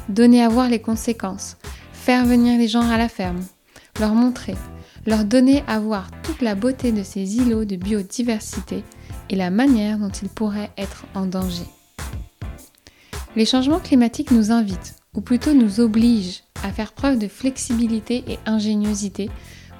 Donner 0.07 0.41
à 0.41 0.47
voir 0.47 0.69
les 0.69 0.79
conséquences, 0.79 1.57
faire 1.91 2.23
venir 2.25 2.57
les 2.57 2.69
gens 2.69 2.89
à 2.89 2.97
la 2.97 3.09
ferme, 3.09 3.43
leur 3.99 4.13
montrer, 4.13 4.55
leur 5.05 5.25
donner 5.25 5.63
à 5.67 5.79
voir 5.79 6.09
toute 6.23 6.41
la 6.41 6.55
beauté 6.55 6.91
de 6.91 7.03
ces 7.03 7.37
îlots 7.37 7.65
de 7.65 7.75
biodiversité 7.75 8.83
et 9.29 9.35
la 9.35 9.49
manière 9.49 9.97
dont 9.97 10.09
ils 10.09 10.29
pourraient 10.29 10.71
être 10.77 11.05
en 11.13 11.25
danger. 11.25 11.65
Les 13.35 13.45
changements 13.45 13.79
climatiques 13.79 14.31
nous 14.31 14.51
invitent, 14.51 14.95
ou 15.15 15.21
plutôt 15.21 15.53
nous 15.53 15.79
oblige 15.79 16.43
à 16.63 16.71
faire 16.71 16.93
preuve 16.93 17.17
de 17.17 17.27
flexibilité 17.27 18.23
et 18.27 18.39
ingéniosité 18.45 19.29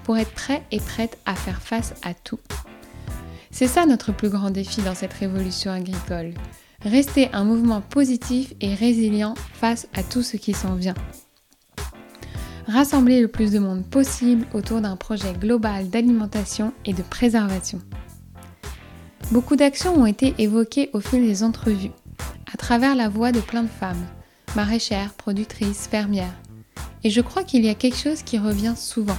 pour 0.04 0.18
être 0.18 0.32
prêts 0.32 0.64
et 0.72 0.80
prêtes 0.80 1.18
à 1.26 1.36
faire 1.36 1.62
face 1.62 1.94
à 2.04 2.14
tout. 2.14 2.40
C'est 3.52 3.68
ça 3.68 3.86
notre 3.86 4.12
plus 4.12 4.30
grand 4.30 4.50
défi 4.50 4.82
dans 4.82 4.96
cette 4.96 5.14
révolution 5.14 5.72
agricole. 5.72 6.34
Rester 6.82 7.30
un 7.32 7.46
mouvement 7.46 7.82
positif 7.82 8.54
et 8.60 8.74
résilient 8.74 9.36
face 9.54 9.88
à 9.94 10.04
tout 10.04 10.24
ce 10.24 10.36
qui 10.36 10.54
s'en 10.54 10.76
vient. 10.76 10.96
Rassembler 12.68 13.22
le 13.22 13.28
plus 13.28 13.51
de 13.51 13.59
monde 13.59 13.86
possible 13.86 14.47
autour 14.53 14.80
d'un 14.80 14.95
projet 14.95 15.34
global 15.34 15.89
d'alimentation 15.89 16.72
et 16.86 16.93
de 16.93 17.01
préservation. 17.01 17.80
Beaucoup 19.32 19.57
d'actions 19.57 19.95
ont 19.95 20.05
été 20.05 20.34
évoquées 20.38 20.89
au 20.93 21.01
fil 21.01 21.26
des 21.26 21.43
entrevues, 21.43 21.91
à 22.53 22.55
travers 22.55 22.95
la 22.95 23.09
voix 23.09 23.34
de 23.34 23.41
plein 23.41 23.64
de 23.64 23.68
femmes, 23.68 24.05
maraîchère, 24.55 25.14
productrice, 25.14 25.88
fermière. 25.88 26.34
Et 27.03 27.09
je 27.09 27.20
crois 27.20 27.43
qu'il 27.43 27.66
y 27.66 27.70
a 27.70 27.76
quelque 27.76 27.97
chose 27.97 28.24
qui 28.24 28.38
revient 28.38 28.76
souvent. 28.78 29.18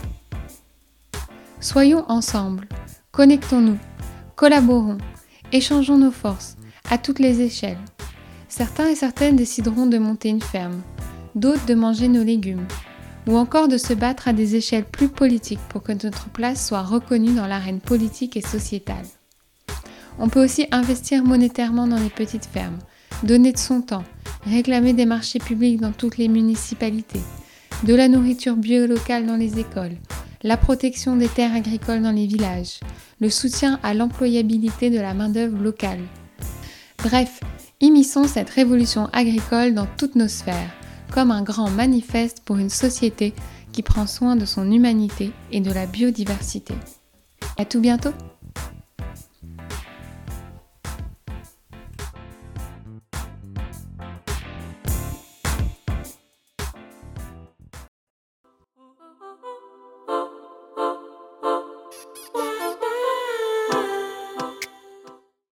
Soyons 1.61 2.05
ensemble, 2.09 2.67
connectons-nous, 3.13 3.79
collaborons, 4.37 4.99
échangeons 5.53 5.99
nos 5.99 6.11
forces 6.11 6.57
à 6.91 6.97
toutes 6.97 7.19
les 7.19 7.43
échelles. 7.43 7.79
Certains 8.49 8.89
et 8.89 8.95
certaines 8.95 9.37
décideront 9.37 9.87
de 9.87 9.99
monter 9.99 10.31
une 10.31 10.41
ferme, 10.41 10.81
d'autres 11.35 11.67
de 11.67 11.75
manger 11.75 12.09
nos 12.09 12.25
légumes, 12.25 12.67
ou 13.27 13.37
encore 13.37 13.69
de 13.69 13.79
se 13.79 13.95
battre 13.95 14.29
à 14.29 14.33
des 14.33 14.57
échelles 14.57 14.85
plus 14.85 15.09
politiques 15.09 15.61
pour 15.69 15.83
que 15.83 15.93
notre 15.93 16.29
place 16.29 16.67
soit 16.67 16.83
reconnue 16.83 17.35
dans 17.35 17.47
l'arène 17.47 17.81
politique 17.81 18.37
et 18.37 18.43
sociétale. 18.43 19.07
On 20.19 20.29
peut 20.29 20.45
aussi 20.45 20.67
investir 20.71 21.25
monétairement 21.25 21.87
dans 21.87 21.99
les 21.99 22.11
petites 22.11 22.47
fermes, 22.47 22.79
donner 23.23 23.53
de 23.53 23.59
son 23.59 23.81
temps, 23.81 24.05
réclamer 24.47 24.93
des 24.93 25.07
marchés 25.07 25.39
publics 25.39 25.81
dans 25.81 25.93
toutes 25.93 26.19
les 26.19 26.29
municipalités, 26.29 27.23
de 27.83 27.95
la 27.95 28.09
nourriture 28.09 28.57
bio 28.57 28.87
locale 28.87 29.27
dans 29.27 29.37
les 29.37 29.59
écoles, 29.59 29.97
la 30.43 30.57
protection 30.57 31.17
des 31.17 31.29
terres 31.29 31.55
agricoles 31.55 32.03
dans 32.03 32.13
les 32.13 32.27
villages, 32.27 32.81
le 33.21 33.31
soutien 33.31 33.81
à 33.83 33.95
l'employabilité 33.95 34.91
de 34.91 35.01
la 35.01 35.15
main-d'œuvre 35.15 35.63
locale. 35.63 36.01
Bref, 36.99 37.41
immisçons 37.81 38.25
cette 38.25 38.51
révolution 38.51 39.09
agricole 39.13 39.75
dans 39.75 39.87
toutes 39.97 40.17
nos 40.17 40.29
sphères, 40.29 40.71
comme 41.15 41.31
un 41.31 41.43
grand 41.43 41.71
manifeste 41.71 42.43
pour 42.45 42.57
une 42.57 42.71
société 42.71 43.35
qui 43.71 43.85
prend 43.85 44.09
soin 44.09 44.35
de 44.35 44.45
son 44.45 44.69
humanité 44.73 45.31
et 45.53 45.61
de 45.61 45.71
la 45.71 45.87
biodiversité. 45.87 46.75
À 47.57 47.65
tout 47.65 47.81
bientôt! 47.81 48.13